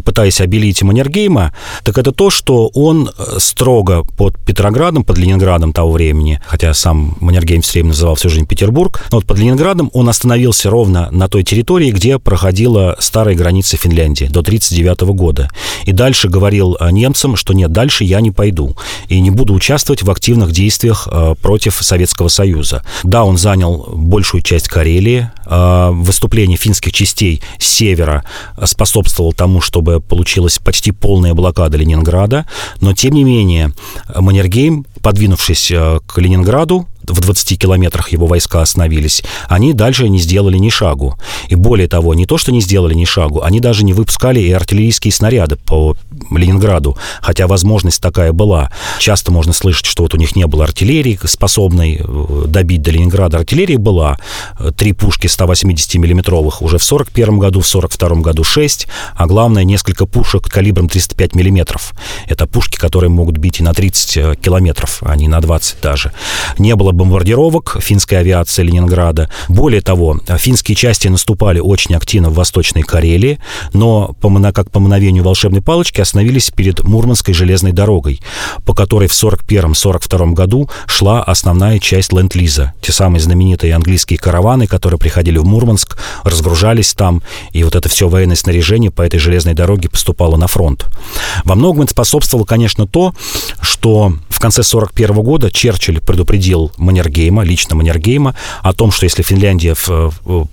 пытаясь 0.05 0.41
обелить 0.41 0.83
Маннергейма, 0.83 1.53
так 1.85 1.99
это 1.99 2.13
то, 2.13 2.31
что 2.31 2.69
он 2.75 3.09
э, 3.17 3.39
строго 3.39 4.03
под 4.17 4.37
Петроградом, 4.45 5.05
под 5.05 5.19
Ленинградом 5.19 5.73
того 5.73 5.93
времени, 5.93 6.41
хотя 6.47 6.75
сам 6.75 7.17
Маннергейм 7.21 7.63
все 7.63 7.75
время 7.75 7.89
называл 7.89 8.17
всю 8.17 8.29
жизнь 8.29 8.47
Петербург, 8.47 9.05
но 9.11 9.19
вот 9.19 9.27
под 9.27 9.39
Ленинградом 9.39 9.91
он 9.93 10.09
остановился 10.09 10.71
ровно 10.71 11.09
на 11.11 11.29
той 11.29 11.45
территории, 11.45 11.91
где 11.91 12.19
проходила 12.19 12.97
старая 12.99 13.35
граница 13.35 13.77
Финляндии 13.77 14.25
до 14.25 14.41
1939 14.41 15.15
года. 15.17 15.51
И 15.85 15.93
дальше 15.93 16.29
говорил 16.29 16.77
э, 16.79 16.91
немцам, 16.91 17.37
что 17.37 17.53
нет, 17.53 17.71
дальше 17.71 18.05
я 18.05 18.21
не 18.21 18.31
пойду 18.31 18.77
и 19.09 19.21
не 19.21 19.31
буду 19.31 19.55
участвовать 19.55 20.03
в 20.03 20.11
активных 20.11 20.53
действиях 20.53 21.09
э, 21.11 21.35
против 21.41 21.79
Советского 21.81 22.29
Союза. 22.29 22.83
Да, 23.05 23.25
он 23.25 23.39
занял 23.39 23.89
большую 23.93 24.43
часть 24.43 24.69
Карелии, 24.69 25.31
выступление 25.47 26.57
финских 26.57 26.93
частей 26.93 27.41
с 27.59 27.67
севера 27.67 28.25
способствовало 28.65 29.33
тому, 29.33 29.61
что 29.61 29.76
чтобы 29.77 30.01
получилась 30.01 30.59
почти 30.59 30.91
полная 30.91 31.35
блокада 31.35 31.77
Ленинграда, 31.77 32.47
но 32.81 32.95
тем 32.95 33.13
не 33.13 33.25
менее 33.25 33.73
Маннергейм, 34.15 34.87
подвинувшись 35.03 35.71
э, 35.71 36.01
к 36.07 36.17
Ленинграду, 36.17 36.87
в 37.07 37.21
20 37.21 37.59
километрах 37.59 38.11
его 38.11 38.27
войска 38.27 38.63
остановились, 38.63 39.23
они 39.49 39.73
дальше 39.73 40.09
не 40.09 40.19
сделали 40.19 40.59
ни 40.59 40.71
шагу. 40.71 41.19
И 41.49 41.55
более 41.55 41.89
того, 41.89 42.15
не 42.15 42.27
то, 42.27 42.39
что 42.39 42.53
не 42.53 42.61
сделали 42.61 42.95
ни 42.95 43.05
шагу, 43.05 43.43
они 43.43 43.61
даже 43.61 43.85
не 43.85 43.93
выпускали 43.93 44.41
и 44.41 44.53
артиллерийские 44.53 45.13
снаряды 45.13 45.57
по 45.57 45.97
Ленинграду, 46.31 46.97
хотя 47.21 47.47
возможность 47.47 48.01
такая 48.01 48.33
была. 48.33 48.71
Часто 48.99 49.33
можно 49.33 49.53
слышать, 49.53 49.87
что 49.87 50.03
вот 50.03 50.15
у 50.15 50.17
них 50.17 50.37
не 50.37 50.47
было 50.47 50.65
артиллерии, 50.65 51.19
способной 51.25 52.01
э, 52.03 52.45
добить 52.47 52.83
до 52.83 52.91
Ленинграда. 52.91 53.39
Артиллерия 53.39 53.79
была. 53.79 54.19
Три 54.77 54.93
пушки 54.93 55.27
180-миллиметровых 55.27 56.57
уже 56.61 56.79
в 56.79 56.85
41 56.85 57.39
году, 57.39 57.61
в 57.61 57.67
42 57.67 58.17
году 58.17 58.45
6, 58.45 58.87
а 59.15 59.27
главное, 59.27 59.65
несколько 59.65 60.07
пушек 60.07 60.49
калибром 60.49 60.89
305 60.89 61.35
миллиметров. 61.35 61.93
Это 62.27 62.47
пушки, 62.47 62.77
которые 62.77 63.11
могут 63.11 63.39
бить 63.39 63.61
и 63.61 63.63
на 63.63 63.73
30 63.73 64.17
э, 64.17 64.35
километров, 64.37 65.03
а 65.03 65.17
не 65.17 65.29
на 65.29 65.41
20 65.41 65.81
даже. 65.81 66.13
Не 66.59 66.75
было 66.75 66.93
бомбардировок 66.97 67.77
финской 67.81 68.19
авиации 68.19 68.63
Ленинграда. 68.63 69.31
Более 69.49 69.83
того, 69.83 70.19
финские 70.39 70.75
части 70.75 71.09
наступали 71.09 71.61
очень 71.61 71.95
активно 71.95 72.31
в 72.31 72.35
Восточной 72.35 72.83
Карелии, 72.83 73.39
но 73.73 74.17
как 74.55 74.71
по 74.71 74.81
мановению 74.81 75.23
волшебной 75.23 75.61
палочки 75.61 76.01
остановились 76.01 76.51
перед 76.51 76.83
Мурманской 76.83 77.35
железной 77.35 77.73
дорогой, 77.73 78.21
по 78.65 78.75
которой 78.75 79.09
в 79.09 79.13
41-42 79.13 80.33
году 80.33 80.71
шла 80.87 81.23
основная 81.23 81.79
часть 81.79 82.13
ленд-лиза. 82.13 82.73
Те 82.81 82.93
самые 82.93 83.21
знаменитые 83.21 83.75
английские 83.75 84.19
караваны, 84.19 84.67
которые 84.67 84.99
приходили 84.99 85.39
в 85.39 85.45
Мурманск, 85.45 85.99
разгружались 86.25 86.95
там, 86.95 87.23
и 87.53 87.63
вот 87.65 87.75
это 87.75 87.89
все 87.89 88.09
военное 88.09 88.37
снаряжение 88.37 88.91
по 88.91 89.03
этой 89.03 89.19
железной 89.19 89.55
дороге 89.55 89.91
поступало 89.91 90.37
на 90.37 90.47
фронт. 90.47 90.87
Во 91.45 91.55
многом 91.55 91.83
это 91.83 91.91
способствовало, 91.93 92.47
конечно, 92.47 92.87
то, 92.87 93.13
что 93.61 94.15
в 94.31 94.41
конце 94.41 94.63
41 94.63 95.15
года 95.23 95.51
Черчилль 95.51 96.01
предупредил 96.01 96.73
Маннергейма, 96.87 97.43
лично 97.43 97.77
Маннергейма, 97.77 98.35
о 98.63 98.73
том, 98.73 98.91
что 98.91 99.05
если 99.05 99.23
Финляндия 99.23 99.75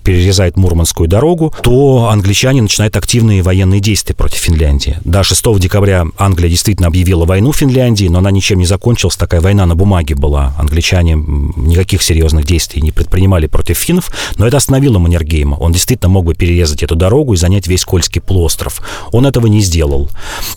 перерезает 0.03 0.57
Мурманскую 0.57 1.07
дорогу, 1.07 1.53
то 1.63 2.09
англичане 2.09 2.61
начинают 2.61 2.97
активные 2.97 3.41
военные 3.41 3.79
действия 3.79 4.15
против 4.15 4.39
Финляндии. 4.39 4.97
До 5.05 5.23
6 5.23 5.59
декабря 5.59 6.05
Англия 6.17 6.49
действительно 6.49 6.87
объявила 6.87 7.25
войну 7.25 7.53
Финляндии, 7.53 8.07
но 8.07 8.19
она 8.19 8.31
ничем 8.31 8.59
не 8.59 8.65
закончилась. 8.65 9.15
Такая 9.15 9.41
война 9.41 9.65
на 9.65 9.75
бумаге 9.75 10.15
была. 10.15 10.53
Англичане 10.57 11.13
никаких 11.13 12.01
серьезных 12.01 12.45
действий 12.45 12.81
не 12.81 12.91
предпринимали 12.91 13.47
против 13.47 13.77
финнов, 13.77 14.11
но 14.37 14.47
это 14.47 14.57
остановило 14.57 14.99
Маннергейма. 14.99 15.55
Он 15.55 15.71
действительно 15.71 16.09
мог 16.09 16.25
бы 16.25 16.33
перерезать 16.33 16.83
эту 16.83 16.95
дорогу 16.95 17.33
и 17.33 17.37
занять 17.37 17.67
весь 17.67 17.85
Кольский 17.85 18.21
полуостров. 18.21 18.81
Он 19.11 19.25
этого 19.25 19.47
не 19.47 19.61
сделал. 19.61 20.09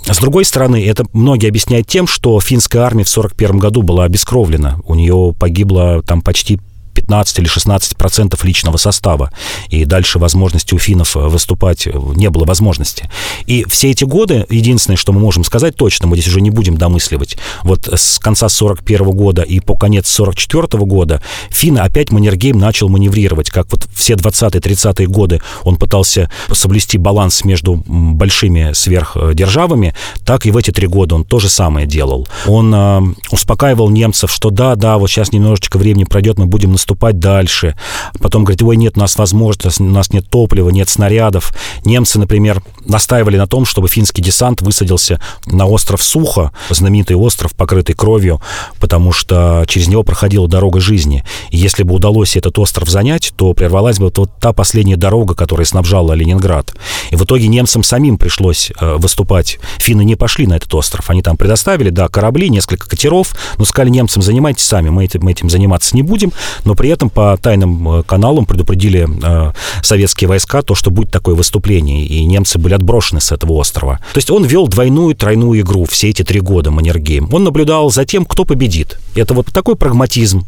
С 0.09 0.19
другой 0.19 0.45
стороны, 0.45 0.85
это 0.85 1.05
многие 1.13 1.49
объясняют 1.49 1.87
тем, 1.87 2.07
что 2.07 2.41
финская 2.41 2.83
армия 2.83 3.05
в 3.05 3.11
1941 3.11 3.59
году 3.59 3.83
была 3.83 4.05
обескровлена. 4.05 4.81
У 4.87 4.95
нее 4.95 5.35
погибло 5.67 6.03
там 6.03 6.23
почти 6.23 6.59
15 6.97 7.39
или 7.39 7.47
16 7.47 7.97
процентов 7.97 8.45
личного 8.45 8.79
состава. 8.79 9.31
И 9.69 9.85
дальше 9.85 10.19
возможности 10.19 10.75
у 10.75 10.79
финнов 10.79 11.17
э, 11.17 11.21
выступать 11.21 11.87
э, 11.87 11.93
не 12.17 12.31
было 12.31 12.45
возможности. 12.45 13.09
И 13.47 13.65
все 13.69 13.91
эти 13.91 14.05
годы, 14.05 14.47
единственное, 14.51 14.97
что 14.97 15.13
мы 15.13 15.21
можем 15.21 15.45
сказать 15.45 15.77
точно, 15.77 16.09
мы 16.09 16.17
здесь 16.17 16.29
уже 16.29 16.41
не 16.41 16.51
будем 16.51 16.77
домысливать, 16.77 17.37
вот 17.63 17.87
с 17.87 18.19
конца 18.19 18.49
41 18.49 19.11
года 19.11 19.43
и 19.43 19.61
по 19.61 19.77
конец 19.77 20.09
44 20.09 20.85
года 20.85 21.23
финны 21.51 21.81
опять 21.81 22.11
Маннергейм 22.11 22.59
начал 22.59 22.89
маневрировать, 22.89 23.51
как 23.51 23.71
вот 23.71 23.87
все 23.95 24.15
20-30-е 24.15 25.07
годы 25.07 25.41
он 25.63 25.77
пытался 25.77 26.31
соблюсти 26.51 26.99
баланс 26.99 27.45
между 27.45 27.83
большими 27.87 28.73
сверхдержавами, 28.73 29.95
так 30.25 30.47
и 30.47 30.51
в 30.51 30.57
эти 30.57 30.71
три 30.71 30.87
года 30.87 31.15
он 31.15 31.25
то 31.25 31.39
же 31.39 31.49
самое 31.49 31.87
делал. 31.87 32.27
Он 32.47 32.75
э, 32.75 33.03
успокаивал 33.31 33.91
немцев, 33.91 34.33
что 34.33 34.51
да, 34.51 34.75
да, 34.75 34.97
вот 34.97 35.11
сейчас 35.11 35.33
немножечко 35.33 35.77
времени 35.77 36.05
пройдет, 36.05 36.39
мы 36.39 36.47
будем 36.47 36.73
наступать 36.73 36.86
наступать 36.87 37.19
дальше. 37.19 37.75
Потом 38.21 38.45
говорит, 38.45 38.63
ой, 38.63 38.77
нет, 38.77 38.97
у 38.97 39.01
нас 39.01 39.19
возможности, 39.19 39.83
у 39.83 39.87
нас 39.87 40.13
нет 40.13 40.31
топлива, 40.31 40.71
нет 40.71 40.89
снарядов. 40.89 41.53
Немцы, 41.85 42.21
например, 42.21 42.63
настаивали 42.85 43.37
на 43.37 43.49
том, 43.49 43.65
чтобы 43.65 43.89
финский 43.89 44.23
десант 44.23 44.63
высадился 44.63 45.21
на 45.47 45.67
остров 45.67 46.01
Сухо, 46.01 46.53
знаменитый 46.71 47.17
остров, 47.17 47.57
покрытый 47.57 47.95
кровью, 47.95 48.41
потому 48.79 49.11
что 49.11 49.65
через 49.67 49.89
него 49.89 50.05
проходила 50.05 50.47
дорога 50.47 50.79
жизни. 50.79 51.25
И 51.51 51.57
если 51.57 51.83
бы 51.83 51.95
удалось 51.95 52.37
этот 52.37 52.57
остров 52.61 52.89
занять, 52.89 53.33
то 53.37 53.53
прервалась 53.53 53.99
бы 53.99 54.13
вот 54.15 54.31
та 54.39 54.53
последняя 54.53 54.97
дорога, 54.97 55.35
которая 55.35 55.67
снабжала 55.67 56.13
Ленинград. 56.13 56.73
И 57.11 57.17
в 57.17 57.25
итоге 57.25 57.49
немцам 57.49 57.83
самим 57.83 58.17
пришлось 58.17 58.71
э, 58.81 58.95
выступать. 58.97 59.59
Финны 59.79 60.05
не 60.05 60.15
пошли 60.15 60.47
на 60.47 60.55
этот 60.55 60.73
остров. 60.73 61.11
Они 61.11 61.21
там 61.21 61.37
предоставили, 61.37 61.91
да, 61.91 62.07
корабли, 62.07 62.49
несколько 62.49 62.89
катеров, 62.89 63.35
но 63.59 63.65
сказали 63.65 63.91
немцам, 63.91 64.23
занимайтесь 64.23 64.65
сами, 64.65 64.91
мы 64.91 65.05
этим, 65.05 65.25
мы 65.25 65.33
этим 65.33 65.51
заниматься 65.51 65.97
не 65.97 66.03
будем, 66.03 66.33
но 66.65 66.76
при 66.77 66.91
этом 66.91 67.11
по 67.11 67.37
тайным 67.37 67.89
э, 67.89 68.03
каналам 68.03 68.47
предупредили 68.47 69.09
э, 69.09 69.53
советские 69.83 70.29
войска 70.29 70.63
то, 70.63 70.75
что 70.75 70.91
будет 70.91 71.11
такое 71.11 71.35
выступление, 71.35 72.05
и 72.05 72.25
немцы 72.25 72.59
были 72.59 72.75
отброшены 72.75 73.21
с 73.21 73.33
этого 73.33 73.55
острова. 73.55 73.99
То 74.13 74.19
есть 74.19 74.31
он 74.31 74.45
вел 74.45 74.69
двойную, 74.69 75.15
тройную 75.15 75.61
игру 75.61 75.85
все 75.85 76.11
эти 76.11 76.23
три 76.23 76.41
года 76.41 76.71
Маннергейм. 76.71 77.33
Он 77.33 77.45
наблюдал 77.45 77.91
за 77.91 78.05
тем, 78.05 78.25
кто 78.25 78.45
победит. 78.45 78.99
Это 79.15 79.35
вот 79.35 79.47
такой 79.47 79.77
прагматизм. 79.77 80.47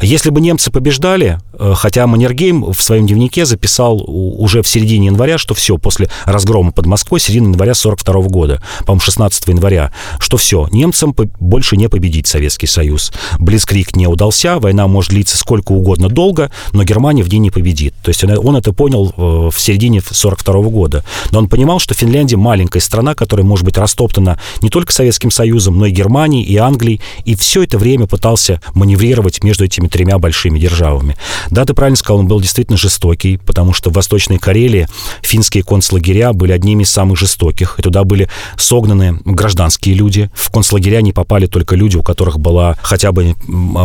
Если 0.00 0.30
бы 0.30 0.40
немцы 0.40 0.70
побеждали, 0.70 1.38
э, 1.52 1.72
хотя 1.76 2.06
Маннергейм 2.06 2.72
в 2.72 2.82
своем 2.82 3.06
дневнике 3.06 3.44
записал 3.44 4.02
уже 4.08 4.62
в 4.62 4.68
середине 4.68 5.06
января, 5.06 5.38
что 5.38 5.54
все, 5.54 5.76
после 5.78 6.08
разгрома 6.24 6.72
под 6.72 6.86
Москвой, 6.86 7.20
середина 7.20 7.48
января 7.48 7.74
42 7.74 8.22
года, 8.22 8.62
по-моему, 8.80 9.00
16 9.00 9.48
января, 9.48 9.92
что 10.18 10.36
все, 10.36 10.68
немцам 10.72 11.14
больше 11.38 11.76
не 11.76 11.88
победить 11.88 12.26
Советский 12.26 12.66
Союз. 12.66 13.12
Блицкрик 13.38 13.94
не 13.96 14.06
удался, 14.06 14.58
война 14.58 14.86
может 14.86 15.10
длиться 15.10 15.36
сколько 15.36 15.57
угодно 15.66 16.08
долго, 16.08 16.50
но 16.72 16.84
Германия 16.84 17.22
в 17.22 17.28
ней 17.28 17.38
не 17.38 17.50
победит. 17.50 17.94
То 18.02 18.10
есть 18.10 18.24
он 18.24 18.56
это 18.56 18.72
понял 18.72 19.12
э, 19.16 19.50
в 19.50 19.58
середине 19.58 20.00
42 20.00 20.62
года. 20.70 21.04
Но 21.30 21.38
он 21.40 21.48
понимал, 21.48 21.78
что 21.78 21.94
Финляндия 21.94 22.36
маленькая 22.36 22.80
страна, 22.80 23.14
которая 23.14 23.44
может 23.44 23.64
быть 23.64 23.78
растоптана 23.78 24.38
не 24.60 24.70
только 24.70 24.92
Советским 24.92 25.30
Союзом, 25.30 25.78
но 25.78 25.86
и 25.86 25.90
Германией, 25.90 26.44
и 26.44 26.56
Англией, 26.56 27.00
и 27.24 27.34
все 27.34 27.62
это 27.62 27.78
время 27.78 28.06
пытался 28.06 28.60
маневрировать 28.74 29.42
между 29.42 29.64
этими 29.64 29.88
тремя 29.88 30.18
большими 30.18 30.58
державами. 30.58 31.16
Да, 31.50 31.64
ты 31.64 31.74
правильно 31.74 31.96
сказал, 31.96 32.20
он 32.20 32.28
был 32.28 32.40
действительно 32.40 32.76
жестокий, 32.76 33.38
потому 33.38 33.72
что 33.72 33.90
в 33.90 33.94
Восточной 33.94 34.38
Карелии 34.38 34.88
финские 35.22 35.62
концлагеря 35.62 36.32
были 36.32 36.52
одними 36.52 36.82
из 36.82 36.90
самых 36.90 37.18
жестоких, 37.18 37.78
и 37.78 37.82
туда 37.82 38.04
были 38.04 38.28
согнаны 38.56 39.18
гражданские 39.24 39.94
люди. 39.94 40.30
В 40.34 40.50
концлагеря 40.50 41.00
не 41.02 41.12
попали 41.12 41.46
только 41.46 41.76
люди, 41.76 41.96
у 41.96 42.02
которых 42.02 42.38
была 42.38 42.76
хотя 42.82 43.12
бы 43.12 43.34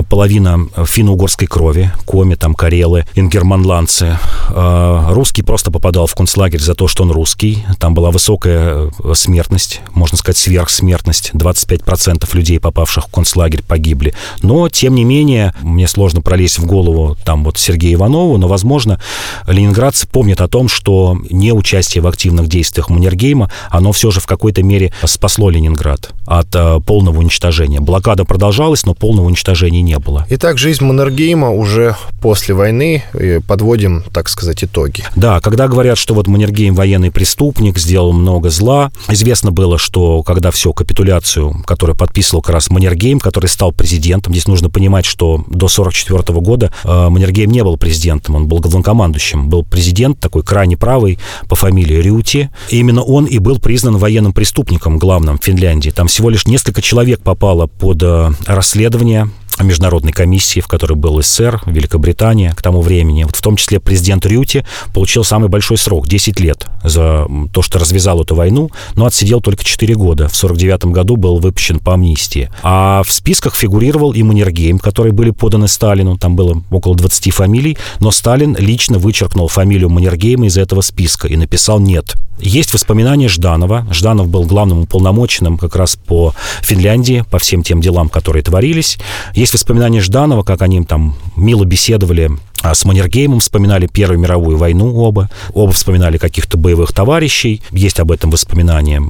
половина 0.10 0.68
финно-угорской 0.86 1.48
крови, 1.48 1.63
коми, 2.06 2.36
там, 2.36 2.54
карелы, 2.54 3.06
ингерманландцы. 3.16 4.18
А, 4.50 5.12
русский 5.14 5.44
просто 5.44 5.72
попадал 5.72 6.08
в 6.08 6.16
концлагерь 6.16 6.60
за 6.60 6.76
то, 6.76 6.88
что 6.88 7.04
он 7.04 7.12
русский. 7.12 7.66
Там 7.80 7.94
была 7.94 8.12
высокая 8.12 8.92
э, 9.04 9.14
смертность, 9.14 9.82
можно 9.94 10.18
сказать, 10.18 10.38
сверхсмертность. 10.38 11.32
25% 11.34 12.28
людей, 12.36 12.60
попавших 12.60 13.08
в 13.08 13.12
концлагерь, 13.12 13.64
погибли. 13.64 14.14
Но, 14.42 14.70
тем 14.70 14.96
не 14.96 15.04
менее, 15.04 15.54
мне 15.62 15.88
сложно 15.88 16.22
пролезть 16.22 16.60
в 16.60 16.66
голову 16.66 17.18
там 17.26 17.44
вот 17.44 17.58
Сергею 17.58 17.96
Иванову, 17.96 18.38
но, 18.38 18.48
возможно, 18.48 19.00
ленинградцы 19.48 20.08
помнят 20.08 20.42
о 20.42 20.48
том, 20.48 20.68
что 20.68 21.18
не 21.30 21.52
участие 21.52 22.02
в 22.02 22.08
активных 22.08 22.48
действиях 22.48 22.90
Маннергейма, 22.90 23.52
оно 23.70 23.92
все 23.92 24.12
же 24.12 24.20
в 24.20 24.28
какой-то 24.28 24.64
мере 24.64 24.94
спасло 25.06 25.50
Ленинград 25.50 26.12
от 26.26 26.54
э, 26.56 26.80
полного 26.86 27.20
уничтожения. 27.20 27.80
Блокада 27.80 28.26
продолжалась, 28.26 28.86
но 28.86 28.94
полного 28.94 29.28
уничтожения 29.28 29.82
не 29.82 29.98
было. 30.00 30.26
Итак, 30.30 30.58
жизнь 30.58 30.84
Маннергейма 30.84 31.43
уже 31.52 31.96
после 32.22 32.56
войны 32.56 33.04
подводим, 33.48 34.04
так 34.14 34.30
сказать, 34.30 34.64
итоги. 34.64 35.04
Да, 35.16 35.40
когда 35.40 35.68
говорят, 35.68 35.98
что 35.98 36.14
вот 36.14 36.28
Маннергейм 36.28 36.76
военный 36.76 37.12
преступник, 37.12 37.78
сделал 37.78 38.14
много 38.14 38.50
зла, 38.50 38.92
известно 39.10 39.52
было, 39.52 39.78
что 39.78 40.24
когда 40.24 40.52
все, 40.52 40.74
капитуляцию, 40.74 41.64
которую 41.66 41.98
подписывал 41.98 42.42
как 42.42 42.56
раз 42.56 42.70
Маннергейм, 42.70 43.20
который 43.20 43.48
стал 43.48 43.72
президентом, 43.72 44.34
здесь 44.34 44.48
нужно 44.48 44.70
понимать, 44.70 45.06
что 45.06 45.44
до 45.48 45.68
1944 45.68 46.40
года 46.40 46.72
э, 46.84 47.10
Маннергейм 47.10 47.52
не 47.52 47.64
был 47.64 47.78
президентом, 47.78 48.36
он 48.36 48.48
был 48.48 48.60
главнокомандующим, 48.60 49.50
был 49.50 49.64
президент 49.64 50.20
такой 50.20 50.44
крайне 50.44 50.78
правый 50.78 51.20
по 51.48 51.56
фамилии 51.56 51.98
Рюти. 52.02 52.50
И 52.70 52.78
именно 52.78 53.04
он 53.04 53.26
и 53.26 53.40
был 53.40 53.60
признан 53.60 53.98
военным 53.98 54.34
преступником 54.34 54.98
главным 54.98 55.38
в 55.38 55.44
Финляндии. 55.44 55.90
Там 55.90 56.08
всего 56.08 56.30
лишь 56.30 56.48
несколько 56.48 56.82
человек 56.82 57.22
попало 57.22 57.68
под 57.68 58.02
э, 58.04 58.32
расследование 58.46 59.30
международной 59.64 60.12
комиссии, 60.12 60.60
в 60.60 60.68
которой 60.68 60.94
был 60.94 61.22
СССР, 61.22 61.62
Великобритания 61.66 62.54
к 62.56 62.62
тому 62.62 62.82
времени. 62.82 63.24
Вот 63.24 63.36
в 63.36 63.42
том 63.42 63.56
числе 63.56 63.80
президент 63.80 64.26
Рюти 64.26 64.64
получил 64.94 65.24
самый 65.24 65.50
большой 65.50 65.78
срок, 65.78 66.08
10 66.08 66.40
лет, 66.40 66.66
за 66.84 67.28
то, 67.52 67.62
что 67.62 67.80
развязал 67.80 68.22
эту 68.22 68.36
войну, 68.36 68.70
но 68.96 69.06
отсидел 69.06 69.42
только 69.42 69.64
4 69.64 69.96
года. 69.96 70.28
В 70.28 70.36
49 70.36 70.86
году 70.86 71.16
был 71.16 71.40
выпущен 71.40 71.80
по 71.80 71.94
амнистии. 71.94 72.50
А 72.62 73.04
в 73.04 73.12
списках 73.12 73.56
фигурировал 73.56 74.14
и 74.14 74.24
Маннергейм, 74.24 74.80
которые 74.80 75.14
были 75.14 75.32
поданы 75.32 75.68
Сталину. 75.68 76.18
Там 76.18 76.36
было 76.36 76.62
около 76.72 76.96
20 76.96 77.34
фамилий, 77.34 77.78
но 78.00 78.12
Сталин 78.12 78.56
лично 78.58 78.98
вычеркнул 78.98 79.48
фамилию 79.48 79.90
Маннергейма 79.90 80.48
из 80.48 80.58
этого 80.58 80.82
списка 80.82 81.28
и 81.28 81.36
написал 81.36 81.80
«нет». 81.80 82.16
Есть 82.40 82.74
воспоминания 82.74 83.30
Жданова. 83.30 83.88
Жданов 83.92 84.28
был 84.28 84.44
главным 84.44 84.82
уполномоченным 84.82 85.58
как 85.58 85.76
раз 85.76 85.96
по 85.96 86.34
Финляндии, 86.62 87.24
по 87.30 87.40
всем 87.40 87.64
тем 87.64 87.80
делам, 87.80 88.10
которые 88.10 88.44
творились. 88.44 88.98
Есть 89.34 89.54
воспоминания 89.54 90.02
Жданова, 90.02 90.44
как 90.44 90.62
они 90.62 90.84
там 90.84 91.16
мило 91.36 91.64
беседовали 91.64 92.32
с 92.64 92.86
Маннергеймом 92.86 93.40
вспоминали 93.40 93.88
Первую 93.88 94.20
мировую 94.20 94.58
войну 94.58 94.96
оба. 94.98 95.30
Оба 95.54 95.72
вспоминали 95.72 96.18
каких-то 96.18 96.58
боевых 96.58 96.94
товарищей. 96.94 97.62
Есть 97.72 98.00
об 98.00 98.12
этом 98.12 98.32
воспоминания. 98.32 99.02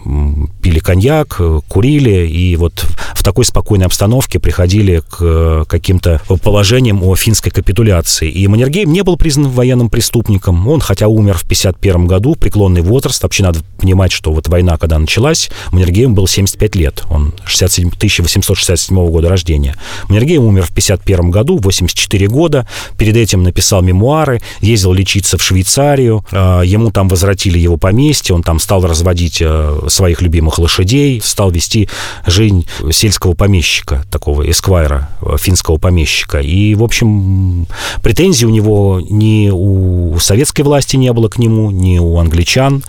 Пили 0.62 0.80
коньяк, 0.80 1.40
курили, 1.68 2.28
и 2.28 2.56
вот 2.56 2.86
в 3.14 3.24
такой 3.24 3.46
спокойной 3.46 3.86
обстановке 3.86 4.40
приходили 4.40 5.04
к 5.10 5.66
каким-то 5.66 6.22
положениям 6.42 7.04
о 7.04 7.16
финской 7.16 7.52
капитуляции. 7.52 8.30
И 8.30 8.48
Маннергейм 8.48 8.92
не 8.92 9.04
был 9.04 9.18
признан 9.18 9.50
военным 9.50 9.90
преступником. 9.90 10.68
Он, 10.68 10.80
хотя 10.80 11.08
умер 11.08 11.38
в 11.38 11.48
51 11.48 12.08
году, 12.08 12.36
преклонный 12.36 12.82
возраст. 12.82 13.22
Вообще 13.22 13.44
надо 13.44 13.60
понимать, 13.78 14.12
что 14.12 14.34
вот 14.34 14.48
война, 14.48 14.78
когда 14.78 14.98
началась, 14.98 15.50
Маннергейм 15.72 16.16
был 16.16 16.28
75 16.28 16.76
лет. 16.76 17.04
Он 17.10 17.34
67, 17.46 17.90
1867 17.90 18.96
года 19.10 19.30
рождения. 19.30 19.76
Маннергейм 20.10 20.44
умер 20.44 20.64
в 20.64 20.74
51 20.74 21.32
году, 21.32 21.60
84 21.60 22.28
года. 22.28 22.68
Перед 22.98 23.16
этим 23.16 23.43
написал 23.44 23.82
мемуары, 23.82 24.42
ездил 24.62 24.94
лечиться 24.94 25.38
в 25.38 25.44
Швейцарию, 25.44 26.26
а, 26.32 26.62
ему 26.62 26.92
там 26.92 27.08
возвратили 27.08 27.60
его 27.60 27.78
поместье, 27.78 28.36
он 28.36 28.44
там 28.44 28.60
стал 28.60 28.86
разводить 28.86 29.40
э, 29.42 29.80
своих 29.88 30.22
любимых 30.22 30.60
лошадей, 30.60 31.22
стал 31.24 31.52
вести 31.52 31.90
жизнь 32.26 32.68
сельского 32.92 33.34
помещика, 33.34 34.06
такого 34.12 34.50
эсквайра, 34.50 35.10
э, 35.22 35.38
финского 35.40 35.78
помещика. 35.78 36.40
И, 36.40 36.76
в 36.76 36.84
общем, 36.84 37.68
претензий 38.02 38.46
у 38.46 38.50
него 38.50 39.02
ни 39.10 39.50
у 39.52 40.18
советской 40.20 40.62
власти 40.62 40.96
не 40.96 41.12
было 41.14 41.28
к 41.30 41.38
нему, 41.38 41.72
ни 41.72 42.00
у 42.00 42.18
англичан 42.18 42.84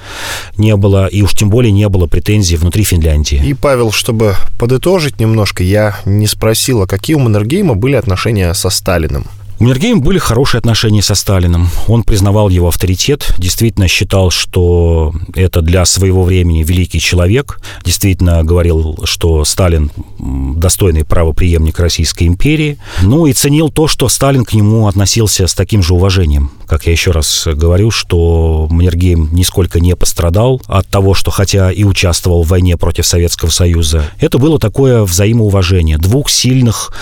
не 0.56 0.76
было, 0.76 1.06
и 1.06 1.22
уж 1.22 1.34
тем 1.34 1.50
более 1.50 1.72
не 1.72 1.88
было 1.88 2.06
претензий 2.06 2.56
внутри 2.56 2.84
Финляндии. 2.84 3.42
И, 3.44 3.54
Павел, 3.54 3.92
чтобы 3.92 4.34
подытожить 4.58 5.20
немножко, 5.20 5.62
я 5.62 5.96
не 6.04 6.26
спросил, 6.26 6.82
а 6.82 6.86
какие 6.86 7.16
у 7.16 7.20
Маннергейма 7.20 7.74
были 7.74 7.96
отношения 7.96 8.52
со 8.54 8.70
Сталиным? 8.70 9.26
У 9.64 9.66
Маннергейма 9.66 10.02
были 10.02 10.18
хорошие 10.18 10.58
отношения 10.58 11.00
со 11.00 11.14
Сталиным. 11.14 11.70
Он 11.88 12.02
признавал 12.02 12.50
его 12.50 12.68
авторитет, 12.68 13.34
действительно 13.38 13.88
считал, 13.88 14.28
что 14.28 15.14
это 15.34 15.62
для 15.62 15.86
своего 15.86 16.22
времени 16.22 16.62
великий 16.62 17.00
человек. 17.00 17.62
Действительно 17.82 18.44
говорил, 18.44 18.98
что 19.04 19.42
Сталин 19.46 19.90
достойный 20.18 21.06
правоприемник 21.06 21.78
Российской 21.78 22.24
империи. 22.24 22.76
Ну 23.00 23.24
и 23.24 23.32
ценил 23.32 23.70
то, 23.70 23.88
что 23.88 24.10
Сталин 24.10 24.44
к 24.44 24.52
нему 24.52 24.86
относился 24.86 25.46
с 25.46 25.54
таким 25.54 25.82
же 25.82 25.94
уважением. 25.94 26.50
Как 26.66 26.84
я 26.84 26.92
еще 26.92 27.10
раз 27.10 27.46
говорю, 27.46 27.90
что 27.90 28.68
Маннергейм 28.70 29.30
нисколько 29.32 29.80
не 29.80 29.96
пострадал 29.96 30.60
от 30.66 30.88
того, 30.88 31.14
что 31.14 31.30
хотя 31.30 31.72
и 31.72 31.84
участвовал 31.84 32.42
в 32.42 32.48
войне 32.48 32.76
против 32.76 33.06
Советского 33.06 33.48
Союза, 33.48 34.10
это 34.18 34.36
было 34.36 34.58
такое 34.58 35.04
взаимоуважение 35.04 35.96
двух 35.96 36.28
сильных 36.28 36.92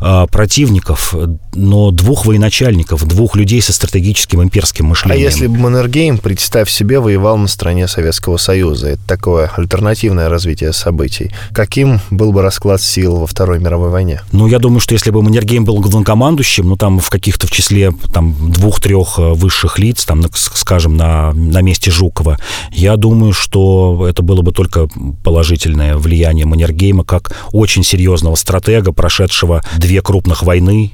э, 0.00 0.26
противников, 0.30 1.14
но 1.54 1.90
двух 1.90 2.05
военачальников, 2.14 3.04
двух 3.06 3.36
людей 3.36 3.60
со 3.60 3.72
стратегическим 3.72 4.42
имперским 4.42 4.86
мышлением. 4.86 5.26
А 5.26 5.30
если 5.30 5.46
бы 5.46 5.58
Маннергейм, 5.58 6.18
представь 6.18 6.70
себе, 6.70 7.00
воевал 7.00 7.36
на 7.36 7.48
стороне 7.48 7.88
Советского 7.88 8.36
Союза, 8.36 8.90
это 8.90 9.02
такое 9.06 9.50
альтернативное 9.56 10.28
развитие 10.28 10.72
событий, 10.72 11.32
каким 11.52 12.00
был 12.10 12.32
бы 12.32 12.42
расклад 12.42 12.80
сил 12.80 13.16
во 13.16 13.26
Второй 13.26 13.58
мировой 13.58 13.90
войне? 13.90 14.20
Ну, 14.32 14.46
я 14.46 14.58
думаю, 14.58 14.80
что 14.80 14.94
если 14.94 15.10
бы 15.10 15.22
Маннергейм 15.22 15.64
был 15.64 15.80
главнокомандующим, 15.80 16.68
ну, 16.68 16.76
там 16.76 17.00
в 17.00 17.10
каких-то 17.10 17.46
в 17.46 17.50
числе 17.50 17.92
там 18.12 18.52
двух-трех 18.52 19.18
э, 19.18 19.32
высших 19.32 19.78
лиц, 19.78 20.04
там, 20.04 20.22
скажем, 20.32 20.96
на, 20.96 21.32
на 21.32 21.62
месте 21.62 21.90
Жукова, 21.90 22.38
я 22.70 22.96
думаю, 22.96 23.32
что 23.32 24.06
это 24.08 24.22
было 24.22 24.42
бы 24.42 24.52
только 24.52 24.88
положительное 25.24 25.96
влияние 25.96 26.46
Маннергейма 26.46 27.04
как 27.04 27.34
очень 27.52 27.82
серьезного 27.84 28.34
стратега, 28.36 28.92
прошедшего 28.92 29.62
две 29.78 30.02
крупных 30.02 30.42
войны, 30.42 30.92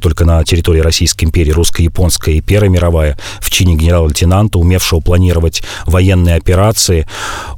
только 0.00 0.24
на 0.24 0.42
территории 0.44 0.80
Российской 0.80 1.24
империи, 1.24 1.50
русско-японская 1.50 2.36
и 2.36 2.40
Первая 2.40 2.70
мировая, 2.70 3.18
в 3.40 3.50
чине 3.50 3.74
генерал-лейтенанта, 3.76 4.58
умевшего 4.58 5.00
планировать 5.00 5.62
военные 5.86 6.36
операции, 6.36 7.06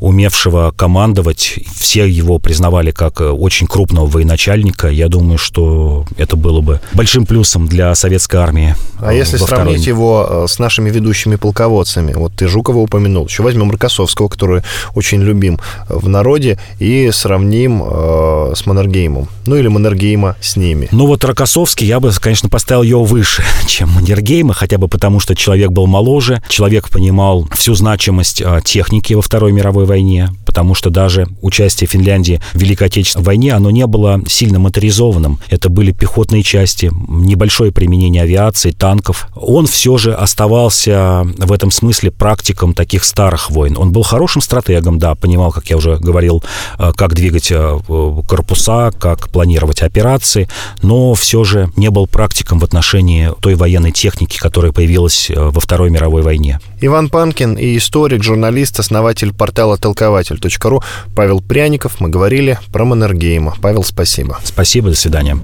умевшего 0.01 0.73
командовать. 0.77 1.59
Все 1.75 2.07
его 2.07 2.39
признавали 2.39 2.91
как 2.91 3.21
э, 3.21 3.29
очень 3.29 3.67
крупного 3.67 4.07
военачальника. 4.07 4.89
Я 4.89 5.09
думаю, 5.09 5.39
что 5.39 6.05
это 6.17 6.37
было 6.37 6.61
бы 6.61 6.81
большим 6.93 7.27
плюсом 7.27 7.67
для 7.67 7.95
советской 7.95 8.37
армии. 8.37 8.77
А 9.01 9.13
если 9.13 9.37
сравнить 9.37 9.87
его 9.87 10.27
э, 10.29 10.47
с 10.49 10.59
нашими 10.59 10.91
ведущими 10.91 11.37
полководцами, 11.37 12.13
вот 12.13 12.33
ты 12.35 12.49
Жукова 12.49 12.79
упомянул, 12.79 13.27
еще 13.27 13.43
возьмем 13.43 13.71
Рокоссовского, 13.71 14.29
который 14.29 14.63
очень 14.95 15.23
любим 15.23 15.59
в 15.89 16.09
народе, 16.09 16.59
и 16.79 17.11
сравним 17.13 17.83
э, 17.85 18.53
с 18.55 18.67
Маннергеймом. 18.67 19.29
Ну 19.47 19.57
или 19.57 19.69
Маннергейма 19.69 20.37
с 20.41 20.57
ними. 20.57 20.89
Ну 20.93 21.07
вот 21.07 21.25
Рокоссовский 21.25 21.87
я 21.87 22.01
бы, 22.03 22.13
конечно, 22.21 22.49
поставил 22.51 22.83
его 22.83 23.05
выше, 23.05 23.43
чем 23.67 23.91
Маннергейма, 23.91 24.53
хотя 24.53 24.77
бы 24.77 24.89
потому, 24.89 25.21
что 25.21 25.35
человек 25.35 25.71
был 25.71 25.87
моложе, 25.87 26.43
человек 26.49 26.91
понимал 26.91 27.49
всю 27.55 27.75
значимость 27.75 28.43
а, 28.45 28.61
техники 28.61 29.15
во 29.15 29.23
Второй 29.23 29.53
мировой 29.53 29.87
войне, 29.87 30.31
потому 30.45 30.75
что 30.75 30.91
даже 30.91 31.29
участие 31.41 31.89
Финляндии 31.89 32.43
в 32.53 32.59
Великой 32.59 32.89
Отечественной 32.89 33.25
войне, 33.25 33.55
оно 33.55 33.71
не 33.71 33.87
было 33.87 34.21
сильно 34.27 34.59
моторизованным. 34.59 35.39
Это 35.49 35.71
были 35.71 35.93
пехотные 35.93 36.43
части, 36.43 36.91
небольшое 37.09 37.73
применение 37.73 38.23
авиации, 38.23 38.73
танков. 38.73 39.29
Он 39.35 39.67
все 39.67 39.97
же 39.97 40.13
оставался 40.13 41.25
в 41.39 41.53
этом 41.53 41.71
смысле 41.71 42.11
практиком 42.11 42.75
таких 42.75 43.05
старых 43.05 43.51
войн. 43.51 43.77
Он 43.79 43.93
был 43.93 44.03
хорошим 44.03 44.43
стратегом, 44.43 44.99
да, 44.99 45.15
понимал, 45.15 45.53
как 45.53 45.71
я 45.71 45.77
уже 45.77 45.97
говорил, 45.97 46.43
а, 46.77 46.93
как 46.93 47.15
двигать 47.15 47.53
а, 47.53 47.79
корпуса, 48.27 48.91
как 48.99 49.29
планировать 49.29 49.83
операции, 49.83 50.49
но 50.83 51.15
все 51.15 51.45
же 51.45 51.71
не 51.77 51.92
был 51.93 52.07
практиком 52.07 52.59
в 52.59 52.65
отношении 52.65 53.31
той 53.41 53.55
военной 53.55 53.93
техники, 53.93 54.39
которая 54.39 54.73
появилась 54.73 55.31
э, 55.31 55.35
во 55.37 55.61
Второй 55.61 55.91
мировой 55.91 56.23
войне. 56.23 56.59
Иван 56.81 57.09
Панкин 57.09 57.55
и 57.55 57.77
историк, 57.77 58.23
журналист, 58.23 58.81
основатель 58.81 59.33
портала 59.33 59.77
толкователь.ру 59.77 60.83
Павел 61.15 61.41
Пряников. 61.41 62.01
Мы 62.01 62.09
говорили 62.09 62.59
про 62.73 62.85
Маннергейма. 62.85 63.55
Павел, 63.61 63.85
спасибо. 63.85 64.39
Спасибо, 64.43 64.91
до 64.91 64.97
свидания. 64.97 65.39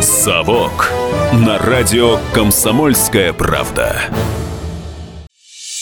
Совок 0.00 0.92
на 1.32 1.58
радио 1.58 2.18
«Комсомольская 2.32 3.32
правда». 3.32 4.02